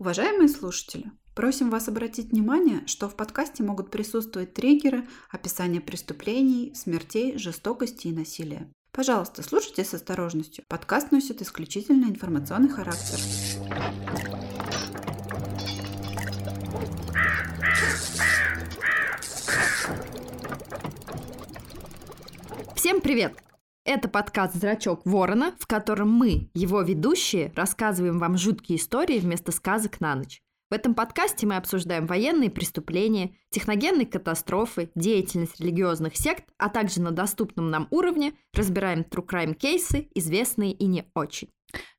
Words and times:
Уважаемые 0.00 0.48
слушатели, 0.48 1.10
просим 1.34 1.70
вас 1.70 1.88
обратить 1.88 2.30
внимание, 2.30 2.86
что 2.86 3.08
в 3.08 3.16
подкасте 3.16 3.64
могут 3.64 3.90
присутствовать 3.90 4.54
триггеры, 4.54 5.08
описание 5.28 5.80
преступлений, 5.80 6.72
смертей, 6.76 7.36
жестокости 7.36 8.06
и 8.06 8.12
насилия. 8.12 8.70
Пожалуйста, 8.92 9.42
слушайте 9.42 9.84
с 9.84 9.94
осторожностью. 9.94 10.62
Подкаст 10.68 11.10
носит 11.10 11.42
исключительно 11.42 12.04
информационный 12.04 12.68
характер. 12.68 13.18
Всем 22.76 23.00
привет! 23.00 23.36
Это 23.90 24.06
подкаст 24.06 24.54
«Зрачок 24.54 25.00
ворона», 25.06 25.54
в 25.58 25.66
котором 25.66 26.12
мы, 26.12 26.50
его 26.52 26.82
ведущие, 26.82 27.54
рассказываем 27.56 28.18
вам 28.18 28.36
жуткие 28.36 28.78
истории 28.78 29.18
вместо 29.18 29.50
сказок 29.50 30.02
на 30.02 30.14
ночь. 30.14 30.42
В 30.68 30.74
этом 30.74 30.94
подкасте 30.94 31.46
мы 31.46 31.56
обсуждаем 31.56 32.06
военные 32.06 32.50
преступления, 32.50 33.34
техногенные 33.48 34.04
катастрофы, 34.04 34.90
деятельность 34.94 35.58
религиозных 35.58 36.18
сект, 36.18 36.44
а 36.58 36.68
также 36.68 37.00
на 37.00 37.12
доступном 37.12 37.70
нам 37.70 37.88
уровне 37.90 38.34
разбираем 38.52 39.06
true 39.10 39.26
crime 39.26 39.54
кейсы, 39.54 40.10
известные 40.14 40.72
и 40.72 40.84
не 40.84 41.06
очень. 41.14 41.48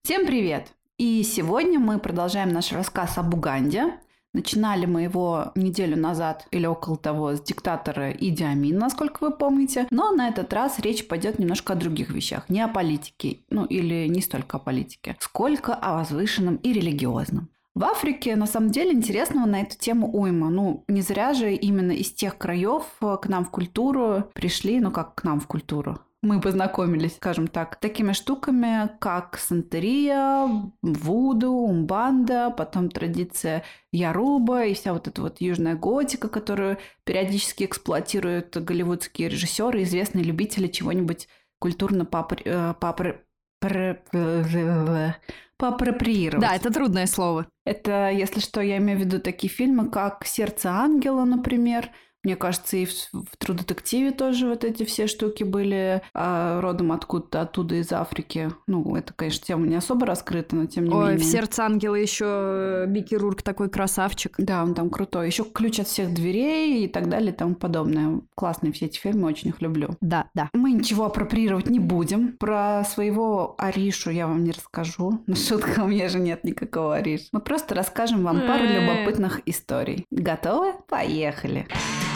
Всем 0.03 0.27
привет! 0.27 0.75
И 0.99 1.23
сегодня 1.23 1.79
мы 1.79 1.97
продолжаем 1.97 2.53
наш 2.53 2.71
рассказ 2.71 3.17
об 3.17 3.33
Уганде. 3.33 3.99
Начинали 4.33 4.85
мы 4.85 5.01
его 5.01 5.51
неделю 5.55 5.97
назад 5.97 6.47
или 6.51 6.67
около 6.67 6.97
того 6.97 7.33
с 7.33 7.41
диктатора 7.41 8.11
Иди 8.11 8.43
Амин, 8.43 8.77
насколько 8.77 9.23
вы 9.23 9.31
помните. 9.31 9.87
Но 9.89 10.11
на 10.11 10.27
этот 10.27 10.53
раз 10.53 10.79
речь 10.79 11.07
пойдет 11.07 11.39
немножко 11.39 11.73
о 11.73 11.75
других 11.75 12.11
вещах. 12.11 12.47
Не 12.49 12.61
о 12.61 12.67
политике, 12.67 13.39
ну 13.49 13.65
или 13.65 14.07
не 14.07 14.21
столько 14.21 14.57
о 14.57 14.59
политике, 14.59 15.17
сколько 15.19 15.73
о 15.73 15.95
возвышенном 15.95 16.57
и 16.57 16.73
религиозном. 16.73 17.49
В 17.75 17.83
Африке, 17.85 18.35
на 18.35 18.45
самом 18.45 18.71
деле, 18.71 18.91
интересного 18.91 19.45
на 19.45 19.61
эту 19.61 19.77
тему 19.77 20.11
уйма. 20.11 20.49
Ну, 20.49 20.83
не 20.87 21.01
зря 21.01 21.33
же 21.33 21.53
именно 21.53 21.91
из 21.91 22.11
тех 22.11 22.37
краев 22.37 22.83
к 22.99 23.27
нам 23.27 23.45
в 23.45 23.51
культуру 23.51 24.25
пришли, 24.33 24.79
ну 24.79 24.91
как 24.91 25.15
к 25.15 25.23
нам 25.23 25.39
в 25.39 25.47
культуру, 25.47 25.99
мы 26.21 26.41
познакомились, 26.41 27.15
скажем 27.15 27.47
так, 27.47 27.77
такими 27.77 28.11
штуками, 28.11 28.89
как 28.99 29.37
сантерия, 29.37 30.49
вуду, 30.81 31.51
умбанда, 31.51 32.49
потом 32.49 32.89
традиция 32.89 33.63
Яруба 33.91 34.65
и 34.65 34.73
вся 34.73 34.93
вот 34.93 35.07
эта 35.07 35.21
вот 35.21 35.39
южная 35.39 35.75
готика, 35.75 36.27
которую 36.27 36.77
периодически 37.05 37.63
эксплуатируют 37.63 38.57
голливудские 38.57 39.29
режиссеры, 39.29 39.83
известные 39.83 40.25
любители 40.25 40.67
чего-нибудь 40.67 41.29
культурно 41.57 42.05
папр... 42.05 42.37
Э. 42.45 42.73
Поапроприировать. 45.57 46.41
Да, 46.47 46.55
это 46.55 46.71
трудное 46.71 47.05
слово. 47.05 47.47
Это, 47.65 48.09
если 48.09 48.39
что, 48.39 48.61
я 48.61 48.77
имею 48.77 48.97
в 48.97 49.01
виду 49.01 49.19
такие 49.19 49.51
фильмы, 49.51 49.89
как 49.89 50.25
«Сердце 50.25 50.69
ангела», 50.69 51.25
например, 51.25 51.89
мне 52.23 52.35
кажется, 52.35 52.77
и 52.77 52.85
в, 52.85 52.91
в 53.13 53.53
Детективе 53.53 54.11
тоже 54.11 54.47
вот 54.47 54.63
эти 54.63 54.83
все 54.83 55.07
штуки 55.07 55.43
были 55.43 56.01
а, 56.13 56.61
родом 56.61 56.91
откуда-то 56.91 57.41
оттуда 57.41 57.75
из 57.75 57.91
Африки. 57.91 58.51
Ну, 58.67 58.95
это, 58.95 59.13
конечно, 59.13 59.45
тема 59.45 59.67
не 59.67 59.75
особо 59.75 60.05
раскрыта, 60.05 60.55
но 60.55 60.65
тем 60.65 60.85
не 60.85 60.93
Ой, 60.93 61.11
менее. 61.11 61.19
в 61.19 61.23
сердце 61.23 61.63
ангела 61.63 61.95
еще 61.95 62.85
Бики 62.87 63.15
Рурк 63.15 63.41
такой 63.41 63.69
красавчик. 63.69 64.35
Да, 64.37 64.63
он 64.63 64.73
там 64.75 64.89
крутой. 64.89 65.27
Еще 65.27 65.43
ключ 65.43 65.79
от 65.79 65.87
всех 65.87 66.13
дверей 66.13 66.85
и 66.85 66.87
так 66.87 67.09
далее 67.09 67.31
и 67.31 67.35
тому 67.35 67.55
подобное. 67.55 68.21
Классные 68.35 68.71
все 68.71 68.85
эти 68.85 68.99
фильмы, 68.99 69.27
очень 69.27 69.49
их 69.49 69.61
люблю. 69.61 69.95
Да, 70.01 70.29
да. 70.33 70.49
Мы 70.53 70.71
ничего 70.71 71.05
апроприировать 71.05 71.69
не 71.69 71.79
будем. 71.79 72.33
Про 72.37 72.83
своего 72.83 73.55
Аришу 73.57 74.11
я 74.11 74.27
вам 74.27 74.43
не 74.43 74.51
расскажу. 74.51 75.23
Но 75.25 75.35
шутка, 75.35 75.81
у 75.83 75.87
меня 75.87 76.09
же 76.09 76.19
нет 76.19 76.43
никакого 76.43 76.95
Ариша. 76.95 77.27
Мы 77.31 77.39
просто 77.39 77.75
расскажем 77.75 78.23
вам 78.23 78.41
пару 78.41 78.65
любопытных 78.65 79.41
историй. 79.45 80.05
Готовы? 80.11 80.73
Поехали! 80.87 81.19
Поехали! 81.29 82.08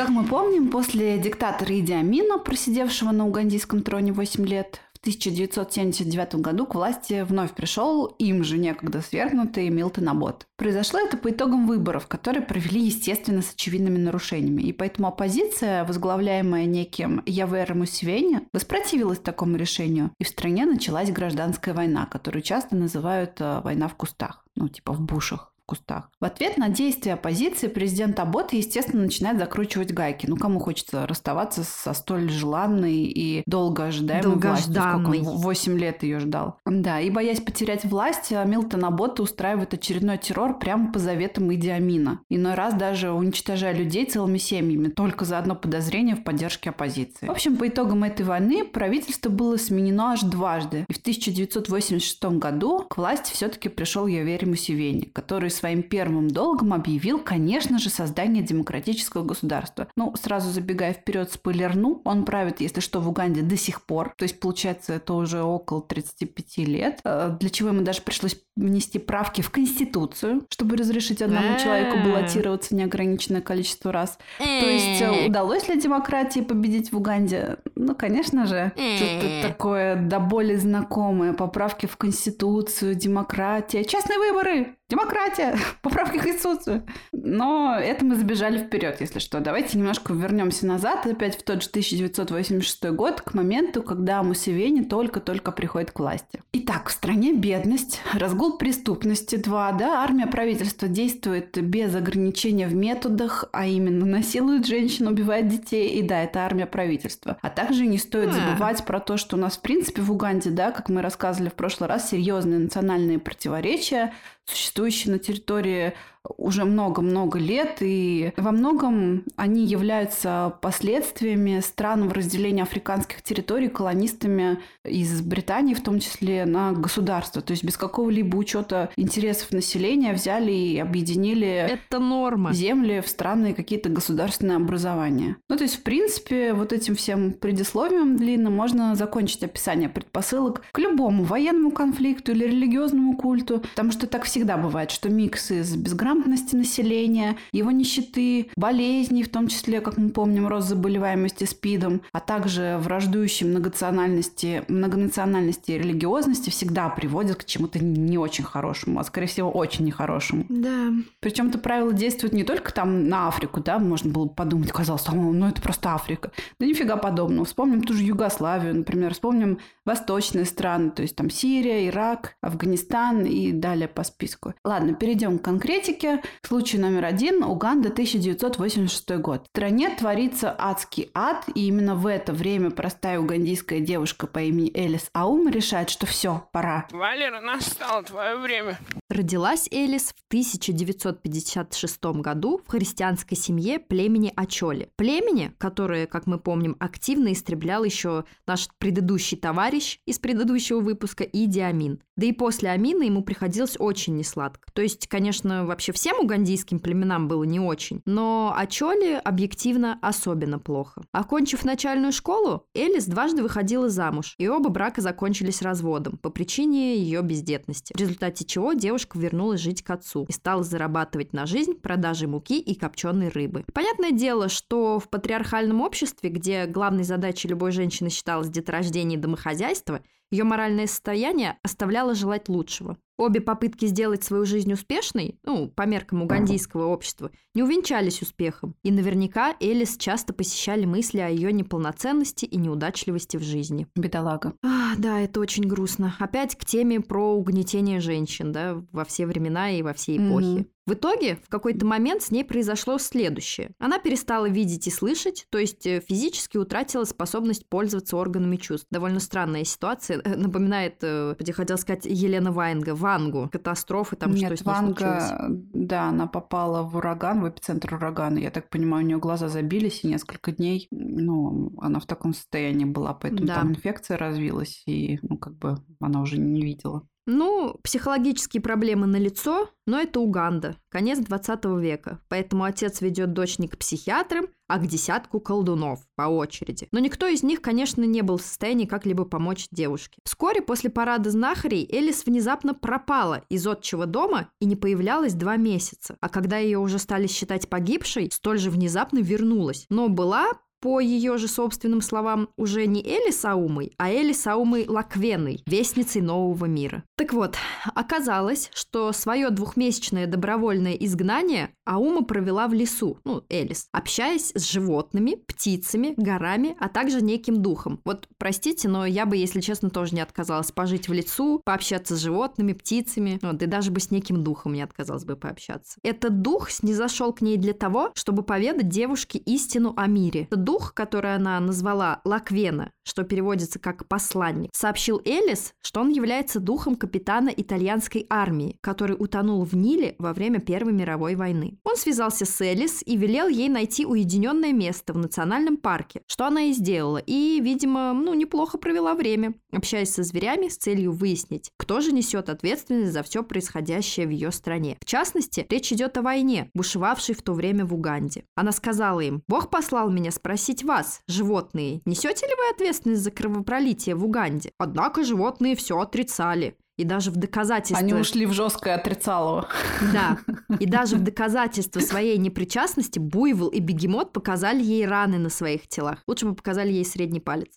Как 0.00 0.08
мы 0.08 0.24
помним, 0.24 0.70
после 0.70 1.18
диктатора 1.18 1.78
Иди 1.78 1.92
Амина, 1.92 2.38
просидевшего 2.38 3.10
на 3.10 3.26
угандийском 3.26 3.82
троне 3.82 4.14
8 4.14 4.46
лет, 4.46 4.80
в 4.94 5.00
1979 5.00 6.36
году 6.36 6.64
к 6.64 6.74
власти 6.74 7.20
вновь 7.20 7.52
пришел 7.52 8.06
им 8.06 8.42
же 8.42 8.56
некогда 8.56 9.02
свергнутый 9.02 9.68
Милтон 9.68 10.08
Аббот. 10.08 10.46
Произошло 10.56 11.00
это 11.00 11.18
по 11.18 11.28
итогам 11.28 11.66
выборов, 11.66 12.06
которые 12.06 12.42
провели, 12.42 12.80
естественно, 12.80 13.42
с 13.42 13.52
очевидными 13.52 13.98
нарушениями. 13.98 14.62
И 14.62 14.72
поэтому 14.72 15.08
оппозиция, 15.08 15.84
возглавляемая 15.84 16.64
неким 16.64 17.22
Явером 17.26 17.80
Мусевени, 17.80 18.40
воспротивилась 18.54 19.18
такому 19.18 19.56
решению. 19.56 20.12
И 20.18 20.24
в 20.24 20.28
стране 20.28 20.64
началась 20.64 21.10
гражданская 21.10 21.74
война, 21.74 22.06
которую 22.06 22.40
часто 22.40 22.74
называют 22.74 23.38
э, 23.38 23.60
война 23.62 23.86
в 23.86 23.96
кустах, 23.96 24.46
ну 24.56 24.66
типа 24.68 24.94
в 24.94 25.02
бушах 25.02 25.49
кустах. 25.70 26.10
В 26.20 26.24
ответ 26.24 26.58
на 26.58 26.68
действия 26.68 27.14
оппозиции 27.14 27.68
президент 27.68 28.18
Абот, 28.18 28.52
естественно, 28.52 29.02
начинает 29.04 29.38
закручивать 29.38 29.92
гайки. 29.92 30.26
Ну, 30.26 30.36
кому 30.36 30.58
хочется 30.58 31.06
расставаться 31.06 31.62
со 31.64 31.92
столь 31.92 32.28
желанной 32.28 33.04
и 33.04 33.42
долго 33.46 33.84
ожидаемой 33.84 34.36
властью? 34.36 34.74
Сколько 34.74 35.08
8 35.08 35.78
лет 35.78 36.02
ее 36.02 36.18
ждал. 36.18 36.56
Да, 36.66 37.00
и 37.00 37.08
боясь 37.10 37.40
потерять 37.40 37.84
власть, 37.84 38.32
Милтон 38.32 38.84
Абот 38.84 39.20
устраивает 39.20 39.72
очередной 39.72 40.18
террор 40.18 40.58
прямо 40.58 40.92
по 40.92 40.98
заветам 40.98 41.54
Иди 41.54 41.70
Амина. 41.70 42.20
Иной 42.28 42.54
раз 42.54 42.74
даже 42.74 43.12
уничтожая 43.12 43.72
людей 43.72 44.04
целыми 44.06 44.38
семьями, 44.38 44.88
только 44.88 45.24
за 45.24 45.38
одно 45.38 45.54
подозрение 45.54 46.16
в 46.16 46.24
поддержке 46.24 46.70
оппозиции. 46.70 47.26
В 47.26 47.30
общем, 47.30 47.56
по 47.56 47.68
итогам 47.68 48.02
этой 48.02 48.26
войны 48.26 48.64
правительство 48.64 49.30
было 49.30 49.56
сменено 49.56 50.12
аж 50.12 50.22
дважды. 50.22 50.84
И 50.88 50.92
в 50.92 50.98
1986 50.98 52.24
году 52.24 52.84
к 52.88 52.96
власти 52.96 53.32
все-таки 53.32 53.68
пришел 53.68 54.06
Явери 54.06 54.46
Мусевени, 54.46 55.04
который 55.04 55.50
своим 55.60 55.82
первым 55.82 56.28
долгом 56.28 56.72
объявил, 56.72 57.18
конечно 57.18 57.78
же, 57.78 57.90
создание 57.90 58.42
демократического 58.42 59.22
государства. 59.22 59.88
Ну, 59.96 60.14
сразу 60.20 60.50
забегая 60.50 60.94
вперед, 60.94 61.30
спойлерну, 61.32 62.00
он 62.04 62.24
правит, 62.24 62.60
если 62.60 62.80
что, 62.80 63.00
в 63.00 63.08
Уганде 63.08 63.42
до 63.42 63.56
сих 63.56 63.82
пор. 63.82 64.14
То 64.16 64.24
есть, 64.24 64.40
получается, 64.40 64.94
это 64.94 65.14
уже 65.14 65.42
около 65.42 65.82
35 65.82 66.58
лет. 66.66 67.00
Э, 67.04 67.36
для 67.38 67.50
чего 67.50 67.68
ему 67.68 67.82
даже 67.82 68.00
пришлось 68.00 68.36
внести 68.56 68.98
правки 68.98 69.42
в 69.42 69.50
Конституцию, 69.50 70.46
чтобы 70.50 70.76
разрешить 70.76 71.22
одному 71.22 71.58
человеку 71.58 71.98
баллотироваться 71.98 72.74
неограниченное 72.74 73.40
количество 73.40 73.92
раз. 73.92 74.18
То 74.38 74.44
есть, 74.44 75.02
э, 75.02 75.26
удалось 75.26 75.68
ли 75.68 75.80
демократии 75.80 76.40
победить 76.40 76.92
в 76.92 76.96
Уганде? 76.96 77.58
Ну, 77.74 77.94
конечно 77.94 78.46
же. 78.46 78.72
Что-то 78.96 79.48
такое 79.48 79.96
до 79.96 80.18
боли 80.20 80.56
знакомое. 80.56 81.34
Поправки 81.34 81.86
в 81.86 81.96
Конституцию, 81.96 82.94
демократия, 82.94 83.84
частные 83.84 84.18
выборы, 84.18 84.76
демократия, 84.90 85.56
поправки 85.82 86.18
к 86.18 86.22
Конституцию. 86.22 86.84
Но 87.12 87.76
это 87.78 88.04
мы 88.04 88.16
забежали 88.16 88.58
вперед, 88.58 89.00
если 89.00 89.20
что. 89.20 89.40
Давайте 89.40 89.78
немножко 89.78 90.12
вернемся 90.12 90.66
назад, 90.66 91.06
опять 91.06 91.38
в 91.38 91.42
тот 91.42 91.62
же 91.62 91.68
1986 91.70 92.90
год, 92.90 93.20
к 93.20 93.34
моменту, 93.34 93.82
когда 93.82 94.22
Мусевени 94.22 94.82
только-только 94.82 95.52
приходит 95.52 95.92
к 95.92 96.00
власти. 96.00 96.42
Итак, 96.52 96.88
в 96.88 96.92
стране 96.92 97.32
бедность, 97.32 98.00
разгул 98.12 98.58
преступности, 98.58 99.36
два, 99.36 99.72
да, 99.72 100.02
армия 100.02 100.26
правительства 100.26 100.88
действует 100.88 101.60
без 101.62 101.94
ограничения 101.94 102.66
в 102.66 102.74
методах, 102.74 103.44
а 103.52 103.66
именно 103.66 104.04
насилует 104.04 104.66
женщин, 104.66 105.06
убивает 105.06 105.48
детей, 105.48 105.88
и 105.98 106.02
да, 106.02 106.22
это 106.22 106.40
армия 106.40 106.66
правительства. 106.66 107.38
А 107.40 107.50
также 107.50 107.86
не 107.86 107.98
стоит 107.98 108.32
забывать 108.32 108.84
про 108.84 109.00
то, 109.00 109.16
что 109.16 109.36
у 109.36 109.38
нас, 109.38 109.56
в 109.56 109.60
принципе, 109.60 110.02
в 110.02 110.10
Уганде, 110.10 110.50
да, 110.50 110.72
как 110.72 110.88
мы 110.88 111.02
рассказывали 111.02 111.48
в 111.48 111.54
прошлый 111.54 111.88
раз, 111.88 112.10
серьезные 112.10 112.58
национальные 112.58 113.18
противоречия, 113.18 114.12
существующие 114.50 115.12
на 115.12 115.18
территории 115.18 115.94
уже 116.36 116.64
много-много 116.64 117.38
лет, 117.38 117.78
и 117.80 118.32
во 118.36 118.52
многом 118.52 119.24
они 119.36 119.64
являются 119.64 120.54
последствиями 120.60 121.60
странного 121.60 122.14
разделения 122.14 122.62
африканских 122.62 123.22
территорий 123.22 123.68
колонистами 123.68 124.58
из 124.84 125.22
Британии, 125.22 125.74
в 125.74 125.82
том 125.82 125.98
числе 126.00 126.44
на 126.44 126.72
государство. 126.72 127.42
То 127.42 127.52
есть 127.52 127.64
без 127.64 127.76
какого-либо 127.76 128.36
учета 128.36 128.90
интересов 128.96 129.52
населения 129.52 130.12
взяли 130.12 130.52
и 130.52 130.78
объединили 130.78 131.48
Это 131.48 131.98
норма. 131.98 132.52
земли 132.52 133.00
в 133.00 133.08
странные 133.08 133.54
какие-то 133.54 133.88
государственные 133.88 134.56
образования. 134.56 135.36
Ну, 135.48 135.56
то 135.56 135.64
есть, 135.64 135.76
в 135.76 135.82
принципе, 135.82 136.52
вот 136.52 136.72
этим 136.72 136.96
всем 136.96 137.32
предисловием 137.32 138.16
длинным 138.16 138.54
можно 138.54 138.94
закончить 138.94 139.42
описание 139.42 139.88
предпосылок 139.88 140.62
к 140.72 140.78
любому 140.78 141.24
военному 141.24 141.70
конфликту 141.70 142.32
или 142.32 142.44
религиозному 142.44 143.16
культу, 143.16 143.60
потому 143.60 143.90
что 143.90 144.06
так 144.06 144.24
всегда 144.24 144.56
бывает, 144.56 144.90
что 144.90 145.08
микс 145.08 145.50
из 145.50 145.74
безграмотности 145.76 146.09
населения, 146.14 147.36
его 147.52 147.70
нищеты, 147.70 148.48
болезней, 148.56 149.22
в 149.22 149.28
том 149.28 149.48
числе, 149.48 149.80
как 149.80 149.96
мы 149.96 150.10
помним, 150.10 150.46
рост 150.48 150.68
заболеваемости 150.68 151.44
СПИДом, 151.44 152.02
а 152.12 152.20
также 152.20 152.78
враждующей 152.80 153.46
многонациональности, 153.46 154.64
многонациональности 154.68 155.72
и 155.72 155.78
религиозности 155.78 156.50
всегда 156.50 156.88
приводит 156.88 157.36
к 157.36 157.44
чему-то 157.44 157.78
не 157.82 158.18
очень 158.18 158.44
хорошему, 158.44 159.00
а 159.00 159.04
скорее 159.04 159.26
всего 159.26 159.50
очень 159.50 159.84
нехорошему. 159.84 160.44
Да. 160.48 160.92
Причем 161.20 161.48
это 161.48 161.58
правило 161.58 161.92
действует 161.92 162.32
не 162.32 162.44
только 162.44 162.72
там 162.72 163.08
на 163.08 163.28
Африку, 163.28 163.60
да, 163.60 163.78
можно 163.78 164.10
было 164.10 164.26
подумать, 164.26 164.72
казалось, 164.72 165.06
ну 165.10 165.46
это 165.46 165.60
просто 165.60 165.94
Африка. 165.94 166.30
Да 166.58 166.66
нифига 166.66 166.96
подобного. 166.96 167.44
Вспомним 167.44 167.82
ту 167.82 167.94
же 167.94 168.02
Югославию, 168.02 168.74
например, 168.76 169.12
вспомним 169.14 169.58
восточные 169.84 170.44
страны, 170.44 170.90
то 170.90 171.02
есть 171.02 171.16
там 171.16 171.30
Сирия, 171.30 171.88
Ирак, 171.88 172.36
Афганистан 172.42 173.24
и 173.24 173.52
далее 173.52 173.88
по 173.88 174.04
списку. 174.04 174.54
Ладно, 174.64 174.94
перейдем 174.94 175.38
к 175.38 175.42
конкретике. 175.42 175.99
Случай 176.42 176.78
номер 176.78 177.04
один. 177.04 177.42
Уганда, 177.42 177.88
1986 177.88 179.10
год. 179.18 179.44
В 179.44 179.48
стране 179.48 179.90
творится 179.90 180.54
адский 180.58 181.10
ад, 181.14 181.44
и 181.54 181.66
именно 181.68 181.94
в 181.94 182.06
это 182.06 182.32
время 182.32 182.70
простая 182.70 183.18
угандийская 183.20 183.80
девушка 183.80 184.26
по 184.26 184.40
имени 184.40 184.70
Элис 184.74 185.10
Аум 185.12 185.48
решает, 185.48 185.90
что 185.90 186.06
все, 186.06 186.48
пора. 186.52 186.86
Валера, 186.90 187.40
настало 187.40 188.02
твое 188.02 188.36
время. 188.36 188.78
Родилась 189.08 189.68
Элис 189.72 190.14
в 190.16 190.22
1956 190.28 192.04
году 192.20 192.60
в 192.64 192.70
христианской 192.70 193.36
семье 193.36 193.80
племени 193.80 194.32
Ачоли. 194.36 194.88
Племени, 194.96 195.52
которое, 195.58 196.06
как 196.06 196.26
мы 196.26 196.38
помним, 196.38 196.76
активно 196.78 197.32
истреблял 197.32 197.84
еще 197.84 198.24
наш 198.46 198.68
предыдущий 198.78 199.36
товарищ 199.36 199.98
из 200.06 200.18
предыдущего 200.18 200.80
выпуска 200.80 201.24
Иди 201.24 201.60
Амин. 201.60 202.00
Да 202.16 202.26
и 202.26 202.32
после 202.32 202.70
Амина 202.70 203.02
ему 203.02 203.22
приходилось 203.22 203.76
очень 203.78 204.16
несладко. 204.16 204.70
То 204.74 204.82
есть, 204.82 205.08
конечно, 205.08 205.64
вообще 205.64 205.89
всем 205.92 206.18
угандийским 206.20 206.78
племенам 206.78 207.28
было 207.28 207.44
не 207.44 207.60
очень, 207.60 208.02
но 208.06 208.54
Ачоли 208.56 209.20
объективно 209.24 209.98
особенно 210.02 210.58
плохо. 210.58 211.02
Окончив 211.12 211.64
начальную 211.64 212.12
школу, 212.12 212.66
Элис 212.74 213.06
дважды 213.06 213.42
выходила 213.42 213.88
замуж, 213.88 214.34
и 214.38 214.48
оба 214.48 214.70
брака 214.70 215.00
закончились 215.00 215.62
разводом 215.62 216.18
по 216.18 216.30
причине 216.30 216.96
ее 216.96 217.22
бездетности, 217.22 217.92
в 217.94 218.00
результате 218.00 218.44
чего 218.44 218.72
девушка 218.72 219.18
вернулась 219.18 219.60
жить 219.60 219.82
к 219.82 219.90
отцу 219.90 220.26
и 220.28 220.32
стала 220.32 220.62
зарабатывать 220.62 221.32
на 221.32 221.46
жизнь 221.46 221.74
продажей 221.74 222.28
муки 222.28 222.60
и 222.60 222.74
копченой 222.74 223.28
рыбы. 223.28 223.64
Понятное 223.72 224.12
дело, 224.12 224.48
что 224.48 224.98
в 224.98 225.08
патриархальном 225.08 225.80
обществе, 225.80 226.30
где 226.30 226.66
главной 226.66 227.04
задачей 227.04 227.48
любой 227.48 227.72
женщины 227.72 228.10
считалось 228.10 228.48
деторождение 228.48 229.18
и 229.18 229.20
домохозяйство, 229.20 230.00
ее 230.30 230.44
моральное 230.44 230.86
состояние 230.86 231.58
оставляло 231.62 232.14
желать 232.14 232.48
лучшего. 232.48 232.96
Обе 233.18 233.42
попытки 233.42 233.84
сделать 233.84 234.24
свою 234.24 234.46
жизнь 234.46 234.72
успешной, 234.72 235.38
ну, 235.44 235.68
по 235.68 235.84
меркам 235.84 236.22
угандийского 236.22 236.86
общества, 236.86 237.30
не 237.54 237.62
увенчались 237.62 238.22
успехом. 238.22 238.74
И 238.82 238.90
наверняка 238.90 239.54
Элис 239.60 239.98
часто 239.98 240.32
посещали 240.32 240.86
мысли 240.86 241.18
о 241.18 241.28
ее 241.28 241.52
неполноценности 241.52 242.46
и 242.46 242.56
неудачливости 242.56 243.36
в 243.36 243.42
жизни. 243.42 243.86
Бедолага. 243.94 244.54
А, 244.62 244.94
да, 244.96 245.20
это 245.20 245.40
очень 245.40 245.64
грустно. 245.64 246.16
Опять 246.18 246.56
к 246.56 246.64
теме 246.64 247.00
про 247.00 247.34
угнетение 247.34 248.00
женщин, 248.00 248.52
да, 248.52 248.82
во 248.90 249.04
все 249.04 249.26
времена 249.26 249.70
и 249.70 249.82
во 249.82 249.92
все 249.92 250.16
эпохи. 250.16 250.60
Mm-hmm. 250.60 250.66
В 250.86 250.94
итоге, 250.94 251.36
в 251.36 251.48
какой-то 251.48 251.84
момент 251.86 252.22
с 252.22 252.30
ней 252.30 252.44
произошло 252.44 252.98
следующее. 252.98 253.72
Она 253.78 253.98
перестала 253.98 254.48
видеть 254.48 254.86
и 254.86 254.90
слышать, 254.90 255.46
то 255.50 255.58
есть 255.58 255.86
э, 255.86 256.00
физически 256.00 256.56
утратила 256.56 257.04
способность 257.04 257.68
пользоваться 257.68 258.16
органами 258.16 258.56
чувств. 258.56 258.86
Довольно 258.90 259.20
странная 259.20 259.64
ситуация. 259.64 260.22
Напоминает, 260.24 260.96
э, 261.02 261.36
я 261.38 261.52
хотела 261.52 261.76
сказать, 261.76 262.06
Елена 262.06 262.50
Ваенга, 262.50 262.94
Вангу. 262.94 263.48
Катастрофы 263.52 264.16
там, 264.16 264.32
Нет, 264.32 264.46
что 264.46 264.56
с 264.56 264.66
Ванга, 264.66 265.20
случилось. 265.20 265.64
да, 265.74 266.04
она 266.08 266.26
попала 266.26 266.82
в 266.82 266.96
ураган, 266.96 267.42
в 267.42 267.48
эпицентр 267.48 267.94
урагана. 267.94 268.38
Я 268.38 268.50
так 268.50 268.70
понимаю, 268.70 269.04
у 269.04 269.06
нее 269.06 269.18
глаза 269.18 269.48
забились, 269.48 270.02
и 270.02 270.08
несколько 270.08 270.50
дней, 270.50 270.88
ну, 270.90 271.72
она 271.78 272.00
в 272.00 272.06
таком 272.06 272.32
состоянии 272.32 272.86
была, 272.86 273.12
поэтому 273.12 273.46
да. 273.46 273.56
там 273.56 273.70
инфекция 273.70 274.16
развилась, 274.16 274.82
и, 274.86 275.18
ну, 275.22 275.36
как 275.36 275.56
бы 275.56 275.76
она 276.00 276.22
уже 276.22 276.38
не 276.38 276.62
видела. 276.62 277.06
Ну, 277.32 277.78
психологические 277.84 278.60
проблемы 278.60 279.06
на 279.06 279.14
лицо, 279.14 279.70
но 279.86 280.00
это 280.00 280.18
Уганда, 280.18 280.76
конец 280.88 281.20
20 281.20 281.64
века. 281.78 282.20
Поэтому 282.28 282.64
отец 282.64 283.00
ведет 283.00 283.32
дочь 283.32 283.60
не 283.60 283.68
к 283.68 283.78
психиатрам, 283.78 284.48
а 284.66 284.78
к 284.78 284.88
десятку 284.88 285.38
колдунов 285.38 286.00
по 286.16 286.22
очереди. 286.22 286.88
Но 286.90 286.98
никто 286.98 287.28
из 287.28 287.44
них, 287.44 287.62
конечно, 287.62 288.02
не 288.02 288.22
был 288.22 288.38
в 288.38 288.42
состоянии 288.42 288.84
как-либо 288.84 289.24
помочь 289.26 289.68
девушке. 289.70 290.18
Вскоре 290.24 290.60
после 290.60 290.90
парада 290.90 291.30
знахарей 291.30 291.88
Элис 291.88 292.26
внезапно 292.26 292.74
пропала 292.74 293.44
из 293.48 293.64
отчего 293.64 294.06
дома 294.06 294.50
и 294.60 294.64
не 294.64 294.74
появлялась 294.74 295.34
два 295.34 295.56
месяца. 295.56 296.16
А 296.20 296.28
когда 296.30 296.58
ее 296.58 296.78
уже 296.78 296.98
стали 296.98 297.28
считать 297.28 297.68
погибшей, 297.68 298.28
столь 298.32 298.58
же 298.58 298.70
внезапно 298.70 299.20
вернулась. 299.20 299.86
Но 299.88 300.08
была 300.08 300.50
по 300.80 301.00
ее 301.00 301.38
же 301.38 301.48
собственным 301.48 302.00
словам, 302.00 302.48
уже 302.56 302.86
не 302.86 303.02
Эли 303.02 303.30
Саумой, 303.30 303.92
а 303.98 304.10
Эли 304.10 304.32
Саумой 304.32 304.86
Лаквеной, 304.88 305.62
вестницей 305.66 306.22
нового 306.22 306.64
мира. 306.64 307.04
Так 307.16 307.32
вот, 307.32 307.56
оказалось, 307.94 308.70
что 308.74 309.12
свое 309.12 309.50
двухмесячное 309.50 310.26
добровольное 310.26 310.94
изгнание 310.94 311.70
Аума 311.84 312.22
провела 312.22 312.68
в 312.68 312.72
лесу, 312.72 313.18
ну, 313.24 313.42
Элис, 313.48 313.88
общаясь 313.92 314.52
с 314.54 314.70
животными, 314.70 315.34
птицами, 315.46 316.14
горами, 316.16 316.76
а 316.78 316.88
также 316.88 317.20
неким 317.20 317.62
духом. 317.62 318.00
Вот, 318.04 318.28
простите, 318.38 318.88
но 318.88 319.04
я 319.04 319.26
бы, 319.26 319.36
если 319.36 319.60
честно, 319.60 319.90
тоже 319.90 320.14
не 320.14 320.20
отказалась 320.20 320.72
пожить 320.72 321.08
в 321.08 321.12
лесу, 321.12 321.60
пообщаться 321.64 322.16
с 322.16 322.20
животными, 322.20 322.72
птицами, 322.72 323.38
вот, 323.42 323.62
и 323.62 323.66
даже 323.66 323.90
бы 323.90 324.00
с 324.00 324.10
неким 324.10 324.42
духом 324.42 324.72
не 324.74 324.82
отказалась 324.82 325.24
бы 325.24 325.36
пообщаться. 325.36 325.98
Этот 326.02 326.42
дух 326.42 326.70
снизошел 326.70 327.32
к 327.32 327.40
ней 327.40 327.56
для 327.56 327.72
того, 327.72 328.12
чтобы 328.14 328.42
поведать 328.42 328.88
девушке 328.88 329.38
истину 329.38 329.92
о 329.96 330.06
мире. 330.06 330.42
Этот 330.42 330.64
дух, 330.70 330.94
который 330.94 331.34
она 331.34 331.58
назвала 331.58 332.20
Лаквена, 332.24 332.92
что 333.10 333.24
переводится 333.24 333.80
как 333.80 334.06
«посланник», 334.06 334.70
сообщил 334.72 335.20
Элис, 335.24 335.72
что 335.82 336.00
он 336.00 336.10
является 336.10 336.60
духом 336.60 336.94
капитана 336.94 337.48
итальянской 337.48 338.24
армии, 338.30 338.76
который 338.80 339.16
утонул 339.18 339.64
в 339.64 339.74
Ниле 339.74 340.14
во 340.20 340.32
время 340.32 340.60
Первой 340.60 340.92
мировой 340.92 341.34
войны. 341.34 341.78
Он 341.82 341.96
связался 341.96 342.44
с 342.44 342.60
Элис 342.60 343.02
и 343.04 343.16
велел 343.16 343.48
ей 343.48 343.68
найти 343.68 344.06
уединенное 344.06 344.72
место 344.72 345.12
в 345.12 345.18
национальном 345.18 345.76
парке, 345.76 346.22
что 346.28 346.46
она 346.46 346.62
и 346.62 346.72
сделала, 346.72 347.18
и, 347.18 347.58
видимо, 347.60 348.12
ну, 348.12 348.32
неплохо 348.34 348.78
провела 348.78 349.14
время, 349.14 349.54
общаясь 349.72 350.14
со 350.14 350.22
зверями 350.22 350.68
с 350.68 350.76
целью 350.76 351.10
выяснить, 351.10 351.70
кто 351.76 352.00
же 352.00 352.12
несет 352.12 352.48
ответственность 352.48 353.12
за 353.12 353.24
все 353.24 353.42
происходящее 353.42 354.28
в 354.28 354.30
ее 354.30 354.52
стране. 354.52 354.96
В 355.00 355.04
частности, 355.04 355.66
речь 355.68 355.92
идет 355.92 356.16
о 356.16 356.22
войне, 356.22 356.70
бушевавшей 356.74 357.34
в 357.34 357.42
то 357.42 357.54
время 357.54 357.84
в 357.84 357.92
Уганде. 357.92 358.44
Она 358.54 358.70
сказала 358.70 359.18
им, 359.18 359.42
«Бог 359.48 359.68
послал 359.68 360.10
меня 360.10 360.30
спросить, 360.30 360.84
вас, 360.84 361.22
животные, 361.26 362.02
несете 362.04 362.46
ли 362.46 362.52
вы 362.54 362.72
ответственность 362.72 362.99
за 363.04 363.30
кровопролитие 363.30 364.14
в 364.14 364.24
Уганде? 364.24 364.70
Однако 364.78 365.24
животные 365.24 365.76
все 365.76 365.98
отрицали. 365.98 366.76
И 366.96 367.04
даже 367.04 367.30
в 367.30 367.36
доказательство... 367.36 367.98
Они 367.98 368.12
ушли 368.12 368.44
в 368.44 368.52
жесткое 368.52 368.96
отрицало. 368.96 369.68
Да. 370.12 370.36
И 370.78 370.84
даже 370.90 371.16
в 371.16 371.22
доказательство 371.22 372.00
своей 372.00 372.36
непричастности 372.36 373.18
Буйвол 373.18 373.68
и 373.68 373.80
Бегемот 373.80 374.34
показали 374.34 374.82
ей 374.82 375.06
раны 375.06 375.38
на 375.38 375.48
своих 375.48 375.88
телах. 375.88 376.18
Лучше 376.26 376.44
бы 376.44 376.54
показали 376.54 376.92
ей 376.92 377.06
средний 377.06 377.40
палец. 377.40 377.70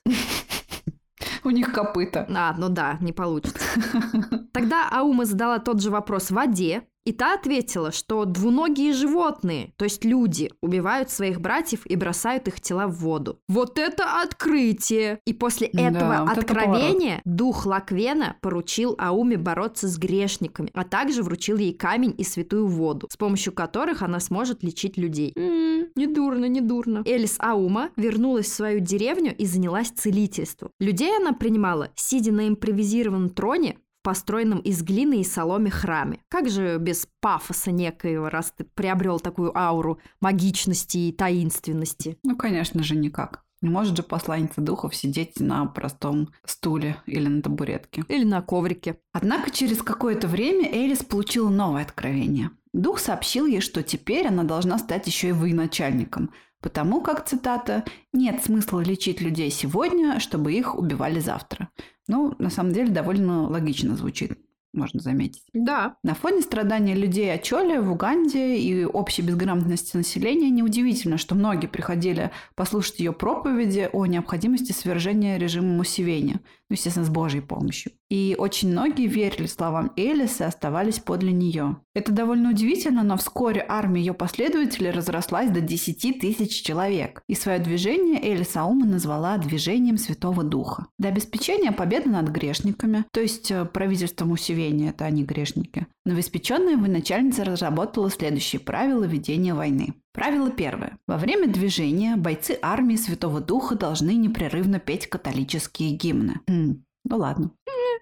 У 1.45 1.49
них 1.49 1.71
копыта. 1.71 2.27
А, 2.35 2.53
ну 2.57 2.67
да, 2.67 2.97
не 2.99 3.13
получится. 3.13 3.59
Тогда 4.53 4.89
Аума 4.91 5.23
задала 5.25 5.59
тот 5.59 5.81
же 5.81 5.89
вопрос 5.89 6.31
воде, 6.31 6.83
и 7.05 7.11
та 7.11 7.33
ответила, 7.33 7.91
что 7.91 8.25
двуногие 8.25 8.93
животные, 8.93 9.73
то 9.77 9.85
есть 9.85 10.05
люди, 10.05 10.51
убивают 10.61 11.09
своих 11.09 11.41
братьев 11.41 11.85
и 11.85 11.95
бросают 11.95 12.47
их 12.47 12.61
тела 12.61 12.87
в 12.87 12.95
воду. 12.99 13.39
Вот 13.47 13.77
это 13.77 14.21
открытие! 14.21 15.19
И 15.25 15.33
после 15.33 15.67
этого 15.67 15.99
да, 15.99 16.25
вот 16.25 16.37
откровения 16.37 17.15
это 17.15 17.23
дух 17.25 17.65
Лаквена 17.65 18.37
поручил 18.41 18.95
Ауме 18.97 19.37
бороться 19.37 19.87
с 19.87 19.97
грешниками, 19.97 20.69
а 20.73 20.83
также 20.83 21.23
вручил 21.23 21.57
ей 21.57 21.73
камень 21.73 22.15
и 22.17 22.23
святую 22.23 22.67
воду, 22.67 23.07
с 23.11 23.17
помощью 23.17 23.53
которых 23.53 24.01
она 24.01 24.19
сможет 24.19 24.63
лечить 24.63 24.97
людей. 24.97 25.33
М-м, 25.35 25.89
не 25.95 26.07
дурно, 26.07 26.45
не 26.45 26.61
дурно. 26.61 27.03
Элис 27.05 27.35
Аума 27.39 27.89
вернулась 27.95 28.47
в 28.47 28.53
свою 28.53 28.79
деревню 28.79 29.35
и 29.35 29.45
занялась 29.45 29.89
целительством. 29.89 30.71
Людей 30.79 31.15
она 31.17 31.33
принимала, 31.33 31.89
сидя 31.95 32.31
на 32.31 32.47
импровизированном 32.47 33.29
троне, 33.29 33.77
построенном 34.03 34.59
из 34.59 34.83
глины 34.83 35.21
и 35.21 35.23
соломе 35.23 35.71
храме. 35.71 36.19
Как 36.29 36.49
же 36.49 36.77
без 36.77 37.07
пафоса 37.21 37.71
некоего, 37.71 38.29
раз 38.29 38.53
ты 38.55 38.65
приобрел 38.65 39.19
такую 39.19 39.57
ауру 39.57 39.99
магичности 40.19 40.97
и 40.97 41.11
таинственности? 41.11 42.17
Ну, 42.23 42.35
конечно 42.35 42.83
же, 42.83 42.95
никак. 42.95 43.43
Не 43.61 43.69
может 43.69 43.95
же 43.95 44.03
посланница 44.03 44.59
духов 44.59 44.93
сидеть 44.93 45.39
на 45.39 45.65
простом 45.65 46.29
стуле 46.45 46.97
или 47.05 47.27
на 47.27 47.41
табуретке. 47.41 48.03
Или 48.09 48.25
на 48.25 48.41
коврике. 48.41 48.99
Однако 49.13 49.51
через 49.51 49.81
какое-то 49.81 50.27
время 50.27 50.69
Элис 50.69 51.01
получила 51.01 51.49
новое 51.49 51.83
откровение. 51.83 52.51
Дух 52.73 52.99
сообщил 52.99 53.45
ей, 53.45 53.61
что 53.61 53.81
теперь 53.81 54.27
она 54.27 54.43
должна 54.43 54.77
стать 54.79 55.07
еще 55.07 55.29
и 55.29 55.31
военачальником, 55.31 56.31
потому 56.59 56.99
как, 56.99 57.25
цитата, 57.25 57.85
«нет 58.11 58.43
смысла 58.43 58.81
лечить 58.81 59.21
людей 59.21 59.49
сегодня, 59.49 60.19
чтобы 60.19 60.51
их 60.51 60.75
убивали 60.75 61.21
завтра». 61.21 61.69
Ну, 62.07 62.35
на 62.39 62.49
самом 62.49 62.73
деле, 62.73 62.89
довольно 62.91 63.47
логично 63.47 63.95
звучит. 63.95 64.37
можно 64.73 64.99
заметить. 64.99 65.43
Да. 65.53 65.97
На 66.03 66.15
фоне 66.15 66.41
страдания 66.41 66.95
людей 66.95 67.31
Ачоли 67.31 67.77
в 67.77 67.91
Уганде 67.91 68.57
и 68.57 68.85
общей 68.85 69.21
безграмотности 69.21 69.95
населения 69.95 70.49
неудивительно, 70.49 71.17
что 71.17 71.35
многие 71.35 71.67
приходили 71.67 72.31
послушать 72.55 72.99
ее 72.99 73.13
проповеди 73.13 73.89
о 73.93 74.05
необходимости 74.07 74.71
свержения 74.71 75.37
режима 75.37 75.67
Мусевени, 75.75 76.39
ну, 76.73 76.75
естественно, 76.75 77.05
с 77.05 77.09
Божьей 77.09 77.41
помощью. 77.41 77.91
И 78.09 78.35
очень 78.37 78.71
многие 78.71 79.05
верили 79.05 79.45
словам 79.45 79.91
Элиса 79.95 80.45
и 80.45 80.47
оставались 80.47 80.99
подле 80.99 81.31
нее. 81.31 81.77
Это 81.93 82.11
довольно 82.11 82.49
удивительно, 82.49 83.03
но 83.03 83.15
вскоре 83.17 83.63
армия 83.67 84.01
ее 84.01 84.13
последователей 84.13 84.89
разрослась 84.89 85.51
до 85.51 85.61
10 85.61 86.19
тысяч 86.19 86.63
человек. 86.63 87.21
И 87.27 87.35
свое 87.35 87.59
движение 87.59 88.19
Элис 88.23 88.55
Аума 88.55 88.87
назвала 88.87 89.37
движением 89.37 89.97
Святого 89.97 90.43
Духа. 90.43 90.87
Для 90.97 91.09
обеспечения 91.09 91.71
победы 91.71 92.09
над 92.09 92.29
грешниками, 92.29 93.05
то 93.11 93.21
есть 93.21 93.51
э, 93.51 93.65
правительство 93.65 94.25
Мусевени, 94.25 94.89
это 94.89 95.05
они 95.05 95.23
грешники, 95.23 95.85
новоиспеченная 96.05 96.77
военачальница 96.77 97.43
разработала 97.43 98.09
следующие 98.09 98.59
правила 98.59 99.03
ведения 99.03 99.53
войны. 99.53 99.93
Правило 100.13 100.51
первое. 100.51 100.99
Во 101.07 101.17
время 101.17 101.47
движения 101.47 102.15
бойцы 102.15 102.57
армии 102.61 102.95
Святого 102.95 103.41
Духа 103.41 103.75
должны 103.75 104.13
непрерывно 104.15 104.79
петь 104.79 105.07
католические 105.07 105.91
гимны. 105.91 106.39
Хм, 106.47 106.83
ну 107.03 107.17
ладно. 107.17 107.51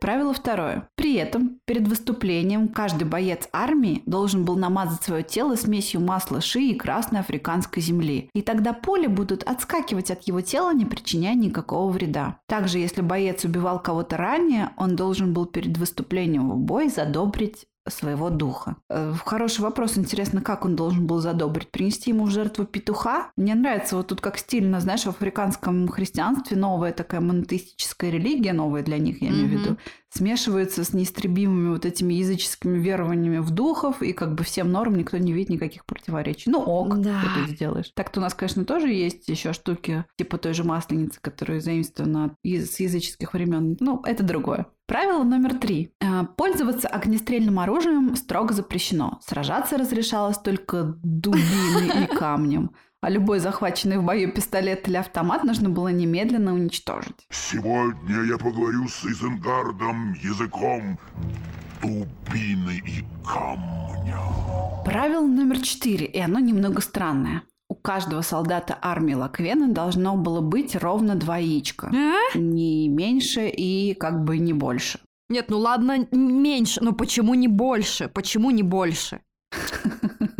Правило 0.01 0.33
второе. 0.33 0.89
При 0.95 1.13
этом 1.13 1.59
перед 1.65 1.87
выступлением 1.87 2.69
каждый 2.69 3.03
боец 3.03 3.47
армии 3.53 4.01
должен 4.07 4.45
был 4.45 4.55
намазать 4.55 5.03
свое 5.03 5.21
тело 5.21 5.55
смесью 5.55 6.01
масла 6.01 6.41
ши 6.41 6.59
и 6.59 6.75
красной 6.75 7.19
африканской 7.19 7.83
земли. 7.83 8.27
И 8.33 8.41
тогда 8.41 8.73
пули 8.73 9.05
будут 9.05 9.43
отскакивать 9.43 10.09
от 10.09 10.23
его 10.23 10.41
тела, 10.41 10.73
не 10.73 10.85
причиняя 10.85 11.35
никакого 11.35 11.91
вреда. 11.91 12.39
Также, 12.47 12.79
если 12.79 13.01
боец 13.01 13.45
убивал 13.45 13.79
кого-то 13.79 14.17
ранее, 14.17 14.71
он 14.75 14.95
должен 14.95 15.33
был 15.33 15.45
перед 15.45 15.77
выступлением 15.77 16.49
в 16.49 16.57
бой 16.57 16.89
задобрить 16.89 17.67
своего 17.91 18.29
духа. 18.29 18.75
Э, 18.89 19.13
Хороший 19.25 19.61
вопрос. 19.61 19.97
Интересно, 19.97 20.41
как 20.41 20.65
он 20.65 20.75
должен 20.75 21.07
был 21.07 21.19
задобрить? 21.19 21.69
Принести 21.71 22.11
ему 22.11 22.25
в 22.25 22.31
жертву 22.31 22.65
петуха? 22.65 23.31
Мне 23.35 23.55
нравится 23.55 23.95
вот 23.95 24.07
тут 24.07 24.21
как 24.21 24.37
стильно, 24.37 24.79
знаешь, 24.79 25.03
в 25.03 25.09
африканском 25.09 25.87
христианстве 25.87 26.57
новая 26.57 26.91
такая 26.93 27.21
монотеистическая 27.21 28.09
религия, 28.11 28.53
новая 28.53 28.83
для 28.83 28.97
них, 28.97 29.21
я 29.21 29.29
имею 29.29 29.47
в 29.47 29.51
Мгм. 29.51 29.59
виду, 29.61 29.77
смешивается 30.13 30.83
с 30.83 30.93
неистребимыми 30.93 31.69
вот 31.69 31.85
этими 31.85 32.13
языческими 32.15 32.77
верованиями 32.77 33.37
в 33.39 33.49
духов, 33.51 34.01
и 34.01 34.11
как 34.13 34.35
бы 34.35 34.43
всем 34.43 34.71
норм 34.71 34.95
никто 34.95 35.17
не 35.17 35.33
видит 35.33 35.49
никаких 35.49 35.85
противоречий. 35.85 36.49
Ну 36.51 36.59
ок, 36.59 36.97
Да. 36.99 37.21
что 37.21 37.45
ты 37.45 37.51
сделаешь. 37.55 37.91
Так-то 37.95 38.19
у 38.19 38.23
нас, 38.23 38.33
конечно, 38.33 38.65
тоже 38.65 38.89
есть 38.89 39.27
еще 39.29 39.53
штуки, 39.53 40.05
типа 40.17 40.37
той 40.37 40.53
же 40.53 40.63
масленицы, 40.63 41.19
которые 41.21 41.61
заимствованы 41.61 42.25
от- 42.25 42.33
из- 42.43 42.71
с 42.75 42.79
языческих 42.79 43.33
времен. 43.33 43.77
Ну, 43.79 44.01
это 44.05 44.23
другое. 44.23 44.65
Правило 44.87 45.23
номер 45.23 45.55
три. 45.55 45.93
Э, 46.01 46.25
Пользоваться 46.35 46.89
огнестрельным 46.89 47.59
оружием 47.59 48.15
строго 48.17 48.53
запрещено. 48.53 49.19
Сражаться 49.25 49.77
разрешалось 49.77 50.37
только 50.37 50.95
дубиной 51.01 52.03
и 52.03 52.07
камнем. 52.07 52.71
А 53.03 53.09
любой 53.09 53.39
захваченный 53.39 53.97
в 53.97 54.03
бою 54.03 54.31
пистолет 54.31 54.87
или 54.87 54.95
автомат 54.95 55.43
нужно 55.43 55.69
было 55.69 55.87
немедленно 55.87 56.53
уничтожить. 56.53 57.25
Сегодня 57.31 58.21
я 58.25 58.37
поговорю 58.37 58.87
с 58.87 59.03
Изенгардом 59.03 60.13
языком 60.21 60.99
дубины 61.81 62.79
и 62.85 63.03
камня. 63.25 64.19
Правило 64.85 65.25
номер 65.25 65.61
четыре, 65.61 66.05
и 66.05 66.19
оно 66.19 66.37
немного 66.37 66.79
странное. 66.79 67.41
У 67.69 67.73
каждого 67.73 68.21
солдата 68.21 68.77
армии 68.79 69.15
Лаквена 69.15 69.69
должно 69.69 70.15
было 70.15 70.41
быть 70.41 70.75
ровно 70.75 71.15
два 71.15 71.37
яичка. 71.37 71.87
А? 71.87 72.37
Не 72.37 72.87
меньше 72.87 73.47
и 73.47 73.95
как 73.95 74.23
бы 74.23 74.37
не 74.37 74.53
больше. 74.53 74.99
Нет, 75.27 75.47
ну 75.49 75.57
ладно, 75.57 76.05
меньше, 76.11 76.83
но 76.83 76.91
почему 76.91 77.33
не 77.33 77.47
больше? 77.47 78.09
Почему 78.09 78.51
не 78.51 78.61
больше? 78.61 79.21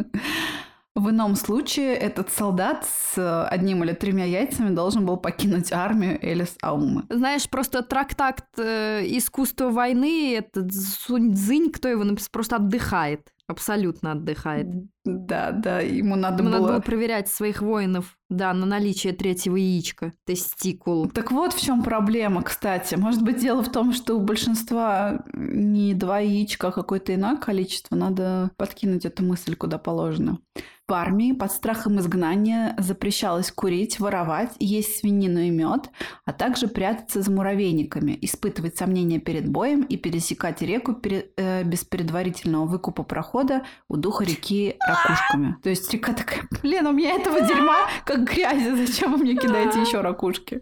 В 0.93 1.09
ином 1.09 1.35
случае 1.35 1.95
этот 1.95 2.31
солдат 2.31 2.85
с 2.85 3.47
одним 3.47 3.83
или 3.83 3.93
тремя 3.93 4.25
яйцами 4.25 4.75
должен 4.75 5.05
был 5.05 5.15
покинуть 5.15 5.71
армию 5.71 6.19
Элис 6.21 6.55
Аумы. 6.61 7.03
Знаешь, 7.09 7.49
просто 7.49 7.81
трактат 7.81 8.43
э, 8.57 9.01
искусства 9.05 9.69
войны, 9.69 10.35
этот 10.35 10.73
Сунь 10.73 11.33
Цзинь, 11.33 11.71
кто 11.71 11.87
его 11.87 12.03
написал, 12.03 12.29
просто 12.33 12.57
отдыхает. 12.57 13.31
Абсолютно 13.51 14.13
отдыхает. 14.13 14.67
Да, 15.03 15.51
да, 15.51 15.79
ему 15.79 16.15
надо 16.15 16.43
Ему 16.43 16.51
было... 16.51 16.59
надо 16.59 16.73
было 16.73 16.81
проверять 16.81 17.27
своих 17.27 17.61
воинов, 17.61 18.17
да, 18.29 18.53
на 18.53 18.65
наличие 18.65 19.13
третьего 19.13 19.55
яичка, 19.55 20.13
тестикул. 20.25 21.09
Так 21.09 21.31
вот 21.31 21.53
в 21.53 21.61
чем 21.61 21.83
проблема, 21.83 22.43
кстати. 22.43 22.95
Может 22.95 23.23
быть, 23.23 23.41
дело 23.41 23.63
в 23.63 23.71
том, 23.71 23.93
что 23.93 24.15
у 24.15 24.21
большинства 24.21 25.23
не 25.33 25.95
два 25.95 26.19
яичка, 26.19 26.67
а 26.67 26.71
какое-то 26.71 27.15
иное 27.15 27.37
количество. 27.37 27.95
Надо 27.95 28.51
подкинуть 28.57 29.05
эту 29.05 29.23
мысль 29.23 29.55
куда 29.55 29.79
положено. 29.79 30.37
В 30.87 30.93
армии 30.93 31.31
под 31.31 31.53
страхом 31.53 31.99
изгнания 31.99 32.75
запрещалось 32.77 33.49
курить, 33.49 33.99
воровать, 33.99 34.51
есть 34.59 34.99
свинину 34.99 35.39
и 35.39 35.49
мед, 35.49 35.89
а 36.25 36.33
также 36.33 36.67
прятаться 36.67 37.21
за 37.21 37.31
муравейниками, 37.31 38.17
испытывать 38.21 38.75
сомнения 38.75 39.19
перед 39.19 39.47
боем 39.47 39.83
и 39.83 39.95
пересекать 39.95 40.61
реку 40.61 40.93
пере- 40.93 41.29
э, 41.37 41.63
без 41.63 41.85
предварительного 41.85 42.65
выкупа 42.65 43.03
прохода 43.03 43.40
у 43.87 43.97
духа 43.97 44.23
реки 44.23 44.75
ракушками. 44.87 45.57
То 45.63 45.69
есть 45.69 45.91
река 45.93 46.13
такая, 46.13 46.47
блин, 46.61 46.87
у 46.87 46.91
меня 46.91 47.11
этого 47.15 47.41
дерьма 47.41 47.87
как 48.05 48.23
грязи, 48.23 48.85
зачем 48.85 49.13
вы 49.13 49.19
мне 49.19 49.35
кидаете 49.35 49.81
еще 49.81 50.01
ракушки? 50.01 50.61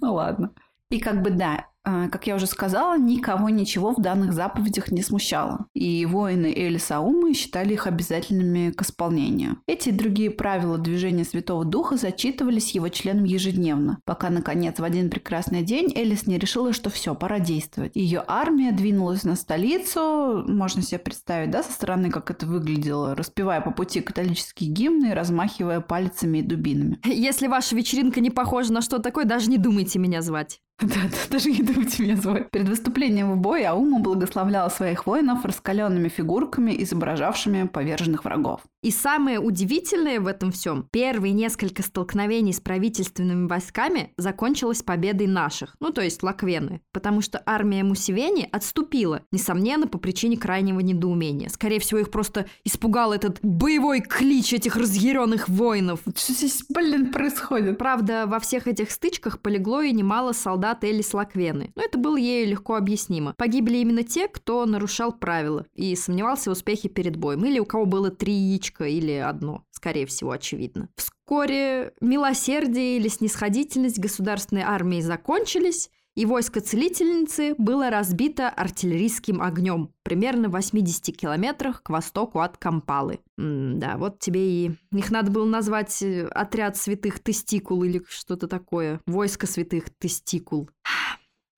Ну 0.00 0.14
ладно. 0.14 0.52
И 0.90 1.00
как 1.00 1.22
бы 1.22 1.30
да, 1.30 1.66
как 1.86 2.26
я 2.26 2.34
уже 2.34 2.46
сказала, 2.46 2.98
никого 2.98 3.48
ничего 3.48 3.92
в 3.92 4.00
данных 4.00 4.32
заповедях 4.32 4.90
не 4.90 5.02
смущало. 5.02 5.66
И 5.74 6.04
воины 6.06 6.52
Элиса 6.54 7.00
Умы 7.00 7.34
считали 7.34 7.74
их 7.74 7.86
обязательными 7.86 8.70
к 8.70 8.82
исполнению. 8.82 9.58
Эти 9.66 9.90
и 9.90 9.92
другие 9.92 10.30
правила 10.30 10.78
движения 10.78 11.24
Святого 11.24 11.64
Духа 11.64 11.96
зачитывались 11.96 12.72
его 12.72 12.88
членам 12.88 13.24
ежедневно, 13.24 13.98
пока, 14.04 14.30
наконец, 14.30 14.78
в 14.78 14.84
один 14.84 15.10
прекрасный 15.10 15.62
день 15.62 15.92
Элис 15.94 16.26
не 16.26 16.38
решила, 16.38 16.72
что 16.72 16.90
все, 16.90 17.14
пора 17.14 17.38
действовать. 17.38 17.92
Ее 17.94 18.24
армия 18.26 18.72
двинулась 18.72 19.24
на 19.24 19.36
столицу, 19.36 20.44
можно 20.46 20.82
себе 20.82 20.98
представить, 20.98 21.50
да, 21.50 21.62
со 21.62 21.72
стороны, 21.72 22.10
как 22.10 22.30
это 22.30 22.46
выглядело, 22.46 23.14
распевая 23.14 23.60
по 23.60 23.70
пути 23.70 24.00
католические 24.00 24.70
гимны 24.70 25.10
и 25.10 25.14
размахивая 25.14 25.80
пальцами 25.80 26.38
и 26.38 26.42
дубинами. 26.42 26.98
Если 27.04 27.46
ваша 27.46 27.76
вечеринка 27.76 28.20
не 28.20 28.30
похожа 28.30 28.72
на 28.72 28.82
что 28.82 28.98
такое, 28.98 29.24
даже 29.24 29.50
не 29.50 29.58
думайте 29.58 29.98
меня 29.98 30.22
звать. 30.22 30.60
Да, 30.86 30.94
да, 31.10 31.16
даже 31.30 31.50
не 31.50 31.62
думайте 31.62 32.02
меня 32.02 32.16
звать. 32.16 32.50
Перед 32.50 32.68
выступлением 32.68 33.32
в 33.32 33.38
бой 33.38 33.64
Аума 33.64 33.98
благословляла 33.98 34.68
своих 34.68 35.06
воинов 35.06 35.44
раскаленными 35.44 36.08
фигурками, 36.08 36.74
изображавшими 36.82 37.66
поверженных 37.66 38.24
врагов. 38.24 38.60
И 38.82 38.90
самое 38.90 39.40
удивительное 39.40 40.20
в 40.20 40.26
этом 40.26 40.52
всем, 40.52 40.86
первые 40.92 41.32
несколько 41.32 41.82
столкновений 41.82 42.52
с 42.52 42.60
правительственными 42.60 43.48
войсками 43.48 44.12
закончилось 44.18 44.82
победой 44.82 45.26
наших, 45.26 45.74
ну 45.80 45.90
то 45.90 46.02
есть 46.02 46.22
Лаквены, 46.22 46.82
потому 46.92 47.20
что 47.20 47.42
армия 47.46 47.82
Мусевени 47.82 48.48
отступила, 48.52 49.22
несомненно, 49.32 49.88
по 49.88 49.98
причине 49.98 50.36
крайнего 50.36 50.80
недоумения. 50.80 51.48
Скорее 51.48 51.80
всего, 51.80 52.00
их 52.00 52.10
просто 52.10 52.46
испугал 52.64 53.12
этот 53.12 53.38
боевой 53.42 54.00
клич 54.02 54.52
этих 54.52 54.76
разъяренных 54.76 55.48
воинов. 55.48 56.00
Что 56.14 56.32
здесь, 56.32 56.62
блин, 56.68 57.10
происходит? 57.10 57.78
Правда, 57.78 58.26
во 58.26 58.38
всех 58.38 58.68
этих 58.68 58.90
стычках 58.90 59.40
полегло 59.40 59.82
и 59.82 59.92
немало 59.92 60.32
солдат 60.32 60.65
Элис 60.84 61.14
Лаквены, 61.14 61.72
но 61.74 61.82
это 61.82 61.98
было 61.98 62.16
ею 62.16 62.48
легко 62.48 62.76
объяснимо. 62.76 63.34
Погибли 63.36 63.78
именно 63.78 64.02
те, 64.02 64.28
кто 64.28 64.64
нарушал 64.66 65.12
правила 65.12 65.66
и 65.74 65.94
сомневался 65.96 66.50
в 66.50 66.52
успехе 66.52 66.88
перед 66.88 67.16
боем, 67.16 67.44
или 67.44 67.58
у 67.58 67.64
кого 67.64 67.86
было 67.86 68.10
три 68.10 68.32
яичка 68.32 68.84
или 68.84 69.12
одно, 69.12 69.64
скорее 69.70 70.06
всего, 70.06 70.30
очевидно. 70.30 70.88
Вскоре 70.96 71.92
милосердие 72.00 72.98
или 72.98 73.08
снисходительность 73.08 73.98
государственной 73.98 74.62
армии 74.62 75.00
закончились, 75.00 75.90
и 76.16 76.24
войско 76.24 76.60
целительницы 76.60 77.54
было 77.58 77.90
разбито 77.90 78.48
артиллерийским 78.48 79.40
огнем 79.42 79.92
примерно 80.02 80.48
в 80.48 80.52
80 80.52 81.16
километрах 81.16 81.82
к 81.82 81.90
востоку 81.90 82.38
от 82.40 82.56
Кампалы. 82.56 83.18
М, 83.38 83.78
да, 83.80 83.96
вот 83.98 84.20
тебе 84.20 84.48
и... 84.48 84.70
Их 84.92 85.10
надо 85.10 85.32
было 85.32 85.44
назвать 85.44 86.00
э, 86.00 86.26
отряд 86.28 86.76
святых 86.76 87.18
тестикул 87.18 87.82
или 87.82 88.02
что-то 88.08 88.46
такое. 88.46 89.00
Войско 89.06 89.48
святых 89.48 89.90
тестикул. 89.98 90.70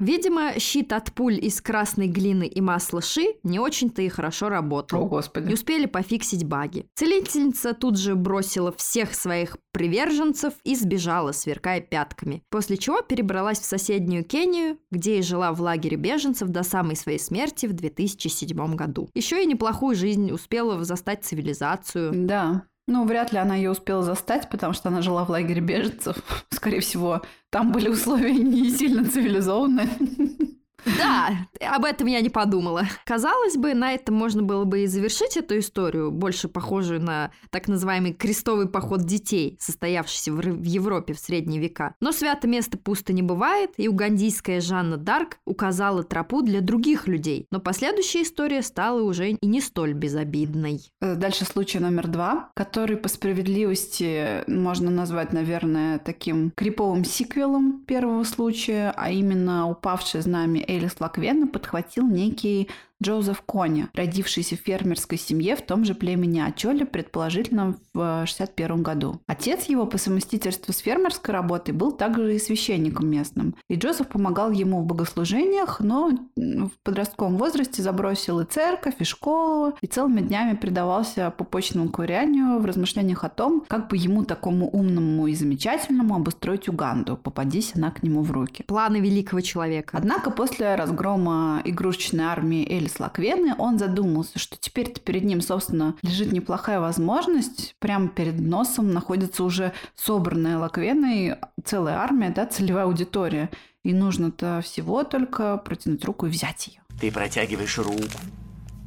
Видимо, 0.01 0.59
щит 0.59 0.93
от 0.93 1.13
пуль 1.13 1.39
из 1.45 1.61
красной 1.61 2.07
глины 2.07 2.47
и 2.47 2.61
масла 2.61 3.03
ши 3.03 3.35
не 3.43 3.59
очень-то 3.59 4.01
и 4.03 4.09
хорошо 4.09 4.49
работал. 4.49 5.01
О, 5.01 5.03
Не 5.03 5.09
господи. 5.09 5.53
успели 5.53 5.87
пофиксить 5.87 6.45
баги. 6.45 6.87
Целительница 6.95 7.75
тут 7.75 7.99
же 7.99 8.15
бросила 8.15 8.71
всех 8.73 9.15
своих 9.15 9.57
приверженцев 9.73 10.55
и 10.63 10.77
сбежала, 10.77 11.33
сверкая 11.33 11.81
пятками. 11.81 12.43
После 12.49 12.77
чего 12.77 13.03
перебралась 13.03 13.59
в 13.59 13.65
соседнюю 13.65 14.25
Кению, 14.25 14.79
где 14.91 15.19
и 15.19 15.23
жила 15.23 15.53
в 15.53 15.61
лагере 15.61 15.97
беженцев 15.97 16.49
до 16.49 16.63
самой 16.63 16.95
своей 16.95 17.19
смерти 17.19 17.67
в 17.67 17.73
2007 17.73 18.77
году. 18.77 19.09
Еще 19.15 19.43
и 19.43 19.47
неплохую 19.47 19.97
жизнь 19.97 20.31
успела 20.31 20.85
застать 20.85 21.25
цивилизацию. 21.25 22.13
Да. 22.15 22.63
Ну, 22.91 23.05
вряд 23.05 23.33
ли 23.33 23.39
она 23.39 23.55
ее 23.55 23.71
успела 23.71 24.03
застать, 24.03 24.49
потому 24.49 24.73
что 24.73 24.89
она 24.89 25.03
жила 25.03 25.27
в 25.27 25.29
лагере 25.29 25.61
беженцев. 25.61 26.17
Скорее 26.51 26.81
всего, 26.81 27.21
там 27.51 27.71
были 27.71 27.91
условия 27.91 28.33
не 28.33 28.71
сильно 28.71 29.05
цивилизованные. 29.05 29.89
Да, 30.85 31.49
об 31.61 31.85
этом 31.85 32.07
я 32.07 32.21
не 32.21 32.31
подумала. 32.31 32.85
Казалось 33.05 33.57
бы, 33.57 33.75
на 33.75 33.93
этом 33.93 34.15
можно 34.15 34.43
было 34.43 34.65
бы 34.65 34.81
и 34.81 34.87
завершить 34.87 35.37
эту 35.37 35.59
историю, 35.59 36.11
больше 36.11 36.49
похожую 36.49 37.01
на 37.01 37.31
так 37.51 37.69
называемый 37.69 38.13
крестовый 38.13 38.69
поход 38.69 39.03
детей, 39.03 39.57
состоявшийся 39.61 40.33
в 40.33 40.63
Европе 40.63 41.15
в 41.15 41.19
средние 41.19 41.61
века. 41.61 41.95
Но 42.01 42.13
свято 42.13 42.47
место 42.49 42.79
пусто 42.79 43.13
не 43.13 43.23
бывает, 43.23 43.71
и 43.77 43.89
угандийская 43.89 44.61
Жанна 44.61 44.97
Дарк 44.97 45.39
указала 45.45 46.03
тропу 46.03 46.43
для 46.43 46.61
других 46.61 47.07
людей. 47.09 47.47
Но 47.51 47.61
последующая 47.61 48.23
история 48.23 48.63
стала 48.63 49.03
уже 49.03 49.31
и 49.31 49.47
не 49.47 49.61
столь 49.61 49.95
безобидной. 49.95 50.81
Дальше 51.01 51.45
случай 51.45 51.79
номер 51.79 52.09
два, 52.09 52.51
который 52.55 52.97
по 52.97 53.09
справедливости 53.09 54.49
можно 54.49 54.91
назвать, 54.91 55.33
наверное, 55.33 55.99
таким 55.99 56.53
криповым 56.55 57.05
сиквелом 57.05 57.85
первого 57.87 58.25
случая, 58.25 58.93
а 58.97 59.11
именно 59.11 59.69
упавшее 59.69 60.23
знамя 60.23 60.65
Элис 60.69 61.01
Лаквена 61.01 61.47
подхватил 61.47 62.07
некий 62.07 62.69
Джозеф 63.01 63.43
Кони, 63.43 63.87
родившийся 63.95 64.57
в 64.57 64.61
фермерской 64.61 65.19
семье 65.19 65.55
в 65.55 65.63
том 65.63 65.85
же 65.85 65.95
племени 65.95 66.41
Ачоле, 66.41 66.85
предположительно 66.85 67.77
в 67.95 68.27
61 68.27 68.83
году. 68.83 69.21
Отец 69.29 69.67
его 69.67 69.87
по 69.87 69.99
совместительству 69.99 70.73
с 70.73 70.79
фермерской 70.79 71.33
работой 71.33 71.73
был 71.73 71.93
также 71.93 72.35
и 72.35 72.39
священником 72.41 73.09
местным. 73.09 73.55
И 73.69 73.77
Джозеф 73.77 74.09
помогал 74.09 74.51
ему 74.51 74.83
в 74.83 74.87
богослужениях, 74.87 75.79
но 75.79 76.11
в 76.37 76.71
подростковом 76.83 77.37
возрасте 77.37 77.83
забросил 77.83 78.41
и 78.41 78.45
церковь, 78.45 78.97
и 78.99 79.05
школу, 79.05 79.75
и 79.81 79.87
целыми 79.87 80.21
днями 80.21 80.57
предавался 80.57 81.31
пупочному 81.31 81.91
ковырянию 81.91 82.59
в 82.59 82.65
размышлениях 82.65 83.23
о 83.23 83.29
том, 83.29 83.65
как 83.69 83.89
бы 83.89 83.97
ему 83.97 84.25
такому 84.25 84.69
умному 84.69 85.29
и 85.29 85.35
замечательному 85.35 86.17
обустроить 86.17 86.69
Уганду, 86.69 87.17
попадись 87.17 87.73
она 87.77 87.93
к 87.93 88.03
нему 88.03 88.23
в 88.23 88.33
руки. 88.33 88.65
Планы 88.67 88.97
великого 88.97 89.41
человека. 89.41 89.97
Однако 89.97 90.33
после 90.33 90.75
разгрома 90.75 91.63
игрушечной 91.65 92.25
армии 92.25 92.69
Эль 92.69 92.88
с 92.89 93.01
Лаквены, 93.01 93.55
он 93.59 93.79
задумался, 93.79 94.39
что 94.39 94.57
теперь-то 94.59 95.01
перед 95.01 95.25
ним, 95.25 95.41
собственно, 95.41 95.95
лежит 96.03 96.33
неплохая 96.33 96.81
возможность. 96.81 97.77
Прямо 97.79 98.09
перед 98.09 98.39
носом 98.41 98.93
находится 98.93 99.45
уже 99.45 99.73
собранная 99.95 100.59
Лаквеной 100.59 101.37
целая 101.65 101.97
армия, 101.97 102.31
да, 102.31 102.47
целевая 102.47 102.85
аудитория. 102.85 103.51
И 103.85 103.93
нужно-то 103.93 104.61
всего 104.63 105.05
только 105.05 105.57
протянуть 105.59 106.05
руку 106.05 106.27
и 106.27 106.31
взять 106.31 106.67
ее. 106.69 106.81
Ты 107.01 107.13
протягиваешь 107.13 107.79
руку, 107.79 108.19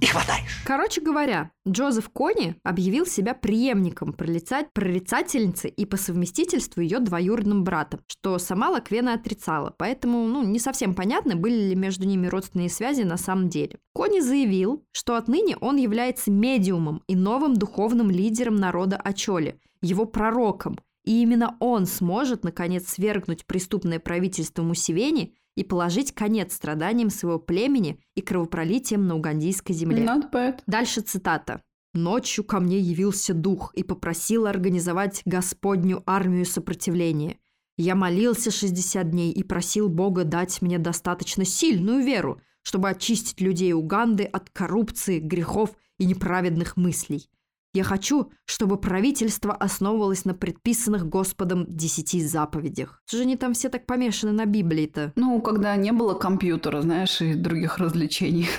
и 0.01 0.07
хватаешь. 0.07 0.63
Короче 0.65 0.99
говоря, 0.99 1.51
Джозеф 1.67 2.09
Кони 2.09 2.55
объявил 2.63 3.05
себя 3.05 3.33
преемником 3.33 4.13
прорицать, 4.13 4.73
прорицательницы 4.73 5.69
и 5.69 5.85
по 5.85 5.95
совместительству 5.95 6.81
ее 6.81 6.99
двоюродным 6.99 7.63
братом, 7.63 8.01
что 8.07 8.37
сама 8.39 8.69
Лаквена 8.69 9.13
отрицала, 9.13 9.73
поэтому 9.77 10.25
ну, 10.27 10.43
не 10.43 10.59
совсем 10.59 10.95
понятно, 10.95 11.35
были 11.35 11.69
ли 11.69 11.75
между 11.75 12.05
ними 12.05 12.27
родственные 12.27 12.69
связи 12.69 13.03
на 13.03 13.17
самом 13.17 13.47
деле. 13.47 13.77
Кони 13.93 14.19
заявил, 14.19 14.83
что 14.91 15.15
отныне 15.15 15.55
он 15.57 15.77
является 15.77 16.31
медиумом 16.31 17.03
и 17.07 17.15
новым 17.15 17.53
духовным 17.53 18.09
лидером 18.09 18.55
народа 18.55 18.97
Ачоли, 18.97 19.59
его 19.81 20.05
пророком, 20.05 20.79
и 21.03 21.21
именно 21.21 21.57
он 21.59 21.85
сможет, 21.85 22.43
наконец, 22.43 22.87
свергнуть 22.89 23.45
преступное 23.45 23.99
правительство 23.99 24.61
Мусивени 24.63 25.35
и 25.55 25.63
положить 25.63 26.13
конец 26.13 26.53
страданиям 26.53 27.09
своего 27.09 27.39
племени 27.39 27.99
и 28.15 28.21
кровопролитиям 28.21 29.07
на 29.07 29.15
угандийской 29.15 29.75
земле. 29.75 30.03
Not 30.03 30.31
bad. 30.31 30.59
Дальше 30.67 31.01
цитата. 31.01 31.61
«Ночью 31.93 32.45
ко 32.45 32.61
мне 32.61 32.79
явился 32.79 33.33
дух 33.33 33.73
и 33.75 33.83
попросил 33.83 34.45
организовать 34.45 35.21
Господню 35.25 36.03
армию 36.05 36.45
сопротивления. 36.45 37.37
Я 37.77 37.95
молился 37.95 38.49
60 38.49 39.09
дней 39.09 39.31
и 39.31 39.43
просил 39.43 39.89
Бога 39.89 40.23
дать 40.23 40.61
мне 40.61 40.79
достаточно 40.79 41.43
сильную 41.43 42.03
веру, 42.03 42.39
чтобы 42.61 42.89
очистить 42.89 43.41
людей 43.41 43.73
Уганды 43.73 44.23
от 44.23 44.49
коррупции, 44.51 45.19
грехов 45.19 45.71
и 45.97 46.05
неправедных 46.05 46.77
мыслей. 46.77 47.29
Я 47.73 47.85
хочу, 47.85 48.31
чтобы 48.45 48.77
правительство 48.77 49.53
основывалось 49.53 50.25
на 50.25 50.33
предписанных 50.33 51.07
Господом 51.07 51.65
десяти 51.69 52.21
заповедях. 52.21 53.01
Что 53.05 53.17
же 53.17 53.23
они 53.23 53.37
там 53.37 53.53
все 53.53 53.69
так 53.69 53.85
помешаны 53.85 54.33
на 54.33 54.45
Библии-то? 54.45 55.13
Ну, 55.15 55.41
когда 55.41 55.75
не 55.77 55.93
было 55.93 56.13
компьютера, 56.13 56.81
знаешь, 56.81 57.21
и 57.21 57.33
других 57.33 57.77
развлечений. 57.77 58.49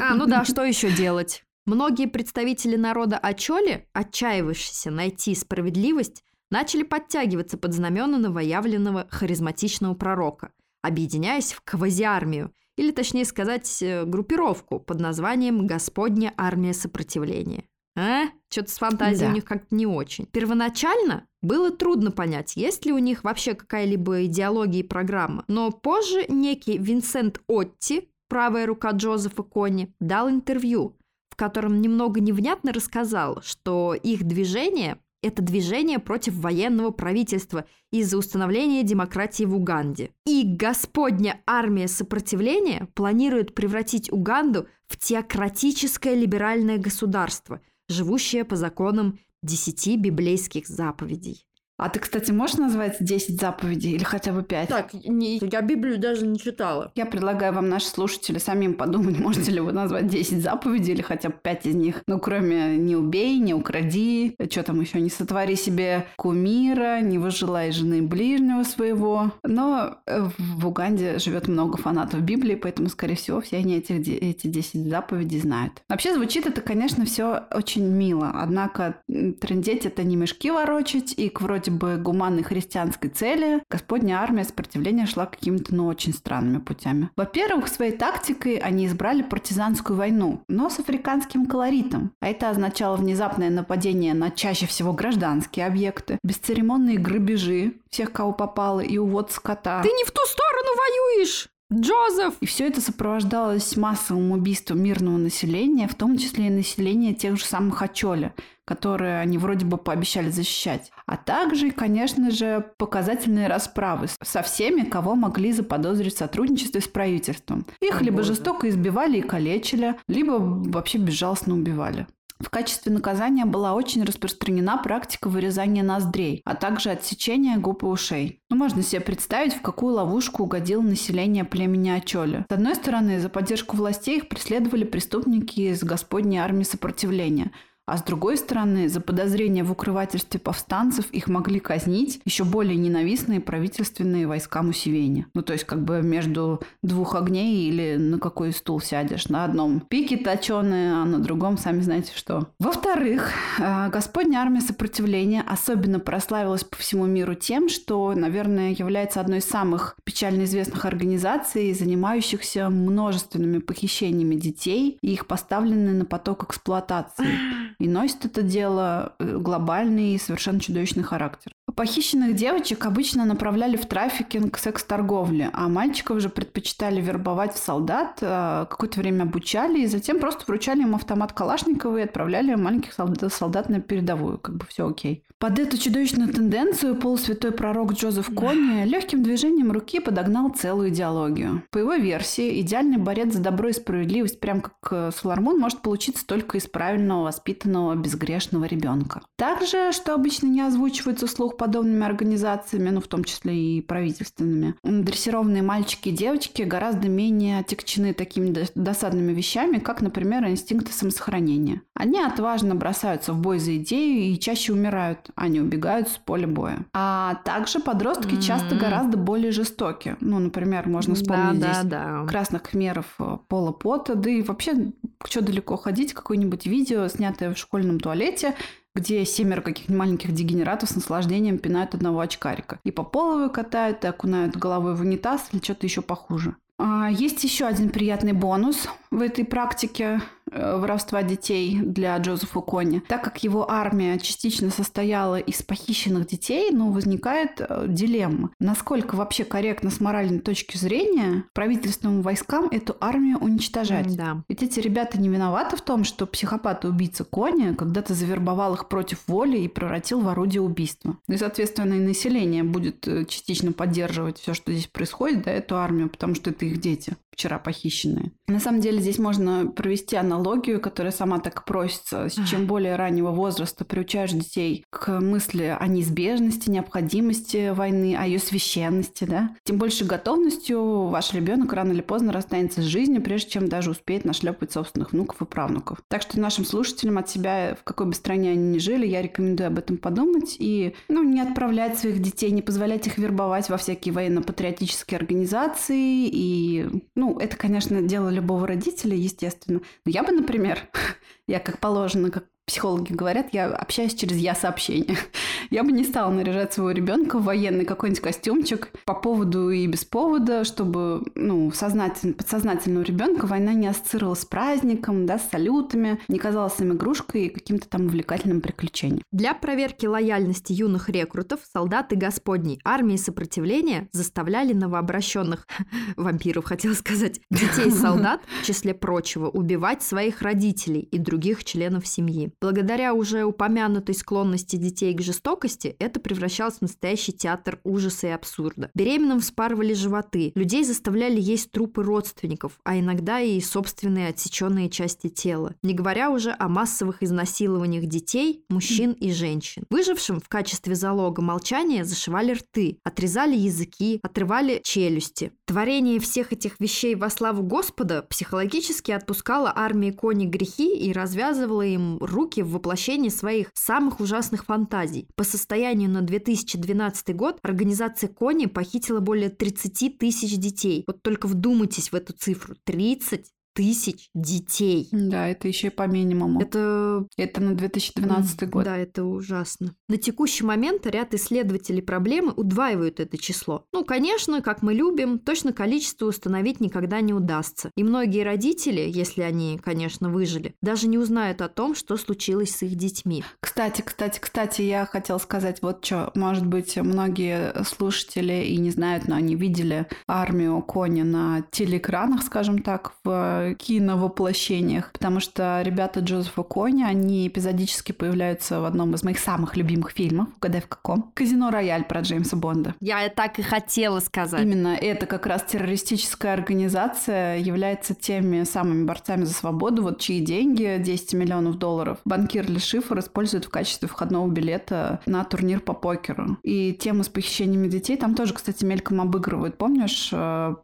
А, 0.00 0.14
ну 0.14 0.26
да, 0.26 0.44
что 0.44 0.62
еще 0.64 0.90
делать? 0.90 1.44
Многие 1.64 2.06
представители 2.06 2.76
народа 2.76 3.16
Ачоли, 3.18 3.88
отчаявшиеся 3.94 4.90
найти 4.90 5.34
справедливость, 5.34 6.22
начали 6.50 6.82
подтягиваться 6.82 7.56
под 7.56 7.72
знамена 7.72 8.18
новоявленного 8.18 9.06
харизматичного 9.10 9.94
пророка, 9.94 10.52
объединяясь 10.82 11.52
в 11.52 11.62
квазиармию, 11.62 12.52
или 12.76 12.90
точнее 12.90 13.24
сказать, 13.24 13.82
э, 13.82 14.04
группировку 14.04 14.80
под 14.80 15.00
названием 15.00 15.66
«Господня 15.66 16.32
армия 16.36 16.72
сопротивления». 16.72 17.64
А? 17.98 18.26
Что-то 18.48 18.70
с 18.70 18.78
фантазией 18.78 19.26
да. 19.26 19.30
у 19.30 19.34
них 19.34 19.44
как-то 19.44 19.74
не 19.74 19.86
очень. 19.86 20.26
Первоначально 20.26 21.26
было 21.42 21.70
трудно 21.70 22.10
понять, 22.10 22.56
есть 22.56 22.86
ли 22.86 22.92
у 22.92 22.98
них 22.98 23.24
вообще 23.24 23.54
какая-либо 23.54 24.24
идеология 24.26 24.80
и 24.80 24.86
программа. 24.86 25.44
Но 25.48 25.70
позже 25.70 26.24
некий 26.28 26.78
Винсент 26.78 27.40
Отти, 27.48 28.08
правая 28.28 28.66
рука 28.66 28.92
Джозефа 28.92 29.42
Кони, 29.42 29.92
дал 30.00 30.30
интервью, 30.30 30.96
в 31.28 31.36
котором 31.36 31.80
немного 31.80 32.20
невнятно 32.20 32.72
рассказал, 32.72 33.42
что 33.42 33.94
их 33.94 34.24
движение– 34.24 34.98
это 35.22 35.42
движение 35.42 35.98
против 35.98 36.34
военного 36.34 36.92
правительства 36.92 37.64
из-за 37.90 38.16
установления 38.18 38.84
демократии 38.84 39.42
в 39.42 39.56
Уганде. 39.56 40.10
И 40.24 40.44
Господня 40.44 41.40
армия 41.46 41.88
сопротивления 41.88 42.88
планирует 42.94 43.54
превратить 43.54 44.12
Уганду 44.12 44.68
в 44.86 44.96
теократическое 44.96 46.14
либеральное 46.14 46.78
государство– 46.78 47.60
живущая 47.88 48.44
по 48.44 48.56
законам 48.56 49.18
десяти 49.42 49.96
библейских 49.96 50.66
заповедей. 50.66 51.47
А 51.78 51.88
ты, 51.88 52.00
кстати, 52.00 52.32
можешь 52.32 52.56
назвать 52.56 52.96
10 52.98 53.40
заповедей 53.40 53.92
или 53.92 54.02
хотя 54.02 54.32
бы 54.32 54.42
5? 54.42 54.68
Так, 54.68 54.92
не, 54.94 55.38
я 55.38 55.62
Библию 55.62 55.98
даже 55.98 56.26
не 56.26 56.38
читала. 56.38 56.90
Я 56.96 57.06
предлагаю 57.06 57.52
вам, 57.52 57.68
наши 57.68 57.86
слушатели, 57.86 58.38
самим 58.38 58.74
подумать, 58.74 59.18
можете 59.20 59.52
ли 59.52 59.60
вы 59.60 59.72
назвать 59.72 60.08
10 60.08 60.42
заповедей 60.42 60.94
или 60.94 61.02
хотя 61.02 61.28
бы 61.28 61.36
5 61.40 61.66
из 61.66 61.74
них. 61.76 62.02
Ну, 62.08 62.18
кроме 62.18 62.76
«не 62.76 62.96
убей», 62.96 63.38
«не 63.38 63.54
укради», 63.54 64.34
что 64.50 64.64
там 64.64 64.80
еще, 64.80 65.00
«не 65.00 65.08
сотвори 65.08 65.54
себе 65.54 66.06
кумира», 66.16 67.00
«не 67.00 67.18
выжелай 67.18 67.70
жены 67.70 68.02
ближнего 68.02 68.64
своего». 68.64 69.32
Но 69.44 69.98
э, 70.06 70.28
в 70.38 70.66
Уганде 70.66 71.18
живет 71.20 71.46
много 71.46 71.76
фанатов 71.76 72.22
Библии, 72.22 72.56
поэтому, 72.56 72.88
скорее 72.88 73.14
всего, 73.14 73.40
все 73.40 73.58
они 73.58 73.76
этих, 73.76 74.00
эти 74.08 74.48
10 74.48 74.88
заповедей 74.88 75.40
знают. 75.40 75.80
Вообще 75.88 76.12
звучит 76.12 76.46
это, 76.46 76.60
конечно, 76.60 77.04
все 77.04 77.44
очень 77.52 77.86
мило. 77.86 78.32
Однако 78.34 78.96
трендеть 79.06 79.86
это 79.86 80.02
не 80.02 80.16
мешки 80.16 80.50
ворочать 80.50 81.14
и 81.16 81.28
к 81.28 81.40
вроде 81.40 81.67
вроде 81.68 81.70
бы 81.70 82.02
гуманной 82.02 82.42
христианской 82.42 83.10
цели, 83.10 83.62
Господня 83.70 84.20
армия 84.20 84.44
сопротивления 84.44 85.06
шла 85.06 85.26
какими-то, 85.26 85.74
ну, 85.74 85.86
очень 85.86 86.12
странными 86.12 86.58
путями. 86.58 87.10
Во-первых, 87.16 87.68
своей 87.68 87.92
тактикой 87.92 88.56
они 88.56 88.86
избрали 88.86 89.22
партизанскую 89.22 89.96
войну, 89.96 90.42
но 90.48 90.70
с 90.70 90.78
африканским 90.78 91.46
колоритом. 91.46 92.12
А 92.20 92.28
это 92.28 92.50
означало 92.50 92.96
внезапное 92.96 93.50
нападение 93.50 94.14
на 94.14 94.30
чаще 94.30 94.66
всего 94.66 94.92
гражданские 94.92 95.66
объекты, 95.66 96.18
бесцеремонные 96.22 96.98
грабежи 96.98 97.74
всех, 97.90 98.12
кого 98.12 98.32
попало, 98.32 98.80
и 98.80 98.98
увод 98.98 99.30
скота. 99.32 99.82
Ты 99.82 99.88
не 99.88 100.04
в 100.04 100.10
ту 100.10 100.20
сторону 100.26 100.68
воюешь! 100.76 101.48
Джозеф! 101.70 102.34
И 102.40 102.46
все 102.46 102.66
это 102.66 102.80
сопровождалось 102.80 103.76
массовым 103.76 104.32
убийством 104.32 104.82
мирного 104.82 105.18
населения, 105.18 105.86
в 105.86 105.94
том 105.94 106.16
числе 106.16 106.46
и 106.46 106.50
населения 106.50 107.12
тех 107.12 107.36
же 107.36 107.44
самых 107.44 107.82
Ачоля, 107.82 108.32
которые 108.68 109.20
они 109.20 109.38
вроде 109.38 109.64
бы 109.64 109.78
пообещали 109.78 110.28
защищать. 110.28 110.90
А 111.06 111.16
также, 111.16 111.70
конечно 111.70 112.30
же, 112.30 112.70
показательные 112.76 113.48
расправы 113.48 114.08
со 114.22 114.42
всеми, 114.42 114.82
кого 114.82 115.14
могли 115.14 115.52
заподозрить 115.52 116.14
в 116.14 116.18
сотрудничестве 116.18 116.82
с 116.82 116.86
правительством. 116.86 117.64
Их 117.80 118.02
О, 118.02 118.04
либо 118.04 118.18
Боже. 118.18 118.34
жестоко 118.34 118.68
избивали 118.68 119.18
и 119.18 119.22
калечили, 119.22 119.94
либо 120.06 120.32
вообще 120.32 120.98
безжалостно 120.98 121.54
убивали. 121.54 122.06
В 122.40 122.50
качестве 122.50 122.92
наказания 122.92 123.46
была 123.46 123.74
очень 123.74 124.04
распространена 124.04 124.76
практика 124.76 125.28
вырезания 125.28 125.82
ноздрей, 125.82 126.40
а 126.44 126.54
также 126.54 126.90
отсечения 126.90 127.56
губ 127.56 127.82
и 127.82 127.86
ушей. 127.86 128.42
Ну, 128.48 128.56
можно 128.56 128.82
себе 128.82 129.00
представить, 129.00 129.54
в 129.54 129.60
какую 129.60 129.94
ловушку 129.94 130.44
угодило 130.44 130.82
население 130.82 131.44
племени 131.44 131.90
Ачоля. 131.90 132.46
С 132.48 132.52
одной 132.52 132.76
стороны, 132.76 133.18
за 133.18 133.28
поддержку 133.28 133.76
властей 133.76 134.18
их 134.18 134.28
преследовали 134.28 134.84
преступники 134.84 135.60
из 135.62 135.82
Господней 135.82 136.38
армии 136.38 136.62
сопротивления, 136.62 137.50
А 137.88 137.96
с 137.96 138.02
другой 138.02 138.36
стороны, 138.36 138.88
за 138.88 139.00
подозрение 139.00 139.64
в 139.64 139.72
укрывательстве 139.72 140.38
повстанцев 140.38 141.10
их 141.10 141.28
могли 141.28 141.58
казнить 141.58 142.20
еще 142.26 142.44
более 142.44 142.76
ненавистные 142.76 143.40
правительственные 143.40 144.26
войска 144.26 144.62
Мусевени. 144.62 145.26
Ну, 145.32 145.42
то 145.42 145.54
есть 145.54 145.64
как 145.64 145.82
бы 145.82 146.02
между 146.02 146.60
двух 146.82 147.14
огней 147.14 147.68
или 147.68 147.96
на 147.96 148.18
какой 148.18 148.52
стул 148.52 148.80
сядешь. 148.80 149.28
На 149.28 149.44
одном 149.44 149.80
пике 149.80 150.18
точеные, 150.18 150.92
а 150.92 151.04
на 151.06 151.18
другом 151.18 151.56
сами 151.56 151.80
знаете 151.80 152.12
что. 152.14 152.48
Во-вторых, 152.58 153.32
э, 153.58 153.88
Господня 153.88 154.38
армия 154.38 154.60
сопротивления 154.60 155.42
особенно 155.46 155.98
прославилась 155.98 156.64
по 156.64 156.76
всему 156.76 157.06
миру 157.06 157.34
тем, 157.34 157.70
что, 157.70 158.12
наверное, 158.14 158.72
является 158.72 159.20
одной 159.20 159.38
из 159.38 159.44
самых 159.44 159.96
печально 160.04 160.44
известных 160.44 160.84
организаций, 160.84 161.72
занимающихся 161.72 162.68
множественными 162.68 163.58
похищениями 163.58 164.34
детей 164.34 164.98
и 165.00 165.12
их 165.12 165.26
поставлены 165.26 165.92
на 165.92 166.04
поток 166.04 166.44
эксплуатации. 166.44 167.28
И 167.78 167.88
носит 167.88 168.24
это 168.24 168.42
дело 168.42 169.14
э, 169.18 169.38
глобальный 169.38 170.14
и 170.14 170.18
совершенно 170.18 170.60
чудовищный 170.60 171.04
характер. 171.04 171.52
Похищенных 171.74 172.34
девочек 172.34 172.86
обычно 172.86 173.24
направляли 173.24 173.76
в 173.76 173.86
трафикинг, 173.86 174.58
секс-торговли, 174.58 175.50
а 175.52 175.68
мальчиков 175.68 176.20
же 176.20 176.28
предпочитали 176.28 177.00
вербовать 177.00 177.54
в 177.54 177.58
солдат, 177.58 178.18
э, 178.20 178.66
какое-то 178.68 179.00
время 179.00 179.24
обучали 179.24 179.80
и 179.80 179.86
затем 179.86 180.18
просто 180.18 180.44
вручали 180.46 180.82
им 180.82 180.94
автомат 180.94 181.32
Калашникова 181.32 181.98
и 181.98 182.02
отправляли 182.02 182.54
маленьких 182.54 182.92
солдат, 182.92 183.68
на 183.68 183.80
передовую. 183.80 184.38
Как 184.38 184.56
бы 184.56 184.64
все 184.66 184.88
окей. 184.88 185.24
Под 185.38 185.56
эту 185.60 185.78
чудовищную 185.78 186.32
тенденцию 186.32 186.96
полусвятой 186.96 187.52
пророк 187.52 187.92
Джозеф 187.92 188.34
Конни 188.34 188.84
легким 188.84 189.22
движением 189.22 189.70
руки 189.70 190.00
подогнал 190.00 190.48
целую 190.48 190.88
идеологию. 190.88 191.62
По 191.70 191.78
его 191.78 191.94
версии, 191.94 192.60
идеальный 192.60 192.96
борец 192.96 193.34
за 193.34 193.40
добро 193.40 193.68
и 193.68 193.72
справедливость, 193.72 194.40
прям 194.40 194.60
как 194.60 194.74
э, 194.90 195.10
Солармон, 195.14 195.60
может 195.60 195.80
получиться 195.80 196.26
только 196.26 196.58
из 196.58 196.66
правильного, 196.66 197.22
воспитанного, 197.22 197.94
безгрешного 197.94 198.64
ребенка. 198.64 199.20
Также, 199.36 199.92
что 199.92 200.12
обычно 200.12 200.48
не 200.48 200.60
озвучивается 200.60 201.28
вслух 201.28 201.56
подобными 201.58 202.04
организациями, 202.04 202.90
ну, 202.90 203.00
в 203.00 203.08
том 203.08 203.24
числе 203.24 203.54
и 203.54 203.80
правительственными, 203.82 204.74
дрессированные 204.82 205.62
мальчики 205.62 206.08
и 206.08 206.12
девочки 206.12 206.62
гораздо 206.62 207.08
менее 207.08 207.58
отягчены 207.58 208.14
такими 208.14 208.54
досадными 208.74 209.32
вещами, 209.32 209.78
как, 209.78 210.00
например, 210.00 210.46
инстинкты 210.46 210.92
самосохранения. 210.92 211.82
Они 211.94 212.20
отважно 212.20 212.74
бросаются 212.74 213.32
в 213.32 213.40
бой 213.40 213.58
за 213.58 213.76
идею 213.76 214.32
и 214.32 214.38
чаще 214.38 214.72
умирают, 214.72 215.30
а 215.34 215.48
не 215.48 215.60
убегают 215.60 216.08
с 216.08 216.18
поля 216.18 216.46
боя. 216.46 216.86
А 216.94 217.36
также 217.44 217.80
подростки 217.80 218.34
mm-hmm. 218.34 218.42
часто 218.42 218.76
гораздо 218.76 219.16
более 219.18 219.50
жестоки. 219.50 220.16
Ну, 220.20 220.38
например, 220.38 220.88
можно 220.88 221.14
вспомнить 221.14 221.60
да, 221.60 221.72
здесь 221.72 221.90
да, 221.90 222.22
да. 222.22 222.26
красных 222.26 222.62
хмеров 222.68 223.06
э, 223.18 223.38
Пола 223.48 223.72
Пота, 223.72 224.14
да 224.14 224.30
и 224.30 224.42
вообще, 224.42 224.92
что 225.24 225.42
далеко 225.42 225.76
ходить, 225.76 226.12
какое-нибудь 226.14 226.66
видео, 226.66 227.08
снятое 227.08 227.52
в 227.52 227.58
школьном 227.58 227.98
туалете, 227.98 228.54
где 228.94 229.24
семеро 229.24 229.60
каких-нибудь 229.60 229.98
маленьких 229.98 230.32
дегенератов 230.32 230.90
с 230.90 230.96
наслаждением 230.96 231.58
пинают 231.58 231.94
одного 231.94 232.20
очкарика. 232.20 232.80
И 232.84 232.90
по 232.90 233.04
полу 233.04 233.48
катают, 233.50 234.04
и 234.04 234.08
окунают 234.08 234.56
головой 234.56 234.94
в 234.94 235.00
унитаз 235.00 235.48
или 235.52 235.62
что-то 235.62 235.86
еще 235.86 236.02
похуже. 236.02 236.56
А, 236.78 237.10
есть 237.10 237.42
еще 237.42 237.66
один 237.66 237.90
приятный 237.90 238.32
бонус 238.32 238.88
в 239.10 239.20
этой 239.20 239.44
практике 239.44 240.20
воровства 240.52 241.22
детей 241.22 241.78
для 241.80 242.16
Джозефа 242.18 242.60
Кони. 242.60 243.02
Так 243.08 243.22
как 243.22 243.42
его 243.42 243.70
армия 243.70 244.18
частично 244.18 244.70
состояла 244.70 245.38
из 245.38 245.62
похищенных 245.62 246.26
детей, 246.26 246.70
ну, 246.72 246.90
возникает 246.92 247.60
э, 247.60 247.86
дилемма. 247.88 248.50
Насколько 248.58 249.16
вообще 249.16 249.44
корректно 249.44 249.90
с 249.90 250.00
моральной 250.00 250.40
точки 250.40 250.76
зрения 250.76 251.44
правительственным 251.52 252.22
войскам 252.22 252.68
эту 252.70 252.96
армию 253.00 253.38
уничтожать? 253.38 254.16
Да. 254.16 254.42
Ведь 254.48 254.62
эти 254.62 254.80
ребята 254.80 255.20
не 255.20 255.28
виноваты 255.28 255.76
в 255.76 255.82
том, 255.82 256.04
что 256.04 256.26
психопат 256.26 256.84
и 256.84 256.88
убийца 256.88 257.24
Кони 257.24 257.74
когда-то 257.74 258.14
завербовал 258.14 258.74
их 258.74 258.88
против 258.88 259.20
воли 259.26 259.58
и 259.58 259.68
превратил 259.68 260.20
в 260.20 260.28
орудие 260.28 260.62
убийства. 260.62 261.18
Ну 261.26 261.34
и, 261.34 261.38
соответственно, 261.38 261.94
и 261.94 262.00
население 262.00 262.62
будет 262.62 263.06
э, 263.06 263.24
частично 263.26 263.72
поддерживать 263.72 264.38
все, 264.38 264.54
что 264.54 264.72
здесь 264.72 264.86
происходит, 264.86 265.44
да, 265.44 265.52
эту 265.52 265.76
армию, 265.76 266.08
потому 266.08 266.34
что 266.34 266.50
это 266.50 266.64
их 266.64 266.80
дети 266.80 267.16
вчера 267.38 267.60
похищенные. 267.60 268.32
На 268.48 268.58
самом 268.58 268.80
деле 268.80 268.98
здесь 269.00 269.18
можно 269.18 269.68
провести 269.68 270.16
аналогию, 270.16 270.80
которая 270.80 271.12
сама 271.12 271.38
так 271.38 271.64
просится. 271.64 272.28
С 272.28 272.48
чем 272.48 272.66
более 272.66 272.96
раннего 272.96 273.30
возраста 273.30 273.84
приучаешь 273.84 274.32
детей 274.32 274.84
к 274.90 275.20
мысли 275.20 275.76
о 275.78 275.86
неизбежности, 275.86 276.68
необходимости 276.68 277.70
войны, 277.70 278.16
о 278.18 278.26
ее 278.26 278.40
священности, 278.40 279.24
да, 279.24 279.54
тем 279.62 279.78
больше 279.78 280.04
готовностью 280.04 281.06
ваш 281.06 281.32
ребенок 281.32 281.72
рано 281.72 281.92
или 281.92 282.00
поздно 282.00 282.32
расстанется 282.32 282.82
с 282.82 282.86
жизнью, 282.86 283.22
прежде 283.22 283.50
чем 283.50 283.68
даже 283.68 283.92
успеет 283.92 284.24
нашлепать 284.24 284.72
собственных 284.72 285.12
внуков 285.12 285.40
и 285.40 285.44
правнуков. 285.44 285.98
Так 286.08 286.22
что 286.22 286.40
нашим 286.40 286.64
слушателям 286.64 287.18
от 287.18 287.30
себя, 287.30 287.76
в 287.80 287.84
какой 287.84 288.06
бы 288.06 288.14
стране 288.14 288.50
они 288.50 288.64
ни 288.70 288.78
жили, 288.78 289.06
я 289.06 289.22
рекомендую 289.22 289.68
об 289.68 289.78
этом 289.78 289.96
подумать 289.96 290.56
и 290.58 290.96
ну, 291.08 291.22
не 291.22 291.40
отправлять 291.40 291.98
своих 291.98 292.20
детей, 292.20 292.50
не 292.50 292.62
позволять 292.62 293.06
их 293.06 293.16
вербовать 293.16 293.68
во 293.68 293.76
всякие 293.76 294.12
военно-патриотические 294.12 295.18
организации 295.18 296.28
и 296.28 296.88
ну, 297.14 297.27
ну, 297.28 297.38
это, 297.38 297.56
конечно, 297.58 298.00
дело 298.00 298.30
любого 298.30 298.66
родителя, 298.66 299.14
естественно. 299.14 299.80
Но 300.04 300.10
я 300.10 300.22
бы, 300.22 300.32
например, 300.32 300.88
я 301.46 301.60
как 301.60 301.78
положено, 301.78 302.30
как 302.30 302.46
психологи 302.68 303.12
говорят, 303.12 303.48
я 303.52 303.66
общаюсь 303.66 304.14
через 304.14 304.36
я-сообщение. 304.36 305.16
Я 305.70 305.82
бы 305.82 305.92
не 305.92 306.04
стала 306.04 306.30
наряжать 306.30 306.72
своего 306.72 306.92
ребенка 306.92 307.38
в 307.38 307.44
военный 307.44 307.84
какой-нибудь 307.84 308.22
костюмчик 308.22 308.90
по 309.04 309.14
поводу 309.14 309.70
и 309.70 309.86
без 309.86 310.04
повода, 310.04 310.64
чтобы, 310.64 311.24
ну, 311.34 311.70
сознательно, 311.72 312.34
подсознательно 312.34 313.00
у 313.00 313.02
ребенка 313.02 313.46
война 313.46 313.72
не 313.72 313.86
ассоциировалась 313.86 314.40
с 314.40 314.44
праздником, 314.44 315.26
да, 315.26 315.38
с 315.38 315.50
салютами, 315.50 316.20
не 316.28 316.38
казалась 316.38 316.78
им 316.80 316.92
игрушкой 316.92 317.46
и 317.46 317.48
каким-то 317.48 317.88
там 317.88 318.06
увлекательным 318.06 318.60
приключением. 318.60 319.22
Для 319.32 319.54
проверки 319.54 320.06
лояльности 320.06 320.72
юных 320.72 321.08
рекрутов 321.08 321.60
солдаты 321.72 322.16
Господней 322.16 322.80
армии 322.84 323.16
сопротивления 323.16 324.08
заставляли 324.12 324.74
новообращенных 324.74 325.66
вампиров, 326.16 326.66
хотела 326.66 326.94
сказать, 326.94 327.40
детей-солдат, 327.50 328.42
в 328.62 328.66
числе 328.66 328.94
прочего, 328.94 329.48
убивать 329.48 330.02
своих 330.02 330.42
родителей 330.42 331.00
и 331.00 331.18
других 331.18 331.64
членов 331.64 332.06
семьи. 332.06 332.52
Благодаря 332.60 333.14
уже 333.14 333.44
упомянутой 333.44 334.14
склонности 334.14 334.76
детей 334.76 335.14
к 335.14 335.20
жестокости, 335.20 335.94
это 335.98 336.18
превращалось 336.18 336.78
в 336.78 336.82
настоящий 336.82 337.32
театр 337.32 337.78
ужаса 337.84 338.26
и 338.26 338.30
абсурда. 338.30 338.90
Беременным 338.94 339.40
вспарывали 339.40 339.92
животы, 339.92 340.52
людей 340.56 340.84
заставляли 340.84 341.40
есть 341.40 341.70
трупы 341.70 342.02
родственников, 342.02 342.80
а 342.82 342.98
иногда 342.98 343.40
и 343.40 343.60
собственные 343.60 344.28
отсеченные 344.28 344.90
части 344.90 345.28
тела. 345.28 345.74
Не 345.82 345.94
говоря 345.94 346.30
уже 346.30 346.54
о 346.58 346.68
массовых 346.68 347.22
изнасилованиях 347.22 348.06
детей, 348.06 348.64
мужчин 348.68 349.12
и 349.12 349.30
женщин. 349.32 349.84
Выжившим 349.88 350.40
в 350.40 350.48
качестве 350.48 350.96
залога 350.96 351.42
молчания 351.42 352.04
зашивали 352.04 352.52
рты, 352.54 352.98
отрезали 353.04 353.56
языки, 353.56 354.18
отрывали 354.22 354.80
челюсти. 354.82 355.52
Творение 355.68 356.18
всех 356.18 356.54
этих 356.54 356.80
вещей 356.80 357.14
во 357.14 357.28
славу 357.28 357.62
Господа 357.62 358.22
психологически 358.22 359.10
отпускало 359.10 359.70
армии 359.76 360.10
кони 360.10 360.46
грехи 360.46 360.96
и 360.96 361.12
развязывало 361.12 361.82
им 361.82 362.16
руки 362.22 362.62
в 362.62 362.70
воплощении 362.70 363.28
своих 363.28 363.70
самых 363.74 364.18
ужасных 364.20 364.64
фантазий. 364.64 365.28
По 365.36 365.44
состоянию 365.44 366.08
на 366.08 366.22
2012 366.22 367.36
год 367.36 367.58
организация 367.60 368.30
Кони 368.30 368.64
похитила 368.64 369.20
более 369.20 369.50
30 369.50 370.16
тысяч 370.16 370.56
детей. 370.56 371.04
Вот 371.06 371.20
только 371.20 371.46
вдумайтесь 371.46 372.12
в 372.12 372.14
эту 372.14 372.32
цифру. 372.32 372.74
30 372.84 373.52
тысяч 373.78 374.28
детей. 374.34 375.06
Да, 375.12 375.46
это 375.46 375.68
еще 375.68 375.86
и 375.86 375.90
по 375.90 376.08
минимуму. 376.08 376.60
Это... 376.60 377.24
Это 377.36 377.60
на 377.60 377.76
2012 377.76 378.68
год. 378.68 378.84
Да, 378.84 378.96
это 378.96 379.22
ужасно. 379.22 379.94
На 380.08 380.16
текущий 380.16 380.64
момент 380.64 381.06
ряд 381.06 381.32
исследователей 381.32 382.02
проблемы 382.02 382.52
удваивают 382.56 383.20
это 383.20 383.38
число. 383.38 383.84
Ну, 383.92 384.04
конечно, 384.04 384.62
как 384.62 384.82
мы 384.82 384.94
любим, 384.94 385.38
точно 385.38 385.72
количество 385.72 386.26
установить 386.26 386.80
никогда 386.80 387.20
не 387.20 387.32
удастся. 387.32 387.92
И 387.96 388.02
многие 388.02 388.42
родители, 388.42 389.00
если 389.00 389.42
они, 389.42 389.78
конечно, 389.80 390.28
выжили, 390.28 390.74
даже 390.82 391.06
не 391.06 391.16
узнают 391.16 391.62
о 391.62 391.68
том, 391.68 391.94
что 391.94 392.16
случилось 392.16 392.74
с 392.74 392.82
их 392.82 392.96
детьми. 392.96 393.44
Кстати, 393.60 394.02
кстати, 394.02 394.40
кстати, 394.40 394.82
я 394.82 395.06
хотела 395.06 395.38
сказать 395.38 395.82
вот 395.82 396.04
что. 396.04 396.32
Может 396.34 396.66
быть, 396.66 396.96
многие 396.96 397.84
слушатели 397.84 398.64
и 398.64 398.76
не 398.78 398.90
знают, 398.90 399.28
но 399.28 399.36
они 399.36 399.54
видели 399.54 400.08
армию 400.26 400.82
Кони 400.82 401.22
на 401.22 401.62
телеэкранах, 401.70 402.42
скажем 402.42 402.82
так, 402.82 403.12
в 403.22 403.67
киновоплощениях, 403.74 405.12
потому 405.12 405.40
что 405.40 405.82
ребята 405.84 406.20
Джозефа 406.20 406.62
Кони, 406.62 407.02
они 407.02 407.48
эпизодически 407.48 408.12
появляются 408.12 408.80
в 408.80 408.84
одном 408.84 409.14
из 409.14 409.22
моих 409.22 409.38
самых 409.38 409.76
любимых 409.76 410.10
фильмов, 410.10 410.48
угадай 410.56 410.80
в 410.80 410.88
каком? 410.88 411.30
«Казино 411.34 411.70
Рояль» 411.70 412.04
про 412.04 412.20
Джеймса 412.20 412.56
Бонда. 412.56 412.94
Я 413.00 413.28
так 413.28 413.58
и 413.58 413.62
хотела 413.62 414.20
сказать. 414.20 414.62
Именно 414.62 414.96
это 414.96 415.26
как 415.26 415.46
раз 415.46 415.62
террористическая 415.62 416.54
организация 416.54 417.58
является 417.58 418.14
теми 418.14 418.64
самыми 418.64 419.04
борцами 419.04 419.44
за 419.44 419.54
свободу, 419.54 420.02
вот 420.02 420.20
чьи 420.20 420.40
деньги, 420.40 420.96
10 420.98 421.34
миллионов 421.34 421.78
долларов, 421.78 422.18
банкир 422.24 422.68
Ли 422.70 422.78
Шифр 422.78 423.18
использует 423.18 423.64
в 423.64 423.70
качестве 423.70 424.08
входного 424.08 424.48
билета 424.48 425.20
на 425.26 425.44
турнир 425.44 425.80
по 425.80 425.92
покеру. 425.92 426.58
И 426.62 426.92
тему 426.92 427.24
с 427.24 427.28
похищениями 427.28 427.88
детей 427.88 428.16
там 428.16 428.34
тоже, 428.34 428.54
кстати, 428.54 428.84
мельком 428.84 429.20
обыгрывают. 429.20 429.78
Помнишь, 429.78 430.30
э, 430.32 430.74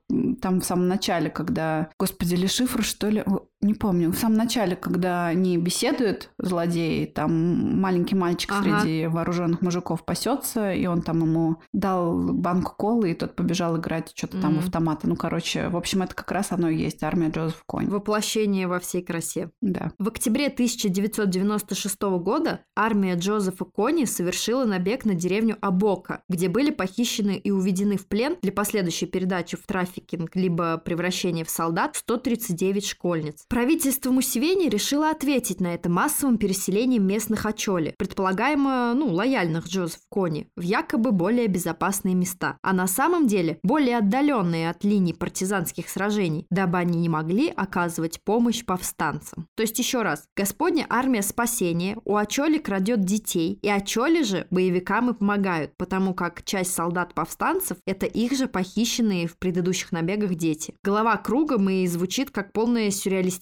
там 0.40 0.60
в 0.60 0.64
самом 0.64 0.88
начале, 0.88 1.30
когда, 1.30 1.88
господи, 1.98 2.34
Ли 2.34 2.48
Шифр 2.48 2.73
цифры, 2.74 2.82
что 2.82 3.08
ли. 3.08 3.24
Не 3.64 3.72
помню. 3.72 4.12
В 4.12 4.16
самом 4.18 4.36
начале, 4.36 4.76
когда 4.76 5.26
они 5.28 5.56
беседуют, 5.56 6.28
злодеи, 6.38 7.06
там 7.06 7.80
маленький 7.80 8.14
мальчик 8.14 8.52
Ага. 8.52 8.80
среди 8.80 9.06
вооруженных 9.06 9.62
мужиков 9.62 10.04
пасется, 10.04 10.70
и 10.70 10.84
он 10.84 11.00
там 11.00 11.22
ему 11.22 11.56
дал 11.72 12.14
банку 12.34 12.74
колы, 12.76 13.12
и 13.12 13.14
тот 13.14 13.34
побежал 13.34 13.78
играть 13.78 14.12
что-то 14.14 14.38
там 14.38 14.52
Мгм. 14.52 14.60
в 14.60 14.64
автоматы. 14.66 15.08
Ну, 15.08 15.16
короче, 15.16 15.68
в 15.70 15.78
общем, 15.78 16.02
это 16.02 16.14
как 16.14 16.30
раз 16.30 16.52
оно 16.52 16.68
и 16.68 16.76
есть 16.76 17.02
армия 17.02 17.30
Джозеф 17.30 17.62
Конь. 17.64 17.88
Воплощение 17.88 18.68
во 18.68 18.78
всей 18.80 19.02
красе. 19.02 19.50
Да. 19.62 19.92
В 19.98 20.08
октябре 20.08 20.50
1996 20.50 22.18
года 22.18 22.60
армия 22.76 23.14
Джозефа 23.16 23.64
Кони 23.64 24.04
совершила 24.04 24.66
набег 24.66 25.06
на 25.06 25.14
деревню 25.14 25.56
Абока, 25.62 26.22
где 26.28 26.50
были 26.50 26.70
похищены 26.70 27.36
и 27.38 27.50
уведены 27.50 27.96
в 27.96 28.06
плен 28.08 28.36
для 28.42 28.52
последующей 28.52 29.06
передачи 29.06 29.56
в 29.56 29.66
трафикинг 29.66 30.36
либо 30.36 30.76
превращения 30.76 31.46
в 31.46 31.50
солдат 31.50 31.96
139 31.96 32.84
школьниц. 32.86 33.46
Правительство 33.54 34.10
Мусевени 34.10 34.68
решило 34.68 35.10
ответить 35.10 35.60
на 35.60 35.74
это 35.74 35.88
массовым 35.88 36.38
переселением 36.38 37.06
местных 37.06 37.46
Ачоли, 37.46 37.94
предполагаемо, 37.96 38.94
ну, 38.96 39.12
лояльных 39.12 39.68
Джозеф 39.68 40.00
Кони, 40.08 40.48
в 40.56 40.62
якобы 40.62 41.12
более 41.12 41.46
безопасные 41.46 42.16
места, 42.16 42.58
а 42.62 42.72
на 42.72 42.88
самом 42.88 43.28
деле 43.28 43.60
более 43.62 43.98
отдаленные 43.98 44.70
от 44.70 44.82
линий 44.82 45.12
партизанских 45.12 45.88
сражений, 45.88 46.48
дабы 46.50 46.78
они 46.78 46.98
не 46.98 47.08
могли 47.08 47.48
оказывать 47.48 48.20
помощь 48.24 48.64
повстанцам. 48.64 49.46
То 49.54 49.62
есть 49.62 49.78
еще 49.78 50.02
раз, 50.02 50.24
Господня 50.36 50.84
армия 50.90 51.22
спасения 51.22 51.96
у 52.04 52.16
Ачоли 52.16 52.58
крадет 52.58 53.04
детей, 53.04 53.60
и 53.62 53.68
Ачоли 53.68 54.24
же 54.24 54.48
боевикам 54.50 55.10
и 55.10 55.14
помогают, 55.14 55.76
потому 55.76 56.12
как 56.12 56.42
часть 56.42 56.74
солдат-повстанцев– 56.74 57.76
это 57.86 58.06
их 58.06 58.36
же 58.36 58.48
похищенные 58.48 59.28
в 59.28 59.38
предыдущих 59.38 59.92
набегах 59.92 60.34
дети. 60.34 60.74
Голова 60.82 61.16
кругом 61.18 61.70
и 61.70 61.86
звучит 61.86 62.32
как 62.32 62.52
полная 62.52 62.90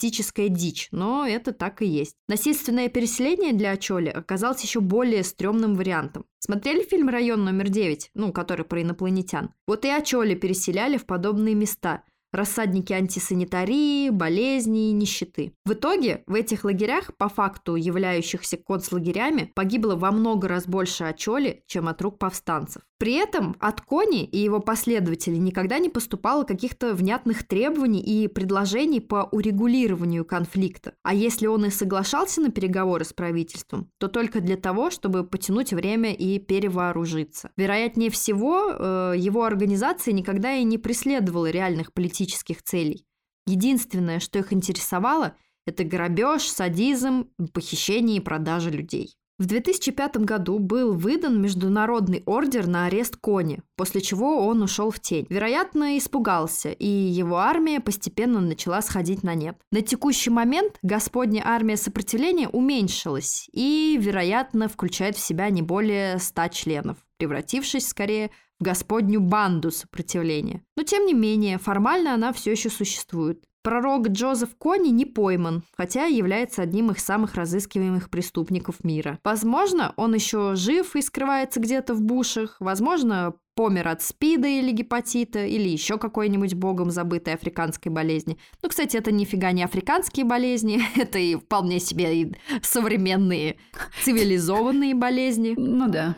сюрреалистическая 0.03 0.49
дичь, 0.49 0.89
но 0.91 1.27
это 1.27 1.53
так 1.53 1.83
и 1.83 1.87
есть. 1.87 2.17
Насильственное 2.29 2.89
переселение 2.89 3.53
для 3.53 3.73
Ачоли 3.73 4.09
оказалось 4.09 4.63
еще 4.63 4.81
более 4.81 5.23
стрёмным 5.23 5.75
вариантом. 5.75 6.25
Смотрели 6.39 6.83
фильм 6.83 7.09
«Район 7.09 7.45
номер 7.45 7.67
9», 7.67 8.11
ну, 8.15 8.33
который 8.33 8.65
про 8.65 8.83
инопланетян? 8.83 9.51
Вот 9.67 9.85
и 9.85 9.89
Ачоли 9.89 10.35
переселяли 10.35 10.97
в 10.97 11.07
подобные 11.07 11.55
места– 11.55 12.03
рассадники 12.33 12.93
антисанитарии, 12.93 14.11
болезней, 14.11 14.93
нищеты. 14.93 15.53
В 15.65 15.73
итоге 15.73 16.23
в 16.27 16.35
этих 16.35 16.65
лагерях, 16.65 17.17
по 17.17 17.29
факту 17.29 17.77
являющихся 17.77 18.57
концлагерями, 18.57 19.51
погибло 19.55 19.97
во 19.97 20.11
много 20.11 20.49
раз 20.49 20.67
больше 20.67 21.05
Ачоли, 21.05 21.63
чем 21.67 21.89
от 21.89 22.01
рук 22.03 22.19
повстанцев. 22.19 22.83
При 22.99 23.15
этом 23.15 23.57
от 23.59 23.81
Кони 23.81 24.25
и 24.25 24.39
его 24.39 24.61
последователей 24.61 25.39
никогда 25.39 25.81
не 25.81 25.89
поступало 25.89 26.45
каких-то 26.45 26.95
внятных 26.95 27.45
требований 27.45 28.01
и 28.01 28.29
предложений 28.29 29.01
по 29.01 29.29
урегулированию 29.33 30.25
конфликта. 30.25 30.95
А 31.03 31.13
если 31.13 31.49
он 31.49 31.65
и 31.65 31.71
соглашался 31.71 32.41
на 32.41 32.53
переговоры 32.53 33.05
с 33.05 33.13
правительством, 33.13 33.91
то 33.99 34.07
только 34.07 34.41
для 34.41 34.57
того, 34.57 34.91
чтобы 34.91 35.25
потянуть 35.25 35.73
время 35.73 36.13
и 36.13 36.39
перевооружиться. 36.39 37.51
Вероятнее 37.57 38.09
всего, 38.11 38.71
э, 38.71 39.15
его 39.17 39.43
организация 39.43 40.13
никогда 40.13 40.55
и 40.55 40.63
не 40.63 40.79
преследовала 40.79 41.51
реальных 41.51 41.93
политических 41.93 42.22
целей. 42.63 43.07
Единственное, 43.47 44.21
что 44.21 44.39
их 44.39 44.53
интересовало, 44.53 45.37
это 45.67 45.85
грабеж, 45.85 46.43
садизм, 46.43 47.29
похищение 47.53 48.19
и 48.19 48.21
продажа 48.21 48.71
людей. 48.71 49.17
В 49.39 49.47
2005 49.47 50.19
году 50.19 50.61
был 50.61 50.93
выдан 50.93 51.43
международный 51.43 52.23
ордер 52.27 52.69
на 52.69 52.87
арест 52.87 53.17
Кони, 53.17 53.61
после 53.77 54.01
чего 54.01 54.47
он 54.47 54.63
ушел 54.63 54.93
в 54.93 55.01
тень. 55.01 55.27
Вероятно, 55.31 55.99
испугался, 55.99 56.71
и 56.71 56.87
его 56.87 57.39
армия 57.39 57.81
постепенно 57.81 58.41
начала 58.41 58.81
сходить 58.83 59.25
на 59.25 59.35
нет. 59.35 59.57
На 59.73 59.83
текущий 59.83 60.31
момент 60.31 60.79
Господня 60.83 61.43
армия 61.45 61.77
сопротивления 61.77 62.49
уменьшилась 62.49 63.49
и, 63.53 63.99
вероятно, 64.01 64.69
включает 64.69 65.17
в 65.17 65.27
себя 65.27 65.51
не 65.51 65.63
более 65.63 66.19
100 66.19 66.49
членов, 66.49 66.99
превратившись 67.17 67.89
скорее 67.89 68.31
Господню 68.63 69.21
банду 69.21 69.71
сопротивления. 69.71 70.63
Но 70.77 70.83
тем 70.83 71.07
не 71.07 71.15
менее, 71.15 71.59
формально 71.59 72.15
она 72.15 72.33
все 72.33 72.53
еще 72.53 72.71
существует. 72.71 73.45
Пророк 73.63 74.09
Джозеф 74.09 74.57
Кони 74.57 74.89
не 74.89 75.07
пойман, 75.07 75.63
хотя 75.77 76.07
является 76.07 76.63
одним 76.63 76.91
из 76.91 76.99
самых 76.99 77.37
разыскиваемых 77.37 78.11
преступников 78.11 78.83
мира. 78.83 79.21
Возможно, 79.23 79.93
он 79.97 80.15
еще 80.15 80.57
жив 80.57 80.97
и 80.97 81.03
скрывается 81.03 81.61
где-то 81.61 81.95
в 81.95 82.03
бушах, 82.03 82.57
возможно, 82.59 83.35
помер 83.55 83.87
от 83.87 84.03
спида 84.03 84.49
или 84.49 84.73
гепатита, 84.73 85.45
или 85.45 85.69
еще 85.69 85.97
какой-нибудь 85.97 86.55
богом 86.55 86.91
забытой 86.91 87.35
африканской 87.35 87.93
болезни. 87.93 88.37
Ну, 88.63 88.69
кстати, 88.69 88.97
это 88.97 89.13
нифига 89.13 89.53
не 89.53 89.63
африканские 89.63 90.25
болезни, 90.25 90.81
это 90.97 91.21
и 91.21 91.37
вполне 91.37 91.79
себе 91.79 92.23
и 92.23 92.33
современные 92.63 93.57
цивилизованные 94.03 94.97
болезни. 94.97 95.55
Ну 95.57 95.89
да. 95.89 96.17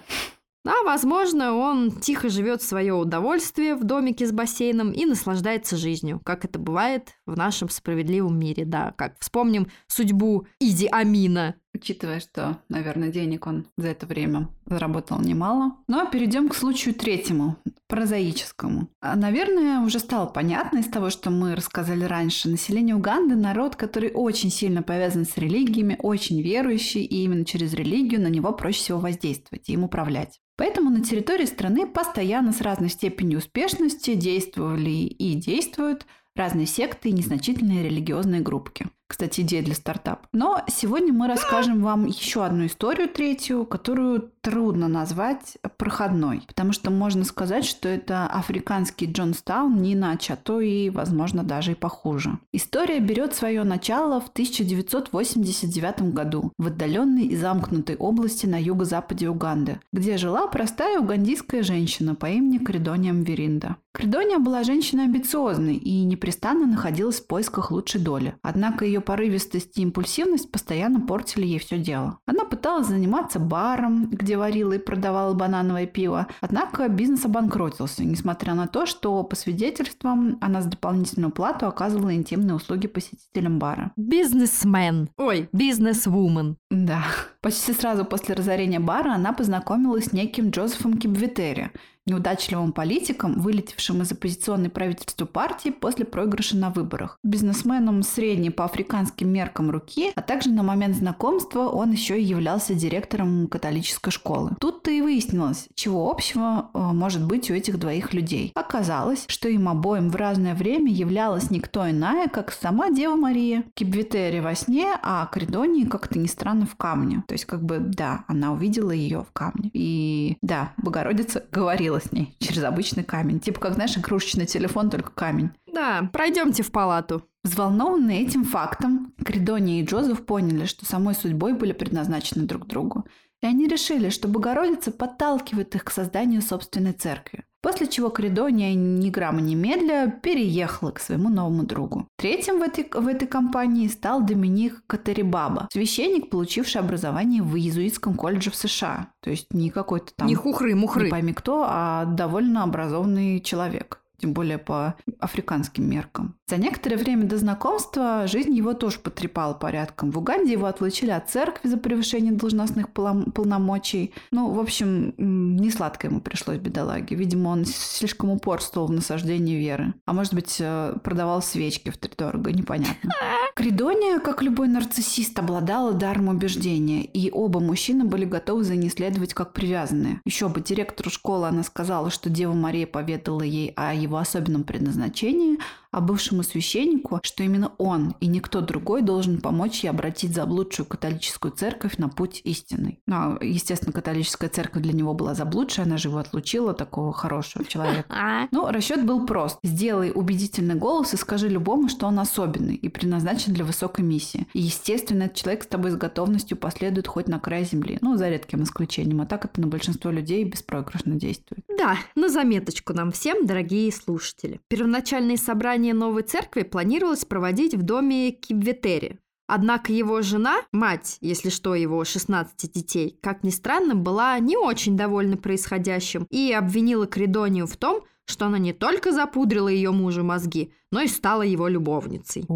А, 0.66 0.83
возможно, 0.83 1.55
он 1.55 1.90
тихо 1.90 2.31
живет 2.31 2.62
свое 2.62 2.94
удовольствие 2.94 3.74
в 3.74 3.85
домике 3.85 4.27
с 4.27 4.33
бассейном 4.33 4.92
и 4.92 5.05
наслаждается 5.05 5.77
жизнью, 5.77 6.20
как 6.24 6.46
это 6.46 6.59
бывает 6.59 7.12
в 7.27 7.37
нашем 7.37 7.68
справедливом 7.68 8.38
мире, 8.38 8.64
да. 8.64 8.92
Как 8.96 9.18
вспомним 9.20 9.68
судьбу 9.88 10.46
Иди 10.61 10.88
Амина. 10.90 11.57
Учитывая, 11.75 12.21
что, 12.21 12.61
наверное, 12.69 13.11
денег 13.11 13.47
он 13.49 13.67
за 13.77 13.89
это 13.89 14.07
время 14.07 14.49
заработал 14.65 15.21
немало. 15.21 15.73
Ну 15.89 15.99
а 15.99 16.07
перейдем 16.07 16.49
к 16.49 16.55
случаю 16.55 16.95
третьему, 16.95 17.57
прозаическому. 17.89 18.89
А, 19.01 19.17
Наверное, 19.17 19.81
уже 19.81 19.99
стало 19.99 20.27
понятно 20.27 20.79
из 20.79 20.87
того, 20.87 21.11
что 21.11 21.31
мы 21.31 21.57
рассказали 21.57 22.05
раньше. 22.05 22.49
Население 22.49 22.95
Уганды– 22.95 23.35
народ, 23.37 23.75
который 23.75 24.13
очень 24.15 24.51
сильно 24.51 24.83
повязан 24.83 25.27
с 25.27 25.37
религиями, 25.37 25.99
очень 25.99 26.41
верующий, 26.41 27.03
и 27.03 27.25
именно 27.25 27.45
через 27.45 27.75
религию 27.75 28.21
на 28.21 28.29
него 28.29 28.53
проще 28.53 28.79
всего 28.79 28.99
воздействовать 29.01 29.69
и 29.69 29.73
им 29.73 29.83
управлять. 29.83 30.41
Поэтому 30.57 30.91
на 30.91 31.03
территории 31.03 31.47
страны 31.47 31.87
постоянно 31.87 32.53
с 32.53 32.61
разной 32.61 32.89
степенью 32.89 33.39
успешности 33.39 34.15
действовали 34.15 34.91
и 34.91 35.35
действуют 35.35 36.07
разные 36.37 36.67
секты 36.67 37.09
и 37.09 37.13
незначительные 37.13 37.83
религиозные 37.83 38.41
группки. 38.41 38.87
Кстати, 39.14 39.42
идея 39.42 39.62
для 39.62 39.77
стартапа. 39.77 40.29
Но 40.33 40.64
сегодня 40.66 41.12
мы 41.12 41.29
расскажем 41.29 41.85
вам 41.85 42.05
еще 42.07 42.44
одну 42.44 42.66
историю, 42.66 43.09
третью, 43.09 43.64
которую 43.64 44.33
трудно 44.45 44.89
назвать 44.89 45.57
проходной. 45.79 46.43
Потому 46.47 46.73
что 46.73 46.91
можно 46.91 47.25
сказать, 47.25 47.65
что 47.65 47.89
это 47.89 48.27
африканский 48.27 49.07
Джонстаун 49.07 49.77
не 49.81 49.95
иначе, 49.95 50.35
а 50.35 50.37
то 50.37 50.61
и, 50.61 50.91
возможно, 50.91 51.43
даже 51.43 51.73
и 51.73 51.75
похуже. 51.75 52.39
История 52.53 53.01
берет 53.01 53.35
свое 53.35 53.65
начало 53.65 54.21
в 54.21 54.29
1989 54.29 56.13
году 56.13 56.53
в 56.59 56.67
отдаленной 56.67 57.27
и 57.27 57.37
замкнутой 57.37 57.97
области 57.97 58.47
на 58.47 58.61
юго-западе 58.61 59.31
Уганды, 59.31 59.81
где 59.93 60.19
жила 60.19 60.47
простая 60.47 61.01
угандийская 61.01 61.63
женщина 61.63 62.15
по 62.15 62.27
имени 62.27 62.59
Кридония 62.59 63.15
Мверинда. 63.15 63.77
Кридония 63.93 64.41
была 64.41 64.65
женщиной 64.65 65.05
амбициозной 65.05 65.77
и 65.77 66.03
непрестанно 66.03 66.67
находилась 66.67 67.21
в 67.21 67.27
поисках 67.29 67.71
лучшей 67.71 68.01
доли. 68.01 68.35
Однако 68.43 68.85
ее 68.85 69.01
порывистость 69.01 69.79
и 69.79 69.83
импульсивность 69.83 70.51
постоянно 70.51 71.01
портили 71.01 71.47
ей 71.47 71.61
все 71.61 71.79
дело. 71.79 72.19
Она 72.27 72.45
пыталась 72.45 72.89
заниматься 72.89 73.39
баром, 73.39 74.11
где 74.11 74.34
варила 74.37 74.73
и 74.75 74.79
продавала 74.79 75.35
банановое 75.35 75.87
пиво, 75.87 76.27
однако 76.40 76.88
бизнес 76.88 77.25
обанкротился, 77.25 78.05
несмотря 78.05 78.55
на 78.55 78.66
то, 78.66 78.87
что 78.87 79.23
по 79.25 79.37
свидетельствам 79.37 80.38
она 80.40 80.62
за 80.62 80.70
дополнительную 80.70 81.33
плату 81.33 81.66
оказывала 81.66 82.14
интимные 82.14 82.55
услуги 82.55 82.87
посетителям 82.87 83.59
бара. 83.59 83.92
Бизнесмен. 83.97 85.09
Ой, 85.16 85.49
бизнесвумен. 85.53 86.57
Да. 86.70 87.05
Почти 87.40 87.73
сразу 87.73 88.05
после 88.05 88.35
разорения 88.35 88.81
бара 88.81 89.14
она 89.14 89.33
познакомилась 89.33 90.07
с 90.07 90.12
неким 90.12 90.51
Джозефом 90.51 90.99
Кибвитери, 90.99 91.70
неудачливым 92.07 92.73
политиком, 92.73 93.40
вылетевшим 93.40 94.03
из 94.03 94.12
оппозиционной 94.12 94.71
правительства 94.71 95.25
партии 95.27 95.71
после 95.71 96.05
проигрыша 96.05 96.57
на 96.57 96.71
выборах. 96.71 97.19
Бизнесменом 97.23 98.03
средней 98.03 98.51
по 98.51 98.64
африканским 98.64 99.29
меркам 99.29 99.71
руки, 99.71 100.12
а 100.14 100.23
также 100.23 100.51
на 100.51 100.62
момент 100.62 100.97
знакомства 100.97 101.69
он 101.69 101.93
еще 101.93 102.21
и 102.21 102.25
являлся 102.25 102.75
директором 102.75 103.49
католической 103.49 104.11
школы. 104.11 104.53
Тут-то 104.61 104.90
и 104.90 105.01
выяснилось, 105.01 105.69
чего 105.75 106.11
общего 106.11 106.71
э, 106.73 106.79
может 106.79 107.25
быть 107.27 107.51
у 107.51 107.55
этих 107.55 107.79
двоих 107.79 108.12
людей. 108.12 108.53
Оказалось, 108.55 109.25
что 109.29 109.49
им 109.49 109.69
обоим 109.69 110.11
в 110.11 110.17
разное 110.17 110.55
время 110.55 110.93
являлась 110.93 111.51
никто 111.51 111.88
иная, 111.88 112.29
как 112.29 112.53
сама 112.53 112.90
Дева 112.90 113.17
Мария. 113.17 113.64
Кибвитери 113.75 114.40
во 114.40 114.55
сне, 114.55 114.95
а 115.03 115.27
Кридонии 115.27 115.85
как-то 115.85 116.19
ни 116.19 116.27
странно 116.27 116.67
в 116.67 116.77
камне. 116.77 117.25
То 117.27 117.35
есть 117.35 117.45
как 117.45 117.64
бы, 117.64 117.79
да, 117.79 118.25
она 118.29 118.53
увидела 118.53 118.90
ее 118.90 119.25
в 119.29 119.33
камне. 119.33 119.71
И 119.73 120.37
да, 120.43 120.73
Богородица 120.77 121.45
говорила 121.51 121.94
с 121.99 122.13
ней 122.13 122.37
через 122.39 122.65
обычный 122.65 123.05
камень. 123.05 123.41
Типа 123.41 123.61
как, 123.61 123.75
знаешь, 123.75 123.97
игрушечный 123.97 124.47
телефон, 124.47 124.91
только 124.91 125.11
камень. 125.11 125.51
Да, 125.73 126.09
пройдемте 126.13 126.63
в 126.63 126.71
палату. 126.71 127.27
Взволнованные 127.43 128.23
этим 128.23 128.45
фактом, 128.45 129.13
Кридония 129.25 129.83
и 129.83 129.85
Джозеф 129.85 130.25
поняли, 130.25 130.65
что 130.65 130.87
самой 130.87 131.15
судьбой 131.15 131.53
были 131.53 131.73
предназначены 131.73 132.47
друг 132.47 132.67
другу. 132.67 133.07
И 133.43 133.47
они 133.47 133.67
решили, 133.67 134.09
что 134.09 134.29
Богородица 134.29 134.91
подталкивает 134.91 135.75
их 135.75 135.85
к 135.85 135.91
созданию 135.91 136.41
собственной 136.41 136.93
церкви. 136.93 137.45
После 137.64 137.87
чего 137.87 138.11
Кридония 138.11 138.74
ни 138.74 139.09
грамма 139.09 139.40
немедля 139.40 140.20
переехала 140.22 140.90
к 140.90 141.00
своему 141.00 141.31
новому 141.31 141.62
другу. 141.62 142.07
Третьим 142.18 142.59
в 142.59 142.62
этой, 142.62 142.87
в 142.92 143.09
этой 143.09 143.27
компании 143.27 143.88
стал 143.88 144.20
Доминик 144.20 144.83
Катарибаба, 144.87 145.70
священник, 145.72 146.29
получивший 146.29 146.83
образование 146.83 147.42
в 147.42 147.57
иезуитском 147.57 148.16
колледже 148.16 148.50
в 148.50 148.55
США. 148.55 149.09
То 149.22 149.31
есть 149.31 149.55
не 149.55 149.70
какой-то 149.70 150.12
там... 150.14 150.29
Не 150.29 150.35
хухры-мухры. 150.35 151.05
Не 151.05 151.11
пойми 151.11 151.33
кто, 151.33 151.64
а 151.66 152.05
довольно 152.05 152.64
образованный 152.64 153.40
человек 153.40 154.04
тем 154.25 154.33
более 154.33 154.57
по 154.57 154.95
африканским 155.21 155.87
меркам. 155.89 156.35
За 156.49 156.57
некоторое 156.57 156.97
время 156.97 157.25
до 157.25 157.37
знакомства 157.37 158.27
жизнь 158.27 158.55
его 158.55 158.73
тоже 158.73 158.99
потрепала 158.99 159.53
порядком. 159.53 160.11
В 160.11 160.19
Уганде 160.19 160.53
его 160.53 160.67
отлучили 160.67 161.11
от 161.11 161.29
церкви 161.29 161.69
за 161.69 161.77
превышение 161.77 162.33
должностных 162.33 162.91
полномочий. 162.91 164.15
Ну, 164.31 164.51
в 164.51 164.59
общем, 164.59 165.13
не 165.19 165.71
сладко 165.71 166.07
ему 166.07 166.23
пришлось 166.23 166.57
бедолаге. 166.57 167.17
Видимо, 167.17 167.51
он 167.51 167.67
слишком 167.67 168.31
упорствовал 168.31 168.87
в 168.87 168.93
насаждении 168.93 169.57
веры. 169.57 169.93
А 170.07 170.15
может 170.15 170.33
быть, 170.33 170.57
э, 170.59 170.97
продавал 171.05 171.43
свечки 171.43 171.91
в 171.91 171.97
втридорого, 171.97 172.51
непонятно. 172.51 173.11
Кридония, 173.55 174.21
как 174.21 174.43
любой 174.43 174.69
нарциссист, 174.69 175.39
обладала 175.39 175.93
даром 175.93 176.29
убеждения, 176.29 177.05
и 177.05 177.31
оба 177.31 177.61
мужчины 177.61 178.05
были 178.05 178.25
готовы 178.25 178.65
за 178.65 178.75
ней 178.75 178.91
следовать 178.91 179.35
как 179.35 179.53
привязанные. 179.53 180.21
Еще 180.25 180.49
бы 180.49 180.63
директору 180.63 181.11
школы 181.11 181.47
она 181.47 181.63
сказала, 181.63 182.11
что 182.11 182.31
Дева 182.31 182.55
Мария 182.55 182.87
поведала 182.87 183.43
ей 183.43 183.73
о 183.77 183.95
его 183.95 184.13
особенном 184.16 184.64
предназначении, 184.64 185.59
а 185.95 186.01
бывшему 186.01 186.43
священнику, 186.43 187.21
что 187.23 187.45
именно 187.45 187.73
он 187.79 188.17
и 188.19 188.27
никто 188.27 188.61
другой 188.61 189.03
должен 189.03 189.41
помочь 189.41 189.85
ей 189.85 189.91
обратить 189.91 190.35
заблудшую 190.35 190.87
католическую 190.87 191.53
церковь 191.53 191.99
на 191.99 192.09
путь 192.09 192.41
истинный. 192.43 192.99
Ну, 193.07 193.39
естественно, 193.41 193.93
католическая 193.93 194.51
церковь 194.51 194.83
для 194.83 194.93
него 194.93 195.15
была 195.15 195.35
заблудшая, 195.35 195.87
она 195.87 195.97
же 195.97 196.09
его 196.09 196.19
отлучила, 196.19 196.75
такого 196.75 197.13
хорошего 197.13 197.65
человека. 197.65 198.09
Но 198.51 198.71
расчет 198.73 199.07
был 199.07 199.25
прост. 199.25 199.59
Сделай 199.63 200.11
убедительный 200.13 200.75
голос 200.75 201.15
и 201.15 201.17
скажи 201.17 201.49
любому, 201.49 201.89
что 201.89 202.07
он 202.07 202.19
особенный 202.19 202.75
и 202.75 202.89
предназначен 202.89 203.53
для 203.53 203.65
высокой 203.65 204.05
миссии. 204.05 204.49
И, 204.53 204.61
естественно, 204.61 205.25
этот 205.25 205.37
человек 205.37 205.63
с 205.63 205.69
тобой 205.69 205.93
с 205.93 205.97
готовностью 205.97 206.57
последует 206.57 207.07
хоть 207.07 207.29
на 207.29 207.39
край 207.39 207.65
земли. 207.65 207.99
Ну, 208.01 208.17
за 208.17 208.31
редким 208.31 208.65
исключением. 208.65 209.21
А 209.21 209.27
так 209.27 209.45
это 209.45 209.61
на 209.61 209.69
большинство 209.69 210.11
людей 210.11 210.43
беспроигрышно 210.43 211.15
действует. 211.15 211.65
Да, 211.79 211.99
на 212.17 212.29
заметочку 212.29 212.93
нам 212.95 213.13
всем, 213.13 213.47
дорогие 213.47 213.93
слушатели. 213.93 214.61
Первоначальные 214.69 215.37
собрания 215.37 215.84
Основание 215.85 216.01
новой 216.01 216.23
церкви 216.23 216.62
планировалось 216.62 217.27
проводить 217.27 217.75
в 217.75 217.83
доме 217.83 218.31
Кибветери. 218.31 219.18
Однако 219.47 219.92
его 219.92 220.23
жена, 220.23 220.62
мать, 220.73 221.18
если 221.20 221.51
что, 221.51 221.75
его 221.75 222.03
16 222.05 222.73
детей, 222.73 223.18
как 223.20 223.44
ни 223.44 223.51
странно, 223.51 223.94
была 223.94 224.38
не 224.38 224.57
очень 224.57 224.97
довольна 224.97 225.37
происходящим 225.37 226.27
и 226.31 226.55
обвинила 226.55 227.07
Кридонию 227.07 227.66
в 227.66 227.77
том, 227.77 228.01
что 228.25 228.47
она 228.47 228.57
не 228.57 228.73
только 228.73 229.12
запудрила 229.12 229.68
ее 229.68 229.90
мужу 229.90 230.25
мозги, 230.25 230.73
но 230.90 231.03
и 231.03 231.07
стала 231.07 231.42
его 231.42 231.68
любовницей. 231.68 232.47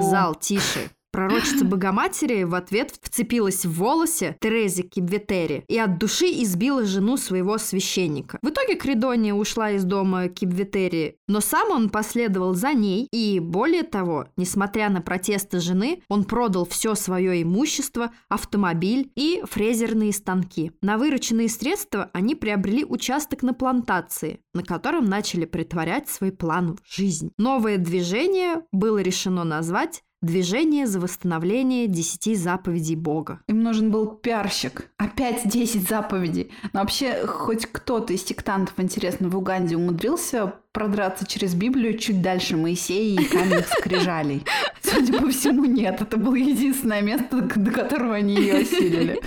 Зал, 0.00 0.34
тише. 0.34 0.88
Пророчица 1.12 1.66
Богоматери 1.66 2.44
в 2.44 2.54
ответ 2.54 2.94
вцепилась 3.02 3.66
в 3.66 3.72
волосы 3.74 4.34
Терезе 4.40 4.82
Кибветери 4.82 5.62
и 5.68 5.76
от 5.78 5.98
души 5.98 6.24
избила 6.42 6.84
жену 6.84 7.18
своего 7.18 7.58
священника. 7.58 8.38
В 8.40 8.48
итоге 8.48 8.76
Кридония 8.76 9.34
ушла 9.34 9.72
из 9.72 9.84
дома 9.84 10.28
Кибветери, 10.28 11.18
но 11.28 11.40
сам 11.40 11.70
он 11.70 11.90
последовал 11.90 12.54
за 12.54 12.72
ней 12.72 13.08
и, 13.12 13.40
более 13.40 13.82
того, 13.82 14.28
несмотря 14.38 14.88
на 14.88 15.02
протесты 15.02 15.60
жены, 15.60 16.02
он 16.08 16.24
продал 16.24 16.64
все 16.64 16.94
свое 16.94 17.42
имущество, 17.42 18.12
автомобиль 18.30 19.12
и 19.14 19.42
фрезерные 19.44 20.14
станки. 20.14 20.72
На 20.80 20.96
вырученные 20.96 21.50
средства 21.50 22.08
они 22.14 22.34
приобрели 22.34 22.86
участок 22.86 23.42
на 23.42 23.52
плантации, 23.52 24.40
на 24.54 24.62
котором 24.62 25.04
начали 25.04 25.44
притворять 25.44 26.08
свой 26.08 26.32
план 26.32 26.78
в 26.82 26.94
жизнь. 26.94 27.32
Новое 27.36 27.76
движение 27.76 28.62
было 28.72 29.02
решено 29.02 29.44
назвать 29.44 30.02
Движение 30.22 30.86
за 30.86 31.00
восстановление 31.00 31.88
десяти 31.88 32.36
заповедей 32.36 32.94
Бога. 32.94 33.40
Им 33.48 33.64
нужен 33.64 33.90
был 33.90 34.06
пиарщик. 34.06 34.88
Опять 34.96 35.48
десять 35.48 35.88
заповедей. 35.88 36.52
Но 36.72 36.80
вообще, 36.80 37.26
хоть 37.26 37.66
кто-то 37.66 38.12
из 38.12 38.24
сектантов, 38.24 38.74
интересно, 38.78 39.28
в 39.28 39.36
Уганде 39.36 39.76
умудрился 39.76 40.54
продраться 40.72 41.26
через 41.26 41.54
Библию 41.54 41.98
чуть 41.98 42.22
дальше 42.22 42.56
Моисея 42.56 43.20
и 43.20 43.24
каменных 43.24 43.68
скрижалей? 43.68 44.42
Судя 44.82 45.20
по 45.20 45.28
всему, 45.28 45.64
нет. 45.64 46.00
Это 46.00 46.16
было 46.16 46.34
единственное 46.34 47.02
место, 47.02 47.40
до 47.42 47.70
которого 47.70 48.14
они 48.14 48.34
ее 48.34 48.58
осилили. 48.58 49.20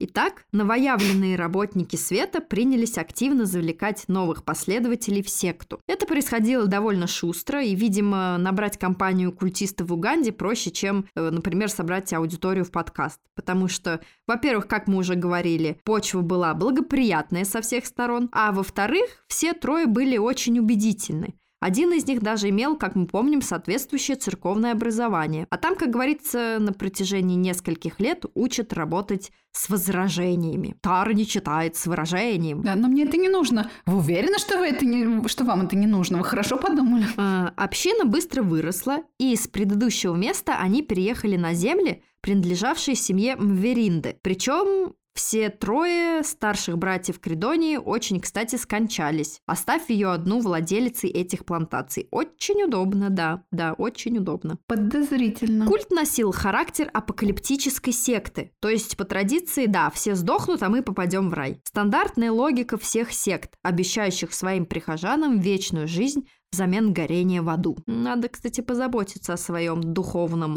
Итак, 0.00 0.44
новоявленные 0.52 1.34
работники 1.34 1.96
света 1.96 2.40
принялись 2.40 2.98
активно 2.98 3.46
завлекать 3.46 4.04
новых 4.06 4.44
последователей 4.44 5.24
в 5.24 5.28
секту. 5.28 5.80
Это 5.88 6.06
происходило 6.06 6.68
довольно 6.68 7.08
шустро, 7.08 7.64
и, 7.64 7.74
видимо, 7.74 8.38
набрать 8.38 8.78
компанию 8.78 9.32
культистов 9.32 9.88
в 9.88 9.92
Уганде 9.92 10.30
проще, 10.30 10.70
чем, 10.70 11.06
э, 11.16 11.30
например, 11.30 11.68
собрать 11.68 12.12
аудиторию 12.12 12.64
в 12.64 12.70
подкаст. 12.70 13.20
Потому 13.34 13.66
что, 13.66 14.00
во-первых, 14.28 14.68
как 14.68 14.86
мы 14.86 14.98
уже 14.98 15.14
говорили, 15.14 15.80
почва 15.84 16.20
была 16.20 16.54
благоприятная 16.54 17.44
со 17.44 17.62
всех 17.62 17.86
сторон, 17.86 18.28
а 18.32 18.52
во-вторых, 18.52 19.24
все 19.26 19.54
трое 19.54 19.86
были 19.86 20.18
очень 20.18 20.58
убедительны. 20.58 21.34
Один 21.60 21.92
из 21.92 22.06
них 22.06 22.22
даже 22.22 22.50
имел, 22.50 22.76
как 22.76 22.94
мы 22.94 23.06
помним, 23.06 23.42
соответствующее 23.42 24.16
церковное 24.16 24.72
образование. 24.72 25.46
А 25.50 25.56
там, 25.56 25.74
как 25.74 25.90
говорится, 25.90 26.58
на 26.60 26.72
протяжении 26.72 27.34
нескольких 27.34 27.98
лет 27.98 28.24
учат 28.34 28.72
работать 28.72 29.32
с 29.50 29.68
возражениями. 29.68 30.76
Тара 30.80 31.12
не 31.12 31.26
читает 31.26 31.74
с 31.74 31.86
выражением. 31.86 32.62
Да, 32.62 32.76
но 32.76 32.86
мне 32.86 33.04
это 33.04 33.16
не 33.16 33.28
нужно. 33.28 33.70
Вы 33.86 33.96
уверены, 33.96 34.38
что, 34.38 34.58
вы 34.58 34.68
это 34.68 34.86
не, 34.86 35.26
что 35.26 35.44
вам 35.44 35.62
это 35.62 35.74
не 35.74 35.86
нужно? 35.86 36.18
Вы 36.18 36.24
хорошо 36.24 36.58
подумали? 36.58 37.06
А, 37.16 37.52
община 37.56 38.04
быстро 38.04 38.42
выросла, 38.42 39.02
и 39.18 39.34
с 39.34 39.48
предыдущего 39.48 40.14
места 40.14 40.58
они 40.60 40.82
переехали 40.82 41.36
на 41.36 41.54
земли, 41.54 42.02
принадлежавшие 42.20 42.94
семье 42.94 43.34
Мверинды. 43.36 44.16
Причем 44.22 44.94
все 45.18 45.50
трое 45.50 46.22
старших 46.22 46.78
братьев 46.78 47.18
Кридонии 47.18 47.76
очень, 47.76 48.20
кстати, 48.20 48.54
скончались, 48.54 49.40
оставив 49.46 49.90
ее 49.90 50.12
одну 50.12 50.38
владелицей 50.38 51.10
этих 51.10 51.44
плантаций. 51.44 52.06
Очень 52.12 52.62
удобно, 52.62 53.10
да, 53.10 53.42
да, 53.50 53.72
очень 53.72 54.18
удобно. 54.18 54.58
Подозрительно. 54.68 55.66
Культ 55.66 55.90
носил 55.90 56.30
характер 56.30 56.88
апокалиптической 56.94 57.92
секты, 57.92 58.52
то 58.60 58.68
есть 58.68 58.96
по 58.96 59.02
традиции, 59.02 59.66
да, 59.66 59.90
все 59.90 60.14
сдохнут, 60.14 60.62
а 60.62 60.68
мы 60.68 60.84
попадем 60.84 61.30
в 61.30 61.34
рай. 61.34 61.60
Стандартная 61.64 62.30
логика 62.30 62.78
всех 62.78 63.12
сект, 63.12 63.54
обещающих 63.64 64.32
своим 64.32 64.66
прихожанам 64.66 65.40
вечную 65.40 65.88
жизнь 65.88 66.28
взамен 66.52 66.92
горения 66.92 67.42
в 67.42 67.48
аду. 67.48 67.76
Надо, 67.86 68.28
кстати, 68.28 68.60
позаботиться 68.60 69.34
о 69.34 69.36
своем 69.36 69.82
духовном 69.82 70.56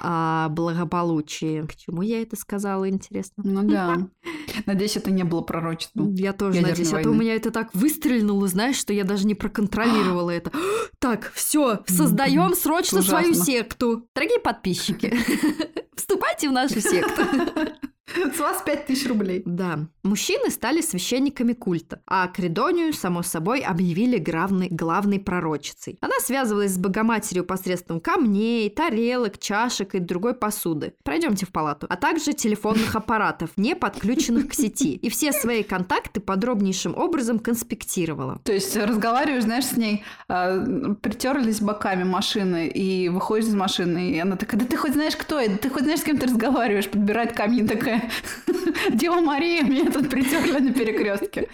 а, 0.00 0.48
благополучии. 0.50 1.62
К 1.66 1.74
чему 1.76 2.02
я 2.02 2.22
это 2.22 2.36
сказала, 2.36 2.88
интересно? 2.88 3.42
ну 3.46 3.62
да. 3.62 4.08
Надеюсь, 4.66 4.96
это 4.96 5.10
не 5.10 5.24
было 5.24 5.40
пророчеством. 5.42 6.12
Я 6.14 6.32
тоже 6.32 6.60
надеюсь. 6.60 6.92
А 6.92 7.02
то 7.02 7.10
у 7.10 7.14
меня 7.14 7.34
это 7.34 7.50
так 7.50 7.72
выстрельнуло, 7.74 8.48
знаешь, 8.48 8.76
что 8.76 8.92
я 8.92 9.04
даже 9.04 9.26
не 9.26 9.34
проконтролировала 9.34 10.30
это. 10.30 10.50
Так, 10.98 11.32
все, 11.32 11.80
создаем 11.86 12.54
срочно 12.54 13.00
свою 13.00 13.32
секту. 13.32 14.06
Дорогие 14.14 14.38
подписчики, 14.38 15.16
вступайте 15.96 16.50
в 16.50 16.52
нашу 16.52 16.78
секту. 16.82 17.22
С 18.34 18.38
вас 18.38 18.62
пять 18.62 18.86
тысяч 18.86 19.06
рублей. 19.08 19.42
Да, 19.44 19.86
мужчины 20.02 20.50
стали 20.50 20.80
священниками 20.80 21.52
культа, 21.52 22.00
а 22.06 22.26
Кридонию, 22.28 22.92
само 22.92 23.22
собой, 23.22 23.60
объявили 23.60 24.18
главной, 24.18 24.68
главной 24.68 25.20
пророчицей. 25.20 25.98
Она 26.00 26.18
связывалась 26.20 26.72
с 26.72 26.78
Богоматерью 26.78 27.44
посредством 27.44 28.00
камней, 28.00 28.70
тарелок, 28.70 29.38
чашек 29.38 29.94
и 29.94 29.98
другой 29.98 30.34
посуды. 30.34 30.94
Пройдемте 31.02 31.46
в 31.46 31.50
палату. 31.50 31.86
А 31.88 31.96
также 31.96 32.32
телефонных 32.32 32.94
аппаратов, 32.94 33.50
не 33.56 33.74
подключенных 33.74 34.48
к 34.48 34.54
сети. 34.54 34.94
И 34.94 35.10
все 35.10 35.32
свои 35.32 35.62
контакты 35.62 36.20
подробнейшим 36.20 36.96
образом 36.96 37.38
конспектировала. 37.38 38.40
То 38.44 38.52
есть 38.52 38.76
разговариваешь, 38.76 39.44
знаешь, 39.44 39.66
с 39.66 39.76
ней, 39.76 40.04
а, 40.28 40.94
притерлись 41.02 41.60
боками 41.60 42.04
машины, 42.04 42.68
и 42.68 43.08
выходишь 43.08 43.48
из 43.48 43.54
машины, 43.54 44.12
и 44.12 44.18
она 44.18 44.36
такая, 44.36 44.60
да 44.60 44.66
ты 44.66 44.76
хоть 44.76 44.92
знаешь, 44.92 45.16
кто 45.16 45.38
это, 45.38 45.58
ты 45.58 45.70
хоть 45.70 45.82
знаешь, 45.82 46.00
с 46.00 46.04
кем 46.04 46.18
ты 46.18 46.26
разговариваешь, 46.26 46.88
подбирает 46.88 47.32
камни, 47.32 47.66
такая, 47.66 47.99
Дева 48.90 49.20
Мария, 49.20 49.62
меня 49.62 49.90
тут 49.90 50.10
притерли 50.10 50.58
на 50.58 50.72
перекрестке. 50.72 51.48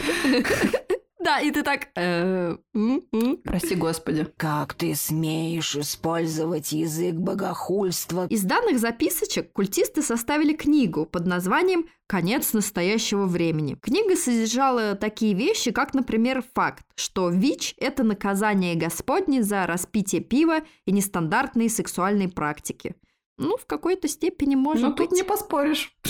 Да, 1.27 1.41
и 1.41 1.51
ты 1.51 1.65
так... 1.65 1.89
э, 1.97 2.57
м, 2.73 3.03
м. 3.13 3.37
Прости, 3.39 3.75
Господи. 3.75 4.29
Как 4.37 4.75
ты 4.75 4.95
смеешь 4.95 5.75
использовать 5.75 6.71
язык 6.71 7.15
богохульства? 7.17 8.29
Из 8.29 8.45
данных 8.45 8.79
записочек 8.79 9.53
культисты 9.53 10.03
составили 10.03 10.53
книгу 10.53 11.05
под 11.05 11.27
названием 11.27 11.87
«Конец 12.07 12.53
настоящего 12.53 13.27
времени». 13.27 13.75
Книга 13.75 14.15
содержала 14.15 14.95
такие 14.95 15.35
вещи, 15.35 15.73
как, 15.73 15.95
например, 15.95 16.45
факт, 16.55 16.85
что 16.95 17.29
ВИЧ– 17.29 17.75
это 17.79 18.05
наказание 18.05 18.77
Господне 18.77 19.43
за 19.43 19.67
распитие 19.67 20.21
пива 20.21 20.61
и 20.85 20.93
нестандартные 20.93 21.69
сексуальные 21.69 22.29
практики. 22.29 22.95
Ну, 23.39 23.57
в 23.57 23.67
какой-то 23.67 24.09
степени 24.09 24.55
может 24.55 24.83
Ну, 24.83 24.89
быть. 24.95 25.09
тут 25.11 25.13
не 25.13 25.23
поспоришь. 25.23 25.95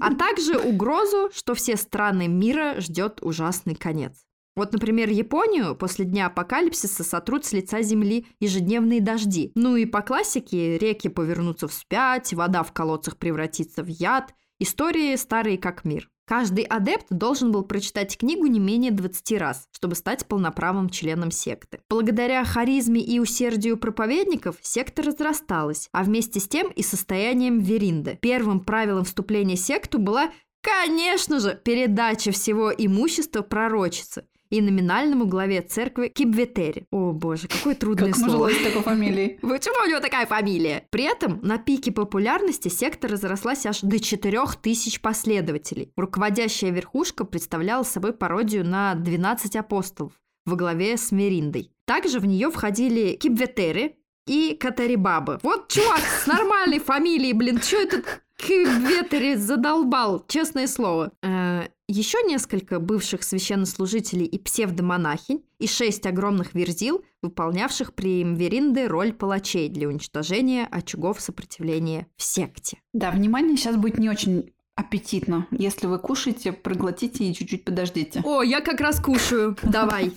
А 0.00 0.14
также 0.14 0.58
угрозу, 0.58 1.30
что 1.34 1.54
все 1.54 1.76
страны 1.76 2.28
мира 2.28 2.76
ждет 2.80 3.20
ужасный 3.22 3.74
конец. 3.74 4.24
Вот, 4.56 4.72
например, 4.72 5.08
Японию 5.08 5.74
после 5.74 6.04
дня 6.04 6.26
апокалипсиса 6.26 7.02
сотрут 7.04 7.44
с 7.44 7.52
лица 7.52 7.82
земли 7.82 8.26
ежедневные 8.38 9.00
дожди. 9.00 9.50
Ну 9.54 9.76
и 9.76 9.84
по 9.86 10.02
классике 10.02 10.78
реки 10.78 11.08
повернутся 11.08 11.68
вспять, 11.68 12.32
вода 12.34 12.62
в 12.62 12.72
колодцах 12.72 13.16
превратится 13.16 13.82
в 13.82 13.88
яд. 13.88 14.34
Истории 14.58 15.16
старые 15.16 15.58
как 15.58 15.84
мир. 15.84 16.10
Каждый 16.26 16.64
адепт 16.64 17.06
должен 17.10 17.52
был 17.52 17.64
прочитать 17.64 18.16
книгу 18.16 18.46
не 18.46 18.58
менее 18.58 18.90
20 18.90 19.38
раз, 19.38 19.68
чтобы 19.72 19.94
стать 19.94 20.26
полноправным 20.26 20.88
членом 20.88 21.30
секты. 21.30 21.80
Благодаря 21.90 22.44
харизме 22.44 23.02
и 23.02 23.18
усердию 23.18 23.76
проповедников 23.76 24.56
секта 24.62 25.02
разрасталась, 25.02 25.88
а 25.92 26.02
вместе 26.02 26.40
с 26.40 26.48
тем 26.48 26.70
и 26.70 26.82
состоянием 26.82 27.58
Веринды. 27.58 28.18
Первым 28.22 28.60
правилом 28.60 29.04
вступления 29.04 29.56
в 29.56 29.60
секту 29.60 29.98
была, 29.98 30.30
конечно 30.62 31.40
же, 31.40 31.60
передача 31.62 32.32
всего 32.32 32.72
имущества 32.72 33.42
пророчицы 33.42 34.24
и 34.54 34.60
номинальному 34.60 35.26
главе 35.26 35.62
церкви 35.62 36.08
Кибветери. 36.08 36.86
О 36.92 37.12
боже, 37.12 37.48
какое 37.48 37.74
трудное 37.74 38.12
Как 38.12 38.16
слово. 38.16 38.50
с 38.50 38.62
такой 38.62 38.82
фамилией? 38.82 39.38
Почему 39.42 39.84
у 39.84 39.88
него 39.88 40.00
такая 40.00 40.26
фамилия? 40.26 40.86
При 40.90 41.04
этом 41.04 41.40
на 41.42 41.58
пике 41.58 41.90
популярности 41.90 42.68
секта 42.68 43.08
разрослась 43.08 43.66
аж 43.66 43.80
до 43.80 43.98
4000 43.98 45.00
последователей. 45.00 45.92
Руководящая 45.96 46.70
верхушка 46.70 47.24
представляла 47.24 47.82
собой 47.82 48.12
пародию 48.12 48.64
на 48.64 48.94
12 48.94 49.56
апостолов 49.56 50.12
во 50.46 50.54
главе 50.56 50.96
с 50.96 51.10
Мериндой. 51.10 51.72
Также 51.84 52.20
в 52.20 52.26
нее 52.26 52.50
входили 52.50 53.14
Кибветеры 53.14 53.96
и 54.26 54.56
Катарибабы. 54.58 55.40
Вот 55.42 55.68
чувак 55.68 56.00
с 56.00 56.26
нормальной 56.26 56.78
фамилией, 56.78 57.32
блин, 57.32 57.60
что 57.60 57.78
этот 57.78 58.23
Кибветери 58.36 59.36
задолбал, 59.36 60.24
честное 60.26 60.66
слово. 60.66 61.12
Э, 61.22 61.68
еще 61.88 62.22
несколько 62.22 62.80
бывших 62.80 63.22
священнослужителей 63.22 64.26
и 64.26 64.38
псевдомонахинь 64.38 65.44
и 65.58 65.66
шесть 65.66 66.06
огромных 66.06 66.54
верзил, 66.54 67.04
выполнявших 67.22 67.94
при 67.94 68.24
Мверинде 68.24 68.86
роль 68.86 69.12
палачей 69.12 69.68
для 69.68 69.88
уничтожения 69.88 70.66
очагов 70.70 71.20
сопротивления 71.20 72.06
в 72.16 72.22
секте. 72.22 72.78
Да, 72.92 73.10
внимание, 73.10 73.56
сейчас 73.56 73.76
будет 73.76 73.98
не 73.98 74.10
очень 74.10 74.52
аппетитно. 74.76 75.46
Если 75.50 75.86
вы 75.86 75.98
кушаете, 75.98 76.52
проглотите 76.52 77.24
и 77.24 77.34
чуть-чуть 77.34 77.64
подождите. 77.64 78.22
О, 78.24 78.42
я 78.42 78.60
как 78.60 78.80
раз 78.80 79.00
кушаю. 79.00 79.56
Давай. 79.62 80.12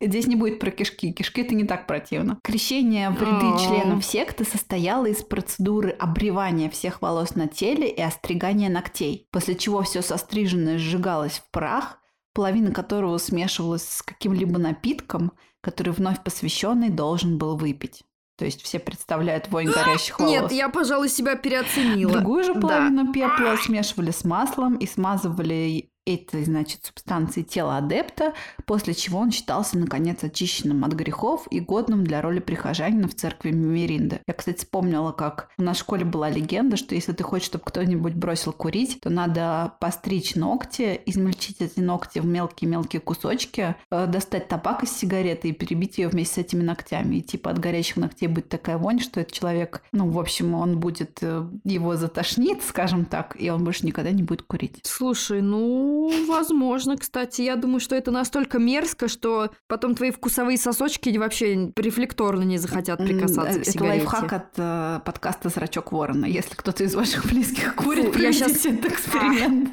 Здесь 0.00 0.26
не 0.26 0.36
будет 0.36 0.58
про 0.58 0.70
кишки. 0.70 1.12
Кишки 1.12 1.42
это 1.42 1.54
не 1.54 1.64
так 1.64 1.86
противно. 1.86 2.38
Крещение 2.42 3.10
в 3.10 3.20
ряды 3.20 3.58
членов 3.62 4.04
секты 4.04 4.44
состояло 4.44 5.06
из 5.06 5.22
процедуры 5.22 5.90
обревания 5.90 6.68
всех 6.68 7.00
волос 7.02 7.34
на 7.34 7.46
теле 7.46 7.88
и 7.88 8.00
остригания 8.00 8.68
ногтей, 8.68 9.28
после 9.30 9.54
чего 9.54 9.82
все 9.82 10.02
состриженное 10.02 10.78
сжигалось 10.78 11.38
в 11.38 11.50
прах, 11.50 11.98
половина 12.34 12.72
которого 12.72 13.18
смешивалась 13.18 13.88
с 13.88 14.02
каким-либо 14.02 14.58
напитком, 14.58 15.32
который 15.60 15.92
вновь 15.92 16.22
посвященный 16.22 16.90
должен 16.90 17.38
был 17.38 17.56
выпить. 17.56 18.04
То 18.36 18.44
есть 18.44 18.62
все 18.62 18.78
представляют 18.78 19.48
вонь 19.48 19.66
горящих 19.72 20.18
волос. 20.20 20.32
Нет, 20.32 20.52
я, 20.52 20.68
пожалуй, 20.68 21.08
себя 21.08 21.36
переоценила. 21.36 22.12
Другую 22.12 22.44
же 22.44 22.54
Да. 22.54 22.60
половину 22.60 23.12
пепла 23.12 23.56
смешивали 23.56 24.10
с 24.10 24.24
маслом 24.24 24.76
и 24.76 24.86
смазывали 24.86 25.90
этой, 26.06 26.44
значит, 26.44 26.84
субстанцией 26.84 27.44
тела 27.44 27.78
адепта, 27.78 28.32
после 28.64 28.94
чего 28.94 29.18
он 29.18 29.32
считался, 29.32 29.76
наконец, 29.76 30.22
очищенным 30.22 30.84
от 30.84 30.92
грехов 30.92 31.46
и 31.50 31.60
годным 31.60 32.04
для 32.04 32.22
роли 32.22 32.38
прихожанина 32.38 33.08
в 33.08 33.14
церкви 33.14 33.50
Миринды. 33.50 34.20
Я, 34.26 34.34
кстати, 34.34 34.58
вспомнила, 34.58 35.10
как 35.12 35.50
у 35.58 35.62
нас 35.62 35.76
в 35.76 35.80
школе 35.80 36.04
была 36.04 36.30
легенда, 36.30 36.76
что 36.76 36.94
если 36.94 37.12
ты 37.12 37.24
хочешь, 37.24 37.46
чтобы 37.46 37.64
кто-нибудь 37.64 38.14
бросил 38.14 38.52
курить, 38.52 39.00
то 39.00 39.10
надо 39.10 39.74
постричь 39.80 40.36
ногти, 40.36 41.00
измельчить 41.06 41.60
эти 41.60 41.80
ногти 41.80 42.20
в 42.20 42.26
мелкие-мелкие 42.26 43.00
кусочки, 43.00 43.74
э, 43.90 44.06
достать 44.06 44.48
табак 44.48 44.84
из 44.84 44.96
сигареты 44.96 45.48
и 45.48 45.52
перебить 45.52 45.98
ее 45.98 46.08
вместе 46.08 46.34
с 46.34 46.38
этими 46.38 46.62
ногтями. 46.62 47.16
И 47.16 47.22
типа 47.22 47.50
от 47.50 47.58
горящих 47.58 47.96
ногтей 47.96 48.28
будет 48.28 48.48
такая 48.48 48.78
вонь, 48.78 49.00
что 49.00 49.20
этот 49.20 49.32
человек, 49.32 49.82
ну, 49.90 50.08
в 50.08 50.20
общем, 50.20 50.54
он 50.54 50.78
будет, 50.78 51.18
э, 51.22 51.48
его 51.64 51.96
затошнит, 51.96 52.62
скажем 52.62 53.06
так, 53.06 53.36
и 53.40 53.50
он 53.50 53.64
больше 53.64 53.84
никогда 53.84 54.12
не 54.12 54.22
будет 54.22 54.42
курить. 54.42 54.80
Слушай, 54.84 55.42
ну, 55.42 55.95
возможно, 56.26 56.96
кстати. 56.96 57.42
Я 57.42 57.56
думаю, 57.56 57.80
что 57.80 57.94
это 57.96 58.10
настолько 58.10 58.58
мерзко, 58.58 59.08
что 59.08 59.50
потом 59.68 59.94
твои 59.94 60.10
вкусовые 60.10 60.58
сосочки 60.58 61.16
вообще 61.16 61.72
рефлекторно 61.76 62.42
не 62.42 62.58
захотят 62.58 62.98
прикасаться 62.98 63.58
к 63.58 63.62
Это 63.62 63.70
сигарете. 63.70 64.06
лайфхак 64.06 64.32
от 64.32 64.46
э, 64.56 65.00
подкаста 65.04 65.48
«Зрачок 65.48 65.92
ворона». 65.92 66.26
Если 66.26 66.54
кто-то 66.54 66.84
из 66.84 66.94
ваших 66.94 67.26
близких 67.26 67.74
курит, 67.74 68.14
Фу, 68.14 68.20
я 68.20 68.32
щас- 68.32 68.64
этот 68.66 68.86
эксперимент. 68.92 69.70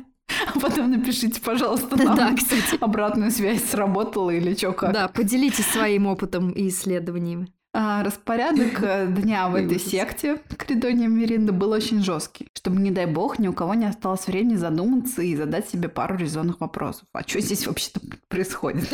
А 0.55 0.59
потом 0.59 0.89
напишите, 0.91 1.41
пожалуйста, 1.41 1.95
нам 2.03 2.15
Да, 2.15 2.33
кстати. 2.35 2.77
обратную 2.79 3.29
связь, 3.29 3.63
сработала 3.63 4.29
или 4.31 4.55
что 4.55 4.71
как. 4.71 4.93
Да, 4.93 5.07
поделитесь 5.09 5.65
своим 5.67 6.07
опытом 6.07 6.49
и 6.51 6.69
исследованиями. 6.69 7.47
А, 7.75 8.03
распорядок 8.03 8.83
э, 8.83 9.07
дня 9.17 9.49
в 9.49 9.55
этой 9.55 9.79
секте 9.79 10.37
Кридония 10.57 11.07
Миринда 11.07 11.51
был 11.51 11.71
очень 11.71 12.03
жесткий, 12.03 12.47
чтобы, 12.55 12.79
не 12.79 12.91
дай 12.91 13.07
бог, 13.07 13.39
ни 13.39 13.47
у 13.47 13.53
кого 13.53 13.73
не 13.73 13.87
осталось 13.87 14.27
времени 14.27 14.57
задуматься 14.57 15.23
и 15.23 15.35
задать 15.35 15.67
себе 15.69 15.89
пару 15.89 16.15
резонных 16.15 16.61
вопросов. 16.61 17.07
А 17.13 17.27
что 17.27 17.41
здесь 17.41 17.65
вообще-то 17.65 17.99
происходит? 18.27 18.87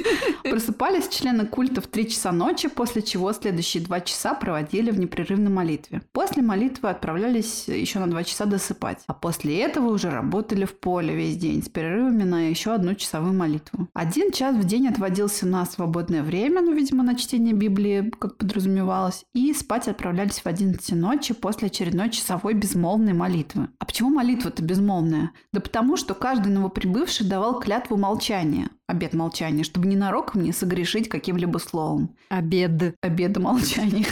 Просыпались 0.42 1.08
члены 1.08 1.46
культа 1.46 1.80
в 1.80 1.86
3 1.86 2.10
часа 2.10 2.30
ночи, 2.30 2.68
после 2.68 3.00
чего 3.00 3.32
следующие 3.32 3.82
2 3.82 4.00
часа 4.02 4.34
проводили 4.34 4.90
в 4.90 4.98
непрерывной 4.98 5.50
молитве. 5.50 6.02
После 6.16 6.40
молитвы 6.40 6.88
отправлялись 6.88 7.68
еще 7.68 7.98
на 7.98 8.06
2 8.06 8.24
часа 8.24 8.46
досыпать. 8.46 9.02
А 9.06 9.12
после 9.12 9.58
этого 9.60 9.88
уже 9.88 10.08
работали 10.08 10.64
в 10.64 10.74
поле 10.80 11.14
весь 11.14 11.36
день 11.36 11.62
с 11.62 11.68
перерывами 11.68 12.22
на 12.22 12.48
еще 12.48 12.72
одну 12.72 12.94
часовую 12.94 13.34
молитву. 13.34 13.86
Один 13.92 14.32
час 14.32 14.56
в 14.56 14.64
день 14.64 14.88
отводился 14.88 15.46
на 15.46 15.66
свободное 15.66 16.22
время, 16.22 16.62
ну, 16.62 16.72
видимо, 16.72 17.02
на 17.02 17.16
чтение 17.16 17.52
Библии, 17.52 18.10
как 18.18 18.38
подразумевалось, 18.38 19.26
и 19.34 19.52
спать 19.52 19.88
отправлялись 19.88 20.38
в 20.38 20.46
11 20.46 20.92
ночи 20.92 21.34
после 21.34 21.66
очередной 21.66 22.08
часовой 22.08 22.54
безмолвной 22.54 23.12
молитвы. 23.12 23.68
А 23.78 23.84
почему 23.84 24.08
молитва-то 24.08 24.62
безмолвная? 24.62 25.32
Да 25.52 25.60
потому, 25.60 25.98
что 25.98 26.14
каждый 26.14 26.50
новоприбывший 26.50 27.28
давал 27.28 27.60
клятву 27.60 27.98
молчания, 27.98 28.70
обет 28.86 29.14
молчания, 29.14 29.64
чтобы 29.64 29.86
ненароком 29.86 30.42
не 30.42 30.52
согрешить 30.52 31.08
каким-либо 31.08 31.58
словом. 31.58 32.14
Обед. 32.28 32.96
Обеда 33.00 33.40
молчания. 33.40 34.06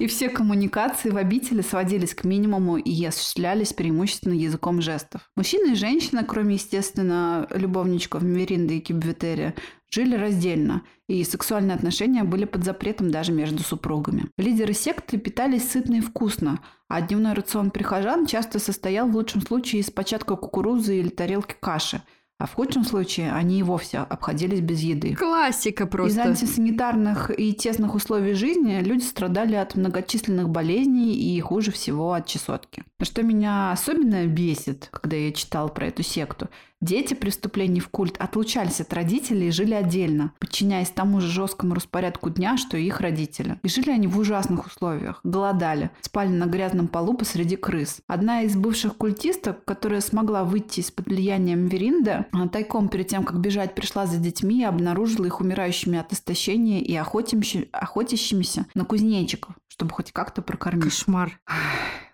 И 0.00 0.06
все 0.06 0.28
коммуникации 0.28 1.10
в 1.10 1.16
обители 1.16 1.60
сводились 1.60 2.14
к 2.14 2.24
минимуму 2.24 2.76
и 2.76 3.04
осуществлялись 3.04 3.72
преимущественно 3.72 4.34
языком 4.34 4.80
жестов. 4.80 5.28
Мужчины 5.36 5.72
и 5.72 5.76
женщины, 5.76 6.24
кроме, 6.24 6.54
естественно, 6.54 7.46
любовничков 7.50 8.22
Меринды 8.22 8.78
и 8.78 8.80
Кибветери, 8.80 9.54
жили 9.90 10.16
раздельно, 10.16 10.82
и 11.06 11.22
сексуальные 11.22 11.74
отношения 11.74 12.24
были 12.24 12.46
под 12.46 12.64
запретом 12.64 13.10
даже 13.10 13.32
между 13.32 13.62
супругами. 13.62 14.30
Лидеры 14.38 14.72
секты 14.72 15.18
питались 15.18 15.70
сытно 15.70 15.96
и 15.96 16.00
вкусно, 16.00 16.60
а 16.88 17.02
дневной 17.02 17.34
рацион 17.34 17.70
прихожан 17.70 18.26
часто 18.26 18.58
состоял 18.58 19.08
в 19.08 19.14
лучшем 19.14 19.42
случае 19.42 19.82
из 19.82 19.90
початка 19.90 20.36
кукурузы 20.36 20.98
или 20.98 21.08
тарелки 21.08 21.54
каши, 21.60 22.02
а 22.42 22.46
в 22.46 22.54
худшем 22.54 22.84
случае 22.84 23.30
они 23.30 23.60
и 23.60 23.62
вовсе 23.62 23.98
обходились 23.98 24.58
без 24.58 24.80
еды. 24.80 25.14
Классика 25.14 25.84
Из 25.84 25.90
просто. 25.90 26.22
антисанитарных 26.22 27.30
и 27.38 27.52
тесных 27.52 27.94
условий 27.94 28.34
жизни 28.34 28.80
люди 28.80 29.04
страдали 29.04 29.54
от 29.54 29.76
многочисленных 29.76 30.48
болезней 30.48 31.14
и 31.14 31.38
хуже 31.40 31.70
всего 31.70 32.14
от 32.14 32.26
чесотки. 32.26 32.82
Но 33.02 33.06
Что 33.06 33.24
меня 33.24 33.72
особенно 33.72 34.26
бесит, 34.26 34.88
когда 34.92 35.16
я 35.16 35.32
читал 35.32 35.68
про 35.68 35.88
эту 35.88 36.04
секту, 36.04 36.48
дети 36.80 37.14
при 37.14 37.30
вступлении 37.30 37.80
в 37.80 37.88
культ 37.88 38.16
отлучались 38.16 38.80
от 38.80 38.92
родителей 38.92 39.48
и 39.48 39.50
жили 39.50 39.74
отдельно, 39.74 40.32
подчиняясь 40.38 40.90
тому 40.90 41.20
же 41.20 41.26
жесткому 41.26 41.74
распорядку 41.74 42.30
дня, 42.30 42.56
что 42.56 42.76
и 42.76 42.86
их 42.86 43.00
родители. 43.00 43.58
И 43.64 43.68
жили 43.68 43.90
они 43.90 44.06
в 44.06 44.16
ужасных 44.16 44.68
условиях, 44.68 45.18
голодали, 45.24 45.90
спали 46.00 46.28
на 46.28 46.46
грязном 46.46 46.86
полу 46.86 47.14
посреди 47.14 47.56
крыс. 47.56 48.02
Одна 48.06 48.42
из 48.42 48.54
бывших 48.54 48.96
культисток, 48.96 49.64
которая 49.64 50.00
смогла 50.00 50.44
выйти 50.44 50.78
из-под 50.78 51.06
влияния 51.06 51.56
Мверинда, 51.56 52.26
а, 52.30 52.46
тайком 52.46 52.88
перед 52.88 53.08
тем, 53.08 53.24
как 53.24 53.40
бежать, 53.40 53.74
пришла 53.74 54.06
за 54.06 54.18
детьми 54.18 54.60
и 54.60 54.64
обнаружила 54.64 55.26
их 55.26 55.40
умирающими 55.40 55.98
от 55.98 56.12
истощения 56.12 56.78
и 56.78 56.94
охотящимися 56.94 58.66
на 58.76 58.84
кузнечиков, 58.84 59.56
чтобы 59.66 59.90
хоть 59.90 60.12
как-то 60.12 60.40
прокормить. 60.40 60.84
Кошмар. 60.84 61.40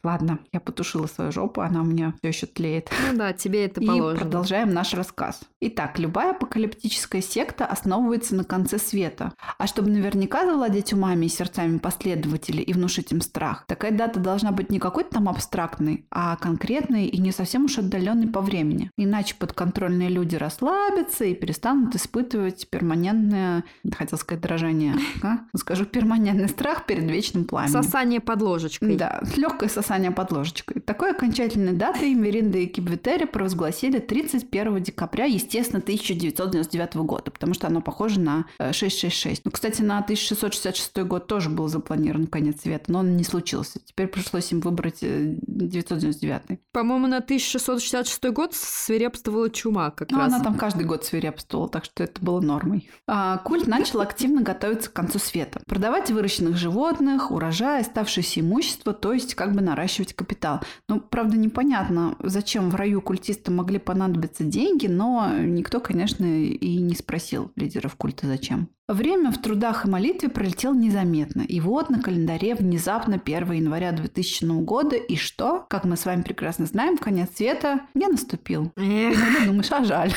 ладно, 0.03 0.39
я 0.53 0.61
потушила 0.79 1.09
свою 1.09 1.33
жопу, 1.33 1.61
она 1.61 1.81
у 1.81 1.85
меня 1.85 2.14
все 2.18 2.29
еще 2.29 2.47
тлеет. 2.47 2.89
Ну 3.11 3.18
да, 3.18 3.33
тебе 3.33 3.64
это 3.64 3.81
И 3.81 3.87
положено. 3.87 4.20
продолжаем 4.20 4.72
наш 4.72 4.95
рассказ. 4.95 5.41
Итак, 5.61 5.99
любая 5.99 6.31
апокалиптическая 6.31 7.20
секта 7.20 7.66
основывается 7.66 8.37
на 8.37 8.45
конце 8.45 8.79
света. 8.79 9.33
А 9.59 9.66
чтобы 9.66 9.91
наверняка 9.91 10.47
завладеть 10.47 10.93
умами 10.93 11.26
и 11.26 11.29
сердцами 11.29 11.79
последователей 11.79 12.62
и 12.62 12.72
внушить 12.72 13.11
им 13.11 13.20
страх, 13.20 13.64
такая 13.66 13.91
дата 13.91 14.20
должна 14.20 14.53
быть 14.53 14.70
не 14.70 14.79
какой-то 14.79 15.14
там 15.14 15.29
абстрактной, 15.29 16.07
а 16.12 16.37
конкретной 16.37 17.07
и 17.07 17.20
не 17.20 17.33
совсем 17.33 17.64
уж 17.64 17.79
отдаленной 17.79 18.29
по 18.29 18.41
времени. 18.41 18.93
Иначе 18.97 19.35
подконтрольные 19.37 20.09
люди 20.11 20.37
расслабятся 20.37 21.24
и 21.24 21.35
перестанут 21.35 21.97
испытывать 21.97 22.70
перманентное, 22.70 23.64
хотел 23.97 24.16
сказать, 24.16 24.43
дрожание, 24.43 24.95
а? 25.24 25.39
скажу, 25.57 25.87
перманентный 25.87 26.49
страх 26.49 26.87
перед 26.87 27.11
вечным 27.11 27.47
пламенем. 27.47 27.83
Сосание 27.83 28.20
под 28.20 28.43
ложечкой. 28.43 28.97
Да, 28.97 29.20
легкое 29.37 29.68
сосание 29.68 30.12
под 30.12 30.31
ложечкой. 30.31 30.68
Такой 30.85 31.11
окончательной 31.12 31.73
датой 31.73 32.14
Меринда 32.14 32.59
и 32.59 32.66
Кибвитери 32.66 33.25
провозгласили 33.25 33.99
31 33.99 34.83
декабря, 34.83 35.25
естественно, 35.25 35.81
1999 35.81 36.97
года, 36.97 37.31
потому 37.31 37.55
что 37.55 37.66
оно 37.66 37.81
похоже 37.81 38.21
на 38.21 38.47
э, 38.59 38.73
666. 38.73 39.43
Ну, 39.45 39.51
кстати, 39.51 39.83
на 39.83 39.99
1666 39.99 40.99
год 41.07 41.27
тоже 41.27 41.51
был 41.51 41.69
запланирован 41.69 42.27
конец 42.27 42.62
света, 42.62 42.91
но 42.93 43.01
он 43.01 43.16
не 43.16 43.25
случился. 43.25 43.81
Теперь 43.85 44.07
пришлось 44.09 44.51
им 44.53 44.61
выбрать 44.61 44.99
э, 45.03 45.37
999. 45.47 46.61
По-моему, 46.73 47.07
на 47.07 47.19
1666 47.19 48.25
год 48.33 48.55
свирепствовала 48.55 49.51
чума 49.51 49.91
как 49.91 50.11
Ну, 50.11 50.19
раз. 50.19 50.33
она 50.33 50.43
там 50.43 50.57
каждый 50.57 50.85
год 50.85 51.05
свирепствовала, 51.05 51.69
так 51.69 51.85
что 51.85 52.03
это 52.05 52.21
было 52.23 52.41
нормой. 52.41 52.89
А, 53.07 53.39
культ 53.39 53.66
начал 53.66 54.01
активно 54.01 54.43
готовиться 54.43 54.91
к 54.91 54.93
концу 54.93 55.19
света. 55.19 55.61
Продавать 55.66 56.11
выращенных 56.11 56.57
животных, 56.57 57.31
урожай, 57.31 57.81
оставшееся 57.81 58.41
имущество, 58.41 58.93
то 58.93 59.12
есть 59.12 59.35
как 59.35 59.55
бы 59.55 59.61
наращивать 59.61 60.14
капитал. 60.14 60.58
Ну, 60.89 61.01
правда, 61.01 61.37
непонятно, 61.37 62.17
зачем 62.23 62.71
в 62.71 62.75
раю 62.75 63.01
культистам 63.01 63.57
могли 63.57 63.79
понадобиться 63.79 64.45
деньги, 64.45 64.87
но 64.87 65.31
никто, 65.39 65.81
конечно, 65.81 66.25
и 66.25 66.79
не 66.79 66.95
спросил 66.95 67.53
лидеров 67.57 67.97
культа 67.97 68.27
зачем. 68.27 68.69
Время 68.93 69.30
в 69.30 69.36
трудах 69.36 69.84
и 69.84 69.89
молитве 69.91 70.30
пролетело 70.30 70.72
незаметно. 70.72 71.43
И 71.43 71.61
вот 71.61 71.91
на 71.91 72.01
календаре 72.01 72.55
внезапно 72.55 73.20
1 73.22 73.53
января 73.53 73.93
2000 73.93 74.47
года. 74.64 74.97
И 74.97 75.14
что? 75.16 75.66
Как 75.68 75.84
мы 75.84 75.99
с 75.99 76.07
вами 76.07 76.22
прекрасно 76.22 76.64
знаем, 76.64 76.97
конец 76.97 77.28
света 77.36 77.80
не 77.93 78.07
наступил. 78.07 78.72
Эх, 78.76 79.14
Иногда 79.14 79.45
думаешь, 79.45 79.70
а 79.72 79.84
жаль. 79.84 80.12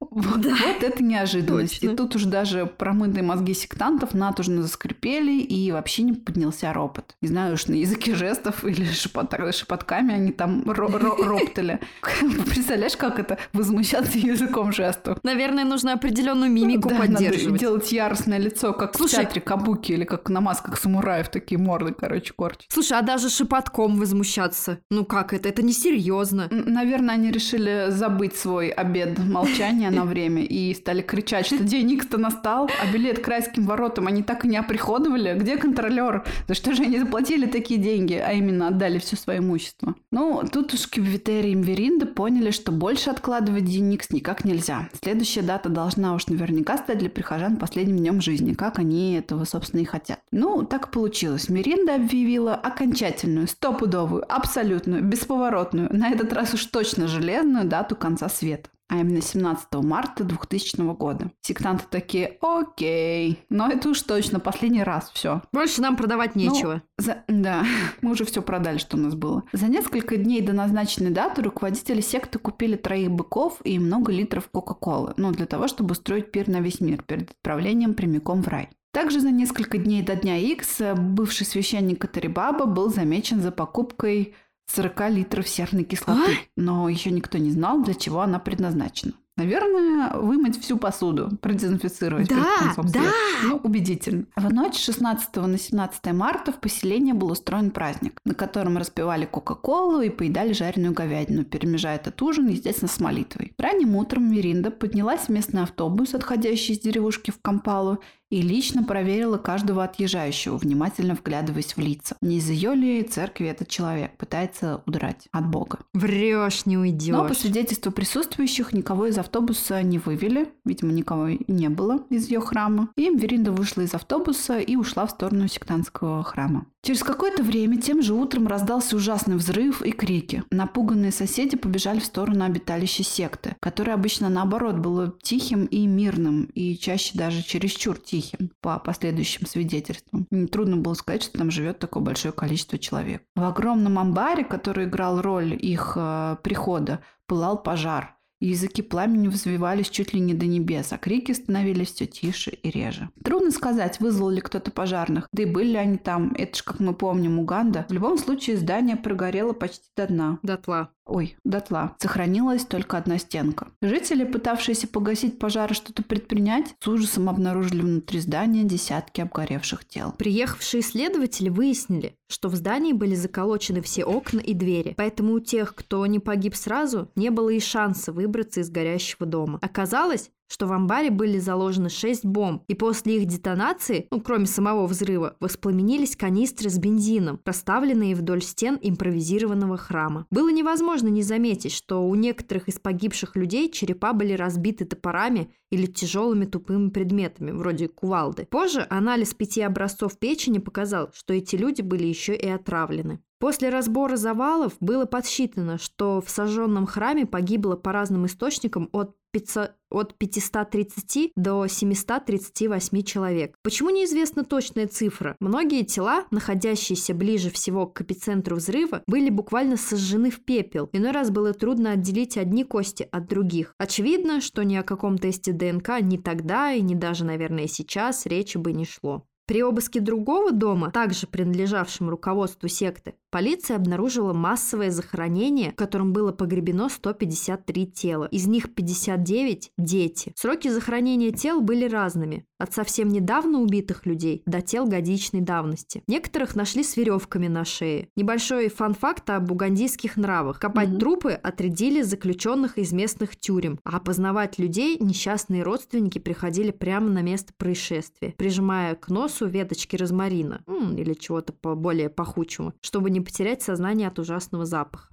Вот, 0.00 0.36
вот 0.36 0.82
это 0.82 1.02
неожиданность. 1.02 1.80
точно. 1.80 1.92
И 1.92 1.96
тут 1.96 2.16
уж 2.16 2.24
даже 2.24 2.66
промытые 2.66 3.22
мозги 3.22 3.52
сектантов 3.52 4.14
натужно 4.14 4.62
заскрипели, 4.62 5.40
и 5.40 5.70
вообще 5.70 6.02
не 6.02 6.12
поднялся 6.12 6.72
ропот. 6.72 7.14
Не 7.20 7.28
знаю 7.28 7.54
уж 7.54 7.66
на 7.66 7.74
языке 7.74 8.14
жестов 8.14 8.64
или 8.64 8.84
шепот- 8.84 9.52
шепотками 9.52 10.14
они 10.14 10.32
там 10.32 10.62
ро- 10.62 10.98
ро- 10.98 11.22
роптали. 11.24 11.80
Представляешь, 12.48 12.96
как 12.96 13.18
это 13.18 13.38
возмущаться 13.52 14.18
языком 14.18 14.72
жестов? 14.72 15.18
Наверное, 15.24 15.64
нужно 15.64 15.92
определенную 15.92 16.50
мимику 16.50 16.88
Да, 16.88 16.96
надо 17.20 17.30
поддерживать. 17.30 17.60
делать 17.60 17.92
яростное 17.92 18.38
лицо, 18.38 18.72
как 18.72 18.96
Слушай- 18.96 19.16
в 19.16 19.20
театре 19.22 19.40
Кабуки 19.40 19.92
или 19.92 20.04
как 20.04 20.28
на 20.28 20.40
масках 20.40 20.78
самураев, 20.78 21.28
такие 21.28 21.58
морды, 21.58 21.94
короче, 21.98 22.32
корчат. 22.36 22.66
Слушай, 22.68 22.98
а 22.98 23.02
даже 23.02 23.28
шепотком 23.30 23.96
возмущаться? 23.98 24.78
Ну 24.90 25.04
как 25.04 25.32
это? 25.32 25.48
Это 25.48 25.62
несерьезно. 25.62 26.48
Наверное, 26.50 27.14
они 27.14 27.30
решили 27.30 27.86
забыть 27.90 28.36
свой 28.36 28.68
обед 28.68 29.18
молчания 29.18 29.90
на 29.90 30.04
время 30.04 30.44
и 30.44 30.74
стали 30.74 31.02
кричать, 31.02 31.46
что 31.46 31.58
день 31.62 31.90
Икс-то 31.92 32.18
настал, 32.18 32.70
а 32.82 32.92
билет 32.92 33.20
к 33.20 33.28
райским 33.28 33.66
воротам 33.66 34.06
они 34.06 34.22
так 34.22 34.44
и 34.44 34.48
не 34.48 34.56
оприходовали. 34.56 35.34
Где 35.38 35.56
контролер? 35.56 36.24
За 36.46 36.54
что 36.54 36.72
же 36.74 36.82
они 36.82 36.98
заплатили 36.98 37.46
такие 37.46 37.80
деньги, 37.80 38.14
а 38.14 38.32
именно 38.32 38.68
отдали 38.68 38.98
все 38.98 39.16
свое 39.16 39.38
имущество? 39.40 39.94
Ну, 40.10 40.42
тут 40.50 40.74
уж 40.74 40.88
Кибвитери 40.88 41.50
и 41.50 41.56
Мверинда 41.56 42.06
поняли, 42.06 42.50
что 42.50 42.72
больше 42.72 43.10
откладывать 43.10 43.64
день 43.64 43.92
Икс 43.94 44.10
никак 44.10 44.44
нельзя. 44.44 44.88
Следующая 45.02 45.42
дата 45.42 45.68
должна 45.68 46.14
уж 46.14 46.26
наверняка 46.28 46.76
стать 46.78 46.98
для 46.98 47.07
прихожан 47.08 47.56
последним 47.56 47.98
днем 47.98 48.20
жизни, 48.20 48.54
как 48.54 48.78
они 48.78 49.14
этого, 49.14 49.44
собственно, 49.44 49.80
и 49.80 49.84
хотят. 49.84 50.20
Ну, 50.30 50.64
так 50.64 50.90
получилось. 50.90 51.48
Миринда 51.48 51.96
объявила 51.96 52.54
окончательную, 52.54 53.48
стопудовую, 53.48 54.24
абсолютную, 54.32 55.02
бесповоротную, 55.02 55.94
на 55.94 56.10
этот 56.10 56.32
раз 56.32 56.54
уж 56.54 56.64
точно 56.66 57.08
железную 57.08 57.66
дату 57.66 57.96
конца 57.96 58.28
света 58.28 58.70
а 58.88 58.96
именно 58.96 59.20
17 59.20 59.66
марта 59.82 60.24
2000 60.24 60.94
года. 60.94 61.30
Сектанты 61.40 61.84
такие, 61.90 62.38
окей, 62.40 63.38
но 63.50 63.68
это 63.70 63.90
уж 63.90 64.00
точно 64.02 64.40
последний 64.40 64.82
раз, 64.82 65.10
все. 65.14 65.42
Больше 65.52 65.80
нам 65.82 65.96
продавать 65.96 66.34
Ну, 66.34 66.42
нечего. 66.42 66.82
За- 66.96 67.24
Да, 67.28 67.64
мы 68.02 68.12
уже 68.12 68.24
все 68.24 68.42
продали, 68.42 68.78
что 68.78 68.96
у 68.96 69.00
нас 69.00 69.14
было. 69.14 69.44
За 69.52 69.66
несколько 69.68 70.16
дней 70.16 70.40
до 70.40 70.52
назначенной 70.52 71.10
даты 71.10 71.42
руководители 71.42 72.00
секты 72.00 72.38
купили 72.38 72.76
троих 72.76 73.10
быков 73.10 73.60
и 73.64 73.78
много 73.78 74.12
литров 74.12 74.48
Кока-Колы, 74.50 75.14
ну, 75.16 75.32
для 75.32 75.46
того, 75.46 75.68
чтобы 75.68 75.92
устроить 75.92 76.30
пир 76.32 76.48
на 76.48 76.60
весь 76.60 76.80
мир 76.80 77.02
перед 77.02 77.30
отправлением 77.30 77.94
прямиком 77.94 78.42
в 78.42 78.48
рай. 78.48 78.68
Также 78.90 79.20
за 79.20 79.30
несколько 79.30 79.76
дней 79.76 80.02
до 80.02 80.16
дня 80.16 80.38
X 80.38 80.80
бывший 80.96 81.44
священник 81.46 82.00
Катарибаба 82.00 82.64
был 82.64 82.90
замечен 82.90 83.40
за 83.42 83.52
покупкой 83.52 84.34
40 84.74 85.10
литров 85.10 85.48
серной 85.48 85.84
кислоты, 85.84 86.38
но 86.56 86.88
еще 86.88 87.10
никто 87.10 87.38
не 87.38 87.50
знал, 87.50 87.82
для 87.82 87.94
чего 87.94 88.20
она 88.20 88.38
предназначена. 88.38 89.12
Наверное, 89.38 90.14
вымыть 90.14 90.60
всю 90.60 90.78
посуду, 90.78 91.30
продезинфицировать 91.40 92.28
перед 92.28 92.42
Да, 92.42 92.58
концом 92.58 92.86
да. 92.86 92.90
света. 92.90 93.14
Ну, 93.44 93.56
убедительно. 93.62 94.24
В 94.34 94.52
ночь 94.52 94.74
с 94.74 94.84
16 94.84 95.36
на 95.36 95.56
17 95.56 96.06
марта 96.12 96.50
в 96.50 96.56
поселении 96.58 97.12
был 97.12 97.30
устроен 97.30 97.70
праздник, 97.70 98.18
на 98.24 98.34
котором 98.34 98.76
распивали 98.78 99.26
Кока-Колу 99.26 100.00
и 100.00 100.08
поедали 100.10 100.52
жареную 100.52 100.92
говядину, 100.92 101.44
перемежая 101.44 101.94
этот 101.96 102.20
ужин, 102.20 102.48
естественно, 102.48 102.88
с 102.88 102.98
молитвой. 102.98 103.52
Ранним 103.58 103.94
утром 103.94 104.28
Миринда 104.28 104.72
поднялась 104.72 105.26
в 105.26 105.28
местный 105.28 105.62
автобус, 105.62 106.14
отходящий 106.14 106.74
из 106.74 106.80
деревушки 106.80 107.30
в 107.30 107.40
Кампалу, 107.40 108.00
и 108.30 108.42
лично 108.42 108.82
проверила 108.82 109.38
каждого 109.38 109.84
отъезжающего, 109.84 110.56
внимательно 110.56 111.14
вглядываясь 111.14 111.76
в 111.76 111.78
лица. 111.78 112.16
Не 112.20 112.38
из 112.38 112.48
ее 112.48 112.74
ли 112.74 113.02
церкви 113.02 113.46
этот 113.46 113.68
человек 113.68 114.16
пытается 114.16 114.82
удрать 114.86 115.28
от 115.32 115.48
Бога. 115.48 115.78
Врешь, 115.94 116.66
не 116.66 116.76
уйдешь. 116.76 117.14
Но 117.14 117.26
по 117.26 117.34
свидетельству 117.34 117.92
присутствующих 117.92 118.72
никого 118.72 119.06
из 119.06 119.18
автобуса 119.18 119.82
не 119.82 119.98
вывели. 119.98 120.48
Видимо, 120.64 120.92
никого 120.92 121.28
не 121.46 121.68
было 121.68 122.02
из 122.10 122.28
ее 122.28 122.40
храма. 122.40 122.90
И 122.96 123.08
Веринда 123.08 123.52
вышла 123.52 123.82
из 123.82 123.94
автобуса 123.94 124.58
и 124.58 124.76
ушла 124.76 125.06
в 125.06 125.10
сторону 125.10 125.48
сектантского 125.48 126.22
храма. 126.22 126.66
Через 126.82 127.02
какое-то 127.02 127.42
время 127.42 127.80
тем 127.80 128.02
же 128.02 128.14
утром 128.14 128.46
раздался 128.46 128.96
ужасный 128.96 129.36
взрыв 129.36 129.82
и 129.82 129.90
крики. 129.90 130.44
Напуганные 130.50 131.10
соседи 131.10 131.56
побежали 131.56 131.98
в 131.98 132.04
сторону 132.04 132.44
обиталища 132.44 133.02
секты, 133.02 133.56
которое 133.60 133.92
обычно 133.92 134.28
наоборот 134.28 134.76
было 134.76 135.12
тихим 135.22 135.66
и 135.66 135.86
мирным, 135.86 136.44
и 136.54 136.76
чаще 136.78 137.18
даже 137.18 137.42
чересчур 137.42 137.98
тихим, 137.98 138.17
по 138.60 138.78
последующим 138.78 139.46
свидетельствам. 139.46 140.26
Трудно 140.50 140.76
было 140.76 140.94
сказать, 140.94 141.22
что 141.22 141.38
там 141.38 141.50
живет 141.50 141.78
такое 141.78 142.02
большое 142.02 142.32
количество 142.32 142.78
человек. 142.78 143.22
В 143.34 143.44
огромном 143.44 143.98
амбаре, 143.98 144.44
который 144.44 144.86
играл 144.86 145.20
роль 145.20 145.54
их 145.54 145.94
э, 145.96 146.36
прихода, 146.42 147.00
пылал 147.26 147.62
пожар. 147.62 148.18
Языки 148.40 148.82
пламени 148.82 149.26
взвивались 149.26 149.90
чуть 149.90 150.14
ли 150.14 150.20
не 150.20 150.32
до 150.32 150.46
небес, 150.46 150.92
а 150.92 150.98
крики 150.98 151.32
становились 151.32 151.92
все 151.92 152.06
тише 152.06 152.50
и 152.50 152.70
реже. 152.70 153.10
Трудно 153.24 153.50
сказать, 153.50 153.98
вызвал 153.98 154.30
ли 154.30 154.40
кто-то 154.40 154.70
пожарных, 154.70 155.28
да 155.32 155.42
и 155.42 155.46
были 155.46 155.72
ли 155.72 155.76
они 155.76 155.98
там. 155.98 156.32
Это 156.38 156.56
ж, 156.56 156.62
как 156.62 156.78
мы 156.78 156.94
помним, 156.94 157.40
Уганда. 157.40 157.86
В 157.88 157.92
любом 157.92 158.16
случае, 158.16 158.56
здание 158.56 158.96
прогорело 158.96 159.54
почти 159.54 159.88
до 159.96 160.06
дна. 160.06 160.38
Дотла. 160.44 160.90
Ой, 161.08 161.36
дотла. 161.42 161.96
Сохранилась 161.98 162.66
только 162.66 162.98
одна 162.98 163.18
стенка. 163.18 163.68
Жители, 163.80 164.24
пытавшиеся 164.24 164.86
погасить 164.86 165.38
пожар 165.38 165.72
и 165.72 165.74
что-то 165.74 166.02
предпринять, 166.02 166.74
с 166.80 166.86
ужасом 166.86 167.30
обнаружили 167.30 167.80
внутри 167.80 168.20
здания 168.20 168.62
десятки 168.64 169.22
обгоревших 169.22 169.86
тел. 169.86 170.14
Приехавшие 170.18 170.82
исследователи 170.82 171.48
выяснили, 171.48 172.14
что 172.28 172.50
в 172.50 172.54
здании 172.54 172.92
были 172.92 173.14
заколочены 173.14 173.80
все 173.80 174.04
окна 174.04 174.40
и 174.40 174.52
двери, 174.52 174.92
поэтому 174.98 175.32
у 175.32 175.40
тех, 175.40 175.74
кто 175.74 176.04
не 176.04 176.18
погиб 176.18 176.54
сразу, 176.54 177.10
не 177.16 177.30
было 177.30 177.48
и 177.48 177.58
шанса 177.58 178.12
выбраться 178.12 178.60
из 178.60 178.68
горящего 178.68 179.24
дома. 179.24 179.58
Оказалось, 179.62 180.30
что 180.48 180.66
в 180.66 180.72
амбаре 180.72 181.10
были 181.10 181.38
заложены 181.38 181.88
шесть 181.88 182.24
бомб, 182.24 182.62
и 182.68 182.74
после 182.74 183.18
их 183.18 183.26
детонации, 183.26 184.06
ну, 184.10 184.20
кроме 184.20 184.46
самого 184.46 184.86
взрыва, 184.86 185.36
воспламенились 185.40 186.16
канистры 186.16 186.70
с 186.70 186.78
бензином, 186.78 187.40
расставленные 187.44 188.14
вдоль 188.14 188.42
стен 188.42 188.78
импровизированного 188.80 189.76
храма. 189.76 190.26
Было 190.30 190.50
невозможно 190.50 191.08
не 191.08 191.22
заметить, 191.22 191.72
что 191.72 192.06
у 192.06 192.14
некоторых 192.14 192.68
из 192.68 192.78
погибших 192.78 193.36
людей 193.36 193.70
черепа 193.70 194.12
были 194.12 194.32
разбиты 194.32 194.84
топорами 194.84 195.52
или 195.70 195.86
тяжелыми 195.86 196.46
тупыми 196.46 196.90
предметами, 196.90 197.50
вроде 197.50 197.88
кувалды. 197.88 198.46
Позже 198.50 198.86
анализ 198.88 199.34
пяти 199.34 199.60
образцов 199.60 200.18
печени 200.18 200.58
показал, 200.58 201.10
что 201.12 201.34
эти 201.34 201.56
люди 201.56 201.82
были 201.82 202.06
еще 202.06 202.34
и 202.34 202.48
отравлены. 202.48 203.20
После 203.40 203.68
разбора 203.68 204.16
завалов 204.16 204.72
было 204.80 205.04
подсчитано, 205.04 205.78
что 205.78 206.20
в 206.20 206.28
сожженном 206.28 206.86
храме 206.86 207.24
погибло 207.24 207.76
по 207.76 207.92
разным 207.92 208.26
источникам 208.26 208.88
от 208.90 209.14
500, 209.30 209.74
от 209.90 210.18
530 210.18 211.32
до 211.36 211.66
738 211.68 213.02
человек. 213.02 213.54
Почему 213.62 213.90
неизвестна 213.90 214.44
точная 214.44 214.88
цифра? 214.88 215.36
Многие 215.38 215.84
тела, 215.84 216.24
находящиеся 216.32 217.14
ближе 217.14 217.50
всего 217.50 217.86
к 217.86 218.00
эпицентру 218.00 218.56
взрыва, 218.56 219.02
были 219.06 219.30
буквально 219.30 219.76
сожжены 219.76 220.30
в 220.30 220.40
пепел. 220.44 220.88
Иной 220.92 221.12
раз 221.12 221.30
было 221.30 221.52
трудно 221.52 221.92
отделить 221.92 222.36
одни 222.36 222.64
кости 222.64 223.08
от 223.12 223.28
других. 223.28 223.72
Очевидно, 223.78 224.40
что 224.40 224.64
ни 224.64 224.74
о 224.74 224.82
каком 224.82 225.16
тесте 225.16 225.52
ДНК 225.52 226.00
ни 226.00 226.16
тогда 226.16 226.72
и 226.72 226.80
ни 226.80 226.94
даже, 226.94 227.24
наверное, 227.24 227.68
сейчас 227.68 228.26
речи 228.26 228.58
бы 228.58 228.72
не 228.72 228.84
шло. 228.84 229.28
При 229.48 229.62
обыске 229.62 230.00
другого 230.00 230.52
дома, 230.52 230.90
также 230.90 231.26
принадлежавшем 231.26 232.10
руководству 232.10 232.68
секты, 232.68 233.14
полиция 233.30 233.76
обнаружила 233.76 234.32
массовое 234.32 234.90
захоронение, 234.90 235.72
в 235.72 235.76
котором 235.76 236.12
было 236.12 236.32
погребено 236.32 236.88
153 236.88 237.86
тела. 237.86 238.28
Из 238.30 238.46
них 238.46 238.74
59– 238.74 239.70
дети. 239.78 240.32
Сроки 240.36 240.68
захоронения 240.68 241.30
тел 241.30 241.60
были 241.60 241.86
разными. 241.88 242.44
От 242.58 242.74
совсем 242.74 243.08
недавно 243.08 243.60
убитых 243.60 244.04
людей 244.04 244.42
до 244.44 244.60
тел 244.60 244.86
годичной 244.86 245.40
давности. 245.40 246.02
Некоторых 246.08 246.56
нашли 246.56 246.82
с 246.82 246.96
веревками 246.96 247.46
на 247.46 247.64
шее. 247.64 248.08
Небольшой 248.16 248.68
фан-факт 248.68 249.30
об 249.30 249.52
угандийских 249.52 250.16
нравах. 250.16 250.58
Копать 250.58 250.88
mm-hmm. 250.88 250.98
трупы 250.98 251.30
отрядили 251.30 252.02
заключенных 252.02 252.76
из 252.78 252.92
местных 252.92 253.36
тюрем, 253.36 253.78
а 253.84 253.98
опознавать 253.98 254.58
людей 254.58 254.98
несчастные 254.98 255.62
родственники 255.62 256.18
приходили 256.18 256.72
прямо 256.72 257.08
на 257.08 257.22
место 257.22 257.52
происшествия, 257.56 258.34
прижимая 258.36 258.96
к 258.96 259.08
носу 259.08 259.28
носу 259.28 259.46
веточки 259.46 259.96
розмарина 259.96 260.62
м, 260.66 260.96
или 260.96 261.14
чего-то 261.14 261.52
более 261.74 262.08
пахучего, 262.08 262.72
чтобы 262.80 263.10
не 263.10 263.17
потерять 263.20 263.62
сознание 263.62 264.08
от 264.08 264.18
ужасного 264.18 264.64
запаха. 264.64 265.08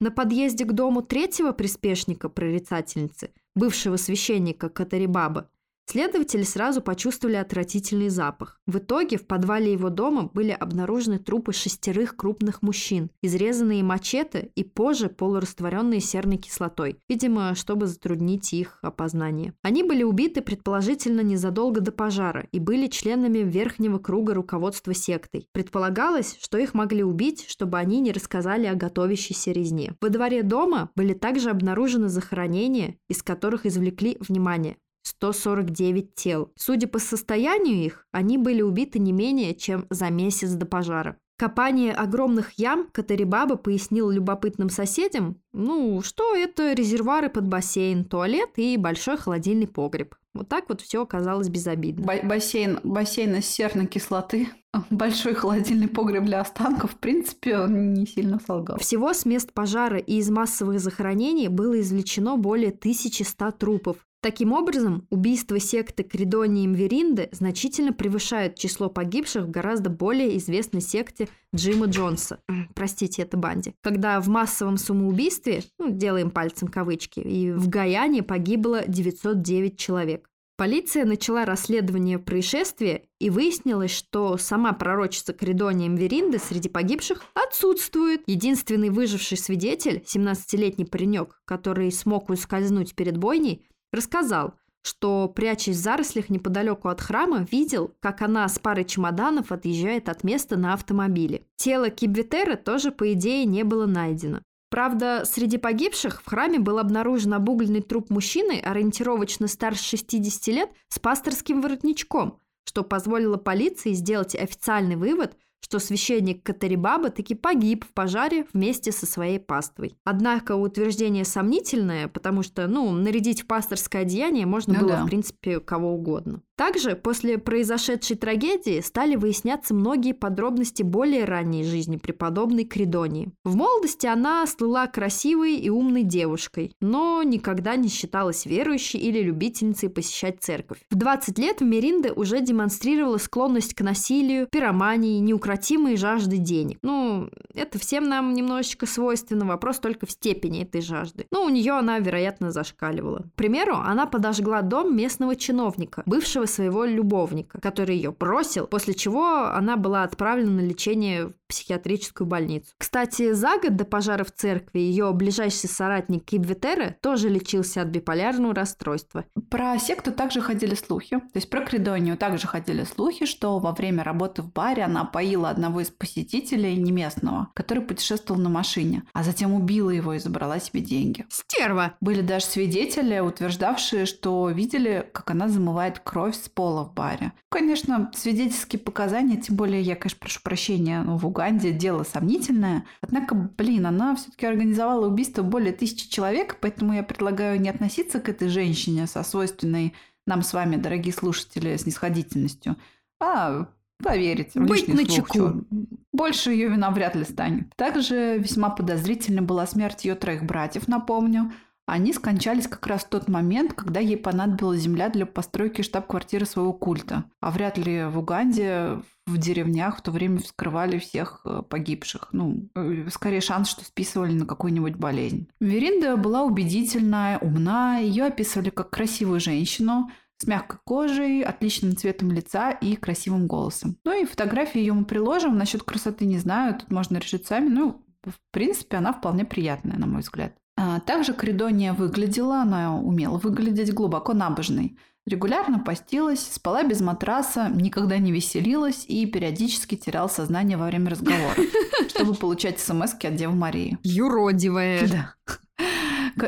На 0.00 0.10
подъезде 0.10 0.64
к 0.64 0.72
дому 0.72 1.02
третьего 1.02 1.52
приспешника 1.52 2.28
прорицательницы, 2.28 3.30
бывшего 3.54 3.96
священника 3.96 4.68
Катарибаба, 4.68 5.48
Следователи 5.86 6.42
сразу 6.42 6.80
почувствовали 6.80 7.36
отвратительный 7.36 8.08
запах. 8.08 8.58
В 8.66 8.78
итоге 8.78 9.18
в 9.18 9.26
подвале 9.26 9.72
его 9.72 9.90
дома 9.90 10.30
были 10.32 10.50
обнаружены 10.50 11.18
трупы 11.18 11.52
шестерых 11.52 12.16
крупных 12.16 12.62
мужчин, 12.62 13.10
изрезанные 13.22 13.82
мачете 13.82 14.50
и 14.54 14.64
позже 14.64 15.08
полурастворенные 15.08 16.00
серной 16.00 16.38
кислотой, 16.38 16.98
видимо, 17.08 17.54
чтобы 17.54 17.86
затруднить 17.86 18.52
их 18.54 18.78
опознание. 18.82 19.52
Они 19.62 19.82
были 19.82 20.02
убиты 20.02 20.40
предположительно 20.40 21.20
незадолго 21.20 21.80
до 21.80 21.92
пожара 21.92 22.48
и 22.50 22.58
были 22.58 22.88
членами 22.88 23.38
верхнего 23.38 23.98
круга 23.98 24.34
руководства 24.34 24.94
сектой. 24.94 25.48
Предполагалось, 25.52 26.38
что 26.40 26.58
их 26.58 26.74
могли 26.74 27.04
убить, 27.04 27.44
чтобы 27.46 27.78
они 27.78 28.00
не 28.00 28.12
рассказали 28.12 28.66
о 28.66 28.74
готовящейся 28.74 29.52
резне. 29.52 29.94
Во 30.00 30.08
дворе 30.08 30.42
дома 30.42 30.90
были 30.96 31.12
также 31.12 31.50
обнаружены 31.50 32.08
захоронения, 32.08 32.96
из 33.08 33.22
которых 33.22 33.66
извлекли, 33.66 34.16
внимание, 34.20 34.76
149 35.04 36.14
тел. 36.14 36.52
Судя 36.56 36.88
по 36.88 36.98
состоянию 36.98 37.76
их, 37.84 38.06
они 38.10 38.38
были 38.38 38.62
убиты 38.62 38.98
не 38.98 39.12
менее 39.12 39.54
чем 39.54 39.86
за 39.90 40.10
месяц 40.10 40.50
до 40.50 40.66
пожара. 40.66 41.16
Копание 41.36 41.92
огромных 41.92 42.52
ям 42.58 42.88
Катарибаба 42.92 43.56
пояснил 43.56 44.08
любопытным 44.08 44.70
соседям, 44.70 45.40
ну, 45.52 46.00
что 46.02 46.34
это 46.36 46.72
резервуары 46.74 47.28
под 47.28 47.48
бассейн, 47.48 48.04
туалет 48.04 48.50
и 48.56 48.76
большой 48.76 49.16
холодильный 49.16 49.66
погреб. 49.66 50.14
Вот 50.32 50.48
так 50.48 50.68
вот 50.68 50.80
все 50.80 51.02
оказалось 51.02 51.48
безобидно. 51.48 52.06
Б- 52.06 52.22
бассейн, 52.22 52.78
бассейн 52.84 53.36
из 53.36 53.46
серной 53.46 53.86
кислоты, 53.86 54.48
большой 54.90 55.34
холодильный 55.34 55.88
погреб 55.88 56.24
для 56.24 56.40
останков, 56.40 56.92
в 56.92 56.98
принципе, 56.98 57.58
он 57.58 57.94
не 57.94 58.06
сильно 58.06 58.40
солгал. 58.44 58.78
Всего 58.78 59.12
с 59.12 59.24
мест 59.24 59.52
пожара 59.52 59.98
и 59.98 60.16
из 60.18 60.30
массовых 60.30 60.78
захоронений 60.80 61.48
было 61.48 61.80
извлечено 61.80 62.36
более 62.36 62.70
1100 62.70 63.50
трупов, 63.52 63.96
Таким 64.24 64.54
образом, 64.54 65.06
убийство 65.10 65.60
секты 65.60 66.02
Кридонии 66.02 66.66
Мверинды 66.66 67.28
значительно 67.32 67.92
превышает 67.92 68.54
число 68.54 68.88
погибших 68.88 69.44
в 69.44 69.50
гораздо 69.50 69.90
более 69.90 70.38
известной 70.38 70.80
секте 70.80 71.28
Джима 71.54 71.88
Джонса. 71.88 72.40
Простите, 72.74 73.20
это 73.20 73.36
банди. 73.36 73.74
Когда 73.82 74.18
в 74.22 74.28
массовом 74.28 74.78
самоубийстве, 74.78 75.62
ну, 75.78 75.90
делаем 75.90 76.30
пальцем 76.30 76.68
кавычки, 76.68 77.20
и 77.20 77.52
в 77.52 77.68
Гаяне 77.68 78.22
погибло 78.22 78.84
909 78.88 79.76
человек. 79.76 80.30
Полиция 80.56 81.04
начала 81.04 81.44
расследование 81.44 82.18
происшествия 82.18 83.02
и 83.18 83.28
выяснилось, 83.28 83.90
что 83.90 84.38
сама 84.38 84.72
пророчица 84.72 85.34
Кридония 85.34 85.90
Мверинды 85.90 86.38
среди 86.38 86.70
погибших 86.70 87.24
отсутствует. 87.34 88.22
Единственный 88.26 88.88
выживший 88.88 89.36
свидетель, 89.36 90.02
17-летний 90.06 90.86
паренек, 90.86 91.42
который 91.44 91.92
смог 91.92 92.30
ускользнуть 92.30 92.94
перед 92.94 93.18
бойней, 93.18 93.66
рассказал, 93.94 94.54
что, 94.82 95.28
прячась 95.28 95.76
в 95.76 95.80
зарослях 95.80 96.28
неподалеку 96.28 96.88
от 96.88 97.00
храма, 97.00 97.46
видел, 97.50 97.94
как 98.00 98.20
она 98.20 98.46
с 98.48 98.58
парой 98.58 98.84
чемоданов 98.84 99.50
отъезжает 99.50 100.08
от 100.08 100.24
места 100.24 100.56
на 100.56 100.74
автомобиле. 100.74 101.46
Тело 101.56 101.88
Кибветера 101.88 102.56
тоже, 102.56 102.92
по 102.92 103.12
идее, 103.12 103.46
не 103.46 103.62
было 103.62 103.86
найдено. 103.86 104.40
Правда, 104.70 105.22
среди 105.24 105.56
погибших 105.56 106.20
в 106.20 106.26
храме 106.26 106.58
был 106.58 106.78
обнаружен 106.78 107.32
обугленный 107.32 107.80
труп 107.80 108.10
мужчины, 108.10 108.60
ориентировочно 108.60 109.46
старше 109.46 109.96
60 109.96 110.46
лет, 110.48 110.70
с 110.88 110.98
пасторским 110.98 111.62
воротничком, 111.62 112.40
что 112.64 112.82
позволило 112.82 113.36
полиции 113.36 113.92
сделать 113.92 114.34
официальный 114.34 114.96
вывод, 114.96 115.36
что 115.64 115.78
священник 115.78 116.42
Катарибаба 116.42 117.08
таки 117.08 117.34
погиб 117.34 117.86
в 117.86 117.94
пожаре 117.94 118.44
вместе 118.52 118.92
со 118.92 119.06
своей 119.06 119.40
паствой. 119.40 119.96
Однако 120.04 120.56
утверждение 120.56 121.24
сомнительное, 121.24 122.06
потому 122.08 122.42
что, 122.42 122.66
ну, 122.66 122.92
нарядить 122.92 123.44
в 123.44 123.46
пасторское 123.46 124.02
одеяние 124.02 124.44
можно 124.44 124.74
ну 124.74 124.80
было, 124.80 124.90
да. 124.90 125.04
в 125.04 125.06
принципе, 125.06 125.60
кого 125.60 125.94
угодно. 125.94 126.42
Также 126.56 126.94
после 126.94 127.38
произошедшей 127.38 128.16
трагедии 128.16 128.80
стали 128.80 129.16
выясняться 129.16 129.74
многие 129.74 130.12
подробности 130.12 130.84
более 130.84 131.24
ранней 131.24 131.64
жизни 131.64 131.96
преподобной 131.96 132.64
Кридонии. 132.64 133.32
В 133.44 133.56
молодости 133.56 134.06
она 134.06 134.46
слыла 134.46 134.86
красивой 134.86 135.56
и 135.56 135.68
умной 135.68 136.04
девушкой, 136.04 136.72
но 136.80 137.22
никогда 137.24 137.74
не 137.74 137.88
считалась 137.88 138.46
верующей 138.46 139.00
или 139.00 139.20
любительницей 139.20 139.90
посещать 139.90 140.42
церковь. 140.42 140.78
В 140.90 140.94
20 140.94 141.38
лет 141.40 141.60
Меринда 141.60 142.12
уже 142.12 142.40
демонстрировала 142.40 143.18
склонность 143.18 143.74
к 143.74 143.80
насилию, 143.80 144.46
пиромании, 144.46 145.18
неукротимой 145.18 145.96
жажды 145.96 146.36
денег. 146.36 146.78
Ну, 146.82 147.30
это 147.52 147.80
всем 147.80 148.04
нам 148.04 148.32
немножечко 148.32 148.86
свойственно, 148.86 149.44
вопрос 149.44 149.80
только 149.80 150.06
в 150.06 150.12
степени 150.12 150.62
этой 150.62 150.82
жажды. 150.82 151.26
Но 151.32 151.44
у 151.44 151.48
нее 151.48 151.72
она, 151.72 151.98
вероятно, 151.98 152.52
зашкаливала. 152.52 153.24
К 153.34 153.34
примеру, 153.34 153.74
она 153.74 154.06
подожгла 154.06 154.62
дом 154.62 154.96
местного 154.96 155.34
чиновника, 155.34 156.04
бывшего 156.06 156.43
бывшего 156.44 156.46
своего 156.46 156.84
любовника, 156.84 157.60
который 157.60 157.96
ее 157.96 158.12
бросил, 158.12 158.66
после 158.66 158.94
чего 158.94 159.46
она 159.46 159.76
была 159.76 160.04
отправлена 160.04 160.50
на 160.50 160.60
лечение 160.60 161.32
психиатрическую 161.54 162.26
больницу. 162.26 162.72
Кстати, 162.78 163.32
за 163.32 163.58
год 163.58 163.76
до 163.76 163.84
пожара 163.84 164.24
в 164.24 164.32
церкви 164.32 164.80
ее 164.80 165.12
ближайший 165.12 165.68
соратник 165.68 166.24
Кибветера 166.24 166.96
тоже 167.00 167.28
лечился 167.28 167.82
от 167.82 167.88
биполярного 167.88 168.54
расстройства. 168.54 169.24
Про 169.50 169.78
секту 169.78 170.12
также 170.12 170.40
ходили 170.40 170.74
слухи, 170.74 171.18
то 171.18 171.36
есть 171.36 171.48
про 171.48 171.64
Кридонию 171.64 172.16
также 172.16 172.46
ходили 172.46 172.84
слухи, 172.84 173.26
что 173.26 173.58
во 173.58 173.72
время 173.72 174.02
работы 174.02 174.42
в 174.42 174.52
баре 174.52 174.82
она 174.82 175.04
поила 175.04 175.48
одного 175.48 175.80
из 175.80 175.90
посетителей, 175.90 176.76
не 176.76 176.90
местного, 176.90 177.50
который 177.54 177.84
путешествовал 177.84 178.40
на 178.40 178.48
машине, 178.48 179.04
а 179.12 179.22
затем 179.22 179.54
убила 179.54 179.90
его 179.90 180.14
и 180.14 180.18
забрала 180.18 180.58
себе 180.58 180.80
деньги. 180.80 181.24
Стерва! 181.28 181.94
Были 182.00 182.20
даже 182.20 182.46
свидетели, 182.46 183.20
утверждавшие, 183.20 184.06
что 184.06 184.48
видели, 184.50 185.08
как 185.12 185.30
она 185.30 185.48
замывает 185.48 186.00
кровь 186.00 186.36
с 186.36 186.48
пола 186.48 186.84
в 186.84 186.94
баре. 186.94 187.32
Конечно, 187.48 188.10
свидетельские 188.14 188.80
показания, 188.80 189.36
тем 189.36 189.56
более 189.56 189.80
я, 189.80 189.94
конечно, 189.94 190.18
прошу 190.20 190.40
прощения, 190.42 191.02
но 191.02 191.16
в 191.16 191.26
Уганде 191.44 191.72
дело 191.72 192.04
сомнительное. 192.04 192.84
Однако, 193.02 193.34
блин, 193.34 193.86
она 193.86 194.16
все-таки 194.16 194.46
организовала 194.46 195.06
убийство 195.06 195.42
более 195.42 195.72
тысячи 195.72 196.08
человек, 196.08 196.56
поэтому 196.60 196.94
я 196.94 197.02
предлагаю 197.02 197.60
не 197.60 197.68
относиться 197.68 198.18
к 198.20 198.28
этой 198.28 198.48
женщине 198.48 199.06
со 199.06 199.22
свойственной 199.22 199.94
нам 200.26 200.42
с 200.42 200.54
вами, 200.54 200.76
дорогие 200.76 201.12
слушатели, 201.12 201.76
снисходительностью, 201.76 202.76
а 203.20 203.68
поверить. 204.02 204.52
Быть 204.54 204.88
на 204.88 205.04
чеку. 205.06 205.64
Больше 206.12 206.52
ее 206.52 206.68
вина 206.68 206.90
вряд 206.90 207.14
ли 207.14 207.24
станет. 207.24 207.74
Также 207.76 208.38
весьма 208.38 208.70
подозрительной 208.70 209.42
была 209.42 209.66
смерть 209.66 210.06
ее 210.06 210.14
троих 210.14 210.44
братьев, 210.44 210.88
напомню. 210.88 211.52
Они 211.86 212.12
скончались 212.12 212.66
как 212.66 212.86
раз 212.86 213.04
в 213.04 213.08
тот 213.08 213.28
момент, 213.28 213.74
когда 213.74 214.00
ей 214.00 214.16
понадобилась 214.16 214.80
земля 214.80 215.10
для 215.10 215.26
постройки 215.26 215.82
штаб-квартиры 215.82 216.46
своего 216.46 216.72
культа. 216.72 217.24
А 217.40 217.50
вряд 217.50 217.76
ли 217.76 218.04
в 218.06 218.18
Уганде 218.18 219.02
в 219.26 219.38
деревнях 219.38 219.98
в 219.98 220.02
то 220.02 220.10
время 220.10 220.38
вскрывали 220.38 220.98
всех 220.98 221.40
э, 221.44 221.62
погибших. 221.68 222.28
Ну, 222.32 222.68
э, 222.74 223.06
скорее 223.10 223.40
шанс, 223.40 223.68
что 223.68 223.84
списывали 223.84 224.32
на 224.32 224.46
какую-нибудь 224.46 224.96
болезнь. 224.96 225.48
Веринда 225.60 226.16
была 226.16 226.42
убедительная, 226.42 227.38
умна. 227.38 227.98
Ее 227.98 228.24
описывали 228.26 228.70
как 228.70 228.90
красивую 228.90 229.40
женщину, 229.40 230.10
с 230.38 230.46
мягкой 230.46 230.78
кожей, 230.84 231.42
отличным 231.42 231.96
цветом 231.96 232.30
лица 232.30 232.70
и 232.70 232.96
красивым 232.96 233.46
голосом. 233.46 233.96
Ну 234.04 234.20
и 234.20 234.26
фотографии 234.26 234.78
ее 234.78 234.92
мы 234.92 235.04
приложим. 235.04 235.56
Насчет 235.56 235.82
красоты 235.82 236.26
не 236.26 236.38
знаю, 236.38 236.78
тут 236.78 236.90
можно 236.90 237.18
решить 237.18 237.46
сами. 237.46 237.68
Ну, 237.68 238.04
в 238.24 238.34
принципе, 238.50 238.96
она 238.96 239.12
вполне 239.12 239.44
приятная, 239.44 239.98
на 239.98 240.06
мой 240.06 240.22
взгляд. 240.22 240.54
А, 240.76 241.00
также 241.00 241.32
Кридония 241.32 241.92
выглядела, 241.92 242.62
она 242.62 242.96
умела 242.96 243.38
выглядеть 243.38 243.92
глубоко 243.94 244.34
набожной. 244.34 244.96
Регулярно 245.26 245.78
постилась, 245.78 246.52
спала 246.52 246.82
без 246.82 247.00
матраса, 247.00 247.70
никогда 247.70 248.18
не 248.18 248.30
веселилась 248.30 249.06
и 249.08 249.24
периодически 249.24 249.94
терял 249.94 250.28
сознание 250.28 250.76
во 250.76 250.86
время 250.86 251.10
разговора, 251.10 251.56
чтобы 252.08 252.34
получать 252.34 252.78
смс 252.78 253.14
от 253.14 253.34
Девы 253.34 253.54
Марии. 253.54 253.98
Юродивая. 254.02 255.08
Да. 255.08 255.34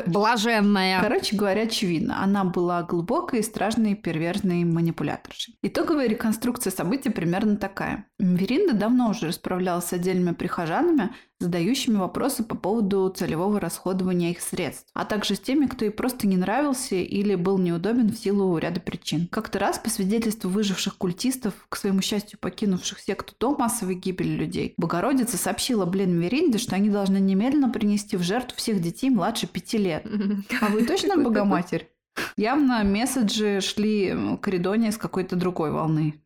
Блаженная. 0.05 1.01
Короче 1.01 1.35
говоря, 1.35 1.63
очевидно, 1.63 2.21
она 2.21 2.43
была 2.43 2.83
глубокой, 2.83 3.41
страшной, 3.41 3.95
перверзной 3.95 4.63
манипуляторшей. 4.63 5.55
Итоговая 5.63 6.07
реконструкция 6.07 6.71
событий 6.71 7.09
примерно 7.09 7.57
такая. 7.57 8.05
Веринда 8.19 8.73
давно 8.73 9.09
уже 9.09 9.27
расправлялась 9.27 9.85
с 9.85 9.93
отдельными 9.93 10.35
прихожанами, 10.35 11.11
задающими 11.39 11.97
вопросы 11.97 12.43
по 12.43 12.55
поводу 12.55 13.09
целевого 13.09 13.59
расходования 13.59 14.31
их 14.31 14.41
средств, 14.41 14.89
а 14.93 15.05
также 15.05 15.35
с 15.35 15.39
теми, 15.39 15.65
кто 15.67 15.85
ей 15.85 15.91
просто 15.91 16.27
не 16.27 16.37
нравился 16.37 16.95
или 16.95 17.35
был 17.35 17.57
неудобен 17.57 18.11
в 18.11 18.17
силу 18.17 18.57
ряда 18.57 18.79
причин. 18.79 19.27
Как-то 19.27 19.59
раз, 19.59 19.79
по 19.79 19.89
свидетельству 19.89 20.49
выживших 20.49 20.97
культистов, 20.97 21.53
к 21.69 21.75
своему 21.75 22.01
счастью 22.01 22.39
покинувших 22.39 22.99
секту 22.99 23.33
до 23.39 23.55
массовой 23.55 23.95
гибели 23.95 24.29
людей, 24.29 24.73
Богородица 24.77 25.37
сообщила 25.37 25.85
Блин 25.85 26.19
Веринде, 26.19 26.57
что 26.57 26.75
они 26.75 26.89
должны 26.89 27.17
немедленно 27.17 27.69
принести 27.69 28.17
в 28.17 28.23
жертву 28.23 28.57
всех 28.57 28.81
детей 28.81 29.09
младше 29.09 29.47
пяти 29.47 29.77
лет. 29.77 30.05
А 30.61 30.67
вы 30.69 30.85
точно 30.85 31.17
Богоматерь? 31.17 31.89
Явно 32.35 32.83
месседжи 32.83 33.61
шли 33.61 34.15
к 34.41 34.47
Ридоне 34.47 34.91
с 34.91 34.97
какой-то 34.97 35.35
другой 35.35 35.71
волны. 35.71 36.21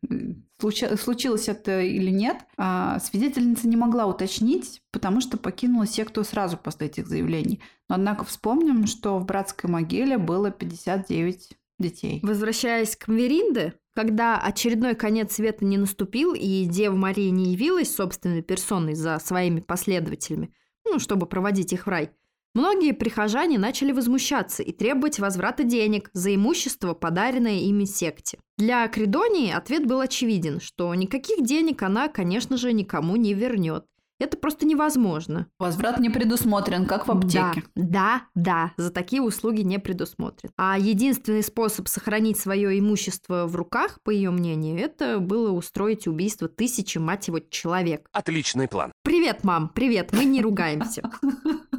Случи- 0.60 0.96
случилось 0.96 1.50
это 1.50 1.82
или 1.82 2.12
нет, 2.12 2.38
а 2.58 3.00
свидетельница 3.00 3.68
не 3.68 3.76
могла 3.76 4.06
уточнить, 4.06 4.82
потому 4.92 5.22
что 5.22 5.38
покинула 5.38 5.88
секту 5.88 6.24
сразу 6.24 6.58
после 6.58 6.88
этих 6.88 7.08
заявлений. 7.08 7.62
Но 7.89 7.96
однако 7.96 8.26
вспомним, 8.26 8.86
что 8.86 9.18
в 9.18 9.26
братской 9.26 9.70
могиле 9.70 10.18
было 10.18 10.52
59 10.52 11.58
детей. 11.80 12.20
Возвращаясь 12.22 12.96
к 12.96 13.08
Мверинде, 13.08 13.74
когда 13.96 14.38
очередной 14.38 14.96
конец 14.96 15.34
света 15.34 15.66
не 15.66 15.78
наступил 15.78 16.34
и 16.34 16.66
Дева 16.66 16.96
Мария 16.96 17.32
не 17.32 17.54
явилась 17.54 17.94
собственной 17.94 18.42
персоной 18.42 18.94
за 18.94 19.20
своими 19.20 19.60
последователями, 19.60 20.54
ну, 20.86 21.00
чтобы 21.00 21.26
проводить 21.26 21.74
их 21.74 21.86
в 21.86 21.89
рай, 21.89 22.12
Многие 22.54 22.91
прихожане 22.91 23.58
начали 23.58 23.93
возмущаться 23.93 24.62
и 24.62 24.74
требовать 24.74 25.20
возврата 25.20 25.64
денег 25.64 26.10
за 26.12 26.36
имущество, 26.36 26.93
подаренное 26.93 27.60
ими 27.60 27.86
секте. 27.86 28.39
Для 28.58 28.86
Кридонии 28.89 29.52
ответ 29.52 29.86
был 29.88 30.02
очевиден, 30.02 30.60
что 30.60 30.93
никаких 30.93 31.45
денег 31.45 31.82
она, 31.82 32.10
конечно 32.10 32.58
же, 32.58 32.74
никому 32.74 33.16
не 33.16 33.34
вернет. 33.34 33.86
Это 34.20 34.38
просто 34.38 34.68
невозможно. 34.68 35.47
Возврат 35.58 35.99
не 35.99 36.10
предусмотрен, 36.12 36.86
как 36.86 37.08
в 37.08 37.12
аптеке. 37.12 37.64
Да, 37.74 37.88
да, 37.95 38.22
да, 38.36 38.72
за 38.78 38.91
такие 38.91 39.22
услуги 39.22 39.62
не 39.62 39.80
предусмотрен. 39.80 40.52
А 40.58 40.78
единственный 40.78 41.41
способ 41.41 41.88
сохранить 41.88 42.38
свое 42.38 42.78
имущество 42.78 43.47
в 43.47 43.56
руках, 43.56 43.99
по 44.04 44.12
ее 44.12 44.30
мнению, 44.30 44.78
это 44.78 45.20
было 45.20 45.52
устроить 45.52 46.06
убийство 46.06 46.47
тысячи, 46.47 46.99
мать 46.99 47.30
его, 47.30 47.39
человек. 47.39 48.08
Отличный 48.12 48.68
план. 48.68 48.91
Привет, 49.04 49.43
мам, 49.43 49.70
привет, 49.70 50.12
мы 50.12 50.26
не 50.26 50.41
ругаемся. 50.41 51.02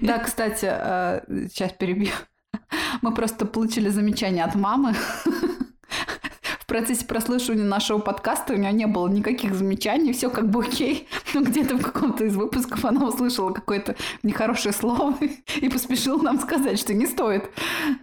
Да, 0.00 0.18
кстати, 0.18 0.66
сейчас 1.48 1.72
перебью. 1.72 2.12
Мы 3.02 3.14
просто 3.14 3.46
получили 3.46 3.88
замечание 3.88 4.44
от 4.44 4.54
мамы. 4.54 4.94
В 6.62 6.66
процессе 6.66 7.04
прослушивания 7.04 7.64
нашего 7.64 7.98
подкаста 7.98 8.52
у 8.52 8.56
нее 8.56 8.72
не 8.72 8.86
было 8.86 9.08
никаких 9.08 9.56
замечаний, 9.56 10.12
все 10.12 10.30
как 10.30 10.48
бы 10.48 10.62
окей. 10.64 11.08
Но 11.34 11.42
где-то 11.42 11.76
в 11.76 11.82
каком-то 11.82 12.24
из 12.24 12.36
выпусков 12.36 12.84
она 12.84 13.08
услышала 13.08 13.50
какое-то 13.50 13.96
нехорошее 14.22 14.72
слово 14.72 15.18
и 15.60 15.68
поспешила 15.68 16.22
нам 16.22 16.38
сказать, 16.38 16.78
что 16.78 16.94
не 16.94 17.06
стоит 17.06 17.50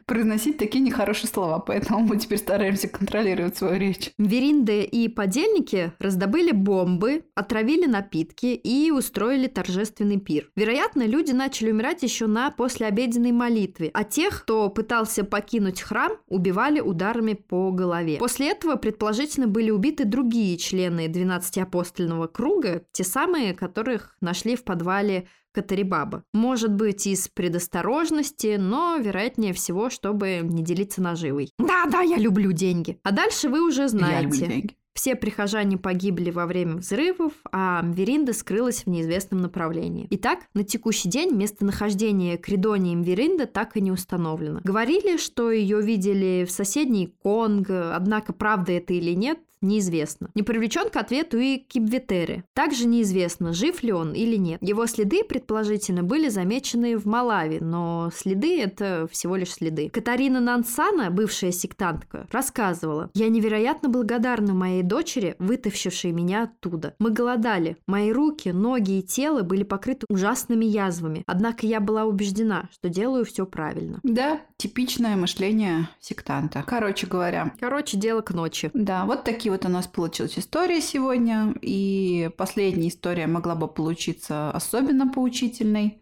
произносить 0.05 0.57
такие 0.57 0.84
нехорошие 0.84 1.30
слова. 1.30 1.60
Поэтому 1.60 2.01
мы 2.01 2.18
теперь 2.18 2.38
стараемся 2.38 2.89
контролировать 2.89 3.55
свою 3.55 3.80
речь. 3.80 4.12
Веринды 4.18 4.84
и 4.84 5.07
подельники 5.07 5.93
раздобыли 5.99 6.51
бомбы, 6.51 7.24
отравили 7.36 7.86
напитки 7.86 8.47
и 8.47 8.91
устроили 8.91 9.47
торжественный 9.47 10.20
пир. 10.20 10.49
Вероятно, 10.57 11.03
люди 11.03 11.32
начали 11.32 11.72
умирать 11.72 12.03
еще 12.03 12.28
на 12.28 12.51
послеобеденной 12.51 13.32
молитве, 13.32 13.89
а 13.93 14.03
тех, 14.03 14.41
кто 14.43 14.68
пытался 14.68 15.24
покинуть 15.24 15.80
храм, 15.80 16.12
убивали 16.28 16.82
ударами 16.82 17.36
по 17.36 17.72
голове. 17.72 18.18
После 18.18 18.49
этого, 18.49 18.59
предположительно, 18.78 19.47
были 19.47 19.72
убиты 19.72 20.05
другие 20.05 20.57
члены 20.57 21.07
12-апостольного 21.07 22.28
круга, 22.28 22.84
те 22.91 23.03
самые, 23.03 23.53
которых 23.53 24.16
нашли 24.22 24.55
в 24.55 24.64
подвале 24.64 25.28
Катарибаба. 25.51 26.24
Может 26.34 26.74
быть, 26.74 27.07
из 27.07 27.28
предосторожности, 27.28 28.57
но 28.60 28.97
вероятнее 28.97 29.53
всего, 29.53 29.89
чтобы 29.89 30.41
не 30.43 30.64
делиться 30.64 31.01
наживой. 31.01 31.51
Да-да, 31.57 32.01
я 32.01 32.18
люблю 32.18 32.51
деньги. 32.51 32.99
А 33.03 33.12
дальше 33.12 33.49
вы 33.49 33.66
уже 33.66 33.88
знаете. 33.88 34.16
Я 34.16 34.22
люблю 34.22 34.39
деньги. 34.39 34.78
Все 35.00 35.16
прихожане 35.16 35.78
погибли 35.78 36.30
во 36.30 36.45
время 36.45 36.76
взрывов, 36.76 37.32
а 37.54 37.82
Веринда 37.86 38.34
скрылась 38.34 38.84
в 38.84 38.88
неизвестном 38.88 39.41
направлении. 39.41 40.08
Итак, 40.10 40.39
на 40.54 40.66
текущий 40.66 41.08
день 41.08 41.34
местонахождение 41.34 42.38
Кридонии 42.38 42.97
Мверинда 42.97 43.45
так 43.45 43.78
и 43.78 43.82
не 43.82 43.93
установлено. 43.93 44.60
Говорили, 44.62 45.16
что 45.16 45.52
ее 45.52 45.82
видели 45.82 46.43
в 46.45 46.52
соседней 46.52 47.16
Конго, 47.24 47.95
однако 47.95 48.34
правда 48.34 48.74
это 48.74 48.91
или 48.93 49.12
нет, 49.12 49.39
неизвестно. 49.62 50.30
Не 50.36 50.43
привлечен 50.43 50.89
к 50.89 50.95
ответу 50.95 51.38
и 51.38 51.57
Кибветере. 51.57 52.43
Также 52.53 52.86
неизвестно, 52.86 53.53
жив 53.53 53.84
ли 53.84 53.91
он 53.91 54.14
или 54.14 54.36
нет. 54.36 54.62
Его 54.62 54.86
следы, 54.86 55.24
предположительно, 55.24 56.03
были 56.03 56.30
замечены 56.30 56.97
в 56.97 57.05
Малави, 57.05 57.60
но 57.60 58.10
следы— 58.14 58.62
это 58.64 59.07
всего 59.12 59.36
лишь 59.36 59.53
следы. 59.53 59.89
Катарина 59.89 60.39
Нансана, 60.39 61.10
бывшая 61.12 61.51
сектантка, 61.51 62.28
рассказывала, 62.32 63.10
«Я 63.14 63.30
невероятно 63.30 63.89
благодарна 63.89 64.53
моей 64.53 64.84
дочери, 64.84 65.36
вытащившей 65.39 66.12
меня 66.12 66.43
оттуда. 66.43 66.95
Мы 66.99 67.12
голодали. 67.12 67.78
Мои 67.88 68.12
руки, 68.12 68.49
ноги 68.49 68.99
и 68.99 69.03
тело 69.03 69.41
были 69.41 69.64
покрыты 69.64 70.05
ужасными 70.10 70.66
язвами. 70.66 71.24
Однако 71.26 71.66
я 71.66 71.80
была 71.80 72.05
убеждена, 72.05 72.70
что 72.72 72.89
делаю 72.89 73.26
все 73.26 73.45
правильно». 73.45 73.99
Да, 74.03 74.41
типичное 74.57 75.16
мышление 75.16 75.89
сектанта. 75.99 76.64
Короче 76.66 77.07
говоря. 77.07 77.53
Короче, 77.60 77.97
дело 77.97 78.22
к 78.22 78.32
ночи. 78.32 78.72
Да, 78.74 79.05
вот 79.05 79.24
такие 79.24 79.49
вот 79.50 79.66
у 79.66 79.70
нас 79.70 79.88
получилась 79.88 80.38
история 80.38 80.82
сегодня. 80.82 81.54
И 81.62 82.30
последняя 82.38 82.88
история 82.88 83.28
могла 83.28 83.56
бы 83.56 83.68
получиться 83.68 84.52
особенно 84.52 85.08
поучительной. 85.12 86.02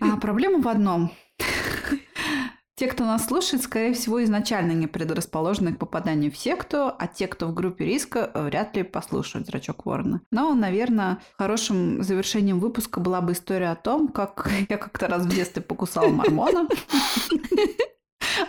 А 0.00 0.16
проблема 0.16 0.60
в 0.60 0.68
одном. 0.68 1.12
Те, 2.76 2.88
кто 2.88 3.04
нас 3.04 3.26
слушает, 3.26 3.62
скорее 3.62 3.94
всего, 3.94 4.22
изначально 4.24 4.72
не 4.72 4.88
предрасположены 4.88 5.74
к 5.74 5.78
попаданию 5.78 6.32
в 6.32 6.36
секту, 6.36 6.88
а 6.88 7.06
те, 7.06 7.28
кто 7.28 7.46
в 7.46 7.54
группе 7.54 7.84
риска, 7.84 8.32
вряд 8.34 8.76
ли 8.76 8.82
послушают 8.82 9.46
«Зрачок 9.46 9.86
Ворона». 9.86 10.22
Но, 10.32 10.54
наверное, 10.54 11.20
хорошим 11.38 12.02
завершением 12.02 12.58
выпуска 12.58 12.98
была 12.98 13.20
бы 13.20 13.32
история 13.32 13.70
о 13.70 13.76
том, 13.76 14.08
как 14.08 14.50
я 14.68 14.76
как-то 14.76 15.06
раз 15.06 15.24
в 15.24 15.28
детстве 15.28 15.62
покусала 15.62 16.08
мормона. 16.08 16.66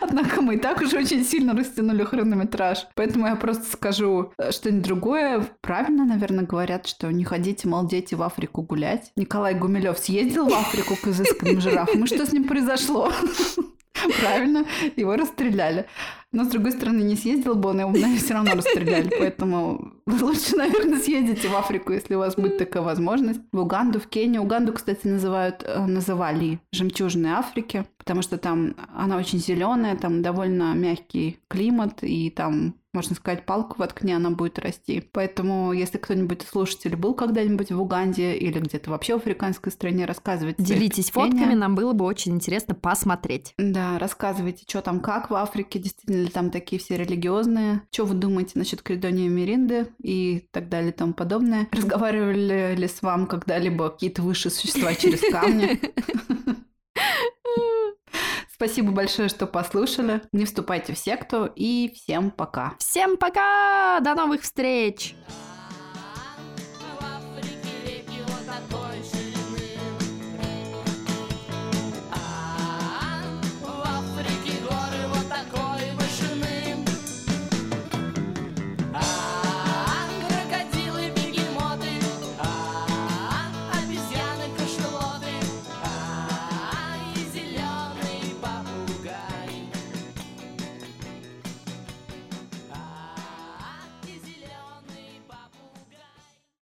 Однако 0.08 0.42
мы 0.42 0.56
и 0.56 0.60
так 0.60 0.82
уже 0.82 1.00
очень 1.00 1.24
сильно 1.26 1.54
растянули 1.54 2.04
хронометраж. 2.04 2.86
Поэтому 2.94 3.26
я 3.26 3.36
просто 3.36 3.66
скажу 3.72 4.34
что-нибудь 4.52 4.84
другое. 4.84 5.48
Правильно, 5.62 6.06
наверное, 6.06 6.46
говорят, 6.46 6.86
что 6.86 7.12
не 7.12 7.24
ходите, 7.24 7.68
мол, 7.68 7.88
дети 7.88 8.14
в 8.14 8.22
Африку 8.22 8.62
гулять. 8.62 9.12
Николай 9.16 9.56
Гумилев 9.56 9.98
съездил 9.98 10.48
в 10.48 10.54
Африку 10.54 10.96
к 10.96 11.08
изысканным 11.08 11.60
жирафам. 11.60 12.04
И 12.04 12.08
что 12.08 12.26
с 12.26 12.32
ним 12.32 12.44
произошло? 12.44 13.12
Правильно, 14.22 14.66
его 14.96 15.16
расстреляли. 15.16 15.88
Но, 16.36 16.44
с 16.44 16.50
другой 16.50 16.74
стороны, 16.74 17.02
не 17.02 17.16
съездил 17.16 17.56
бы 17.56 17.70
он, 17.70 17.80
его, 17.80 17.92
наверное, 17.92 18.18
все 18.18 18.34
равно 18.34 18.56
расстреляли. 18.56 19.10
Поэтому 19.18 19.94
лучше, 20.06 20.58
наверное, 20.58 21.00
съездите 21.00 21.48
в 21.48 21.56
Африку, 21.56 21.94
если 21.94 22.16
у 22.16 22.20
вас 22.20 22.36
будет 22.36 22.58
такая 22.58 22.84
возможность. 22.84 23.40
В 23.54 23.60
Уганду, 23.60 24.02
в 24.02 24.08
Кению. 24.08 24.42
Уганду, 24.42 24.74
кстати, 24.74 25.08
называют, 25.08 25.64
э, 25.64 25.86
называли 25.86 26.60
жемчужной 26.74 27.32
Африки, 27.32 27.86
потому 27.98 28.22
что 28.22 28.38
там 28.38 28.76
она 28.94 29.16
очень 29.16 29.40
зеленая, 29.40 29.96
там 29.96 30.22
довольно 30.22 30.74
мягкий 30.74 31.40
климат, 31.48 32.00
и 32.02 32.30
там 32.30 32.76
можно 32.96 33.16
сказать, 33.16 33.46
палку 33.46 33.76
воткни, 33.78 34.14
она 34.14 34.32
будет 34.32 34.58
расти. 34.58 35.08
Поэтому, 35.12 35.74
если 35.74 35.98
кто-нибудь 35.98 36.44
из 36.44 36.50
слушателей 36.50 36.96
был 36.96 37.14
когда-нибудь 37.14 37.72
в 37.72 37.80
Уганде 37.80 38.36
или 38.36 38.60
где-то 38.60 38.90
вообще 38.90 39.14
в 39.14 39.18
африканской 39.18 39.72
стране, 39.72 40.06
рассказывайте. 40.06 40.64
Делитесь 40.64 41.12
фотками, 41.12 41.54
нам 41.54 41.76
было 41.76 41.94
бы 41.94 42.06
очень 42.06 42.34
интересно 42.34 42.74
посмотреть. 42.74 43.54
Да, 43.58 44.00
рассказывайте, 44.00 44.64
что 44.68 44.82
там 44.82 45.02
как 45.02 45.30
в 45.30 45.36
Африке, 45.36 45.78
действительно 45.80 46.24
ли 46.24 46.30
там 46.30 46.50
такие 46.50 46.82
все 46.82 46.98
религиозные, 46.98 47.82
что 47.92 48.06
вы 48.06 48.16
думаете 48.16 48.54
насчет 48.56 48.82
Кридонии 48.82 49.28
Меринды 49.28 49.88
и 50.02 50.48
так 50.52 50.70
далее 50.70 50.92
и 50.92 50.96
тому 50.96 51.14
подобное. 51.14 51.68
Разговаривали 51.72 52.76
ли 52.76 52.88
с 52.88 53.02
вами 53.02 53.26
когда-либо 53.26 53.90
какие-то 53.90 54.22
высшие 54.22 54.52
существа 54.52 54.96
через 54.96 55.20
камни? 55.30 55.80
Спасибо 58.56 58.94
большое, 58.94 59.28
что 59.28 59.48
послушали. 59.48 60.22
Не 60.32 60.46
вступайте 60.46 60.94
в 60.94 60.98
секту 60.98 61.52
и 61.58 61.92
всем 61.94 62.32
пока. 62.32 62.74
Всем 62.80 63.18
пока! 63.18 64.00
До 64.00 64.16
новых 64.16 64.44
встреч! 64.44 65.14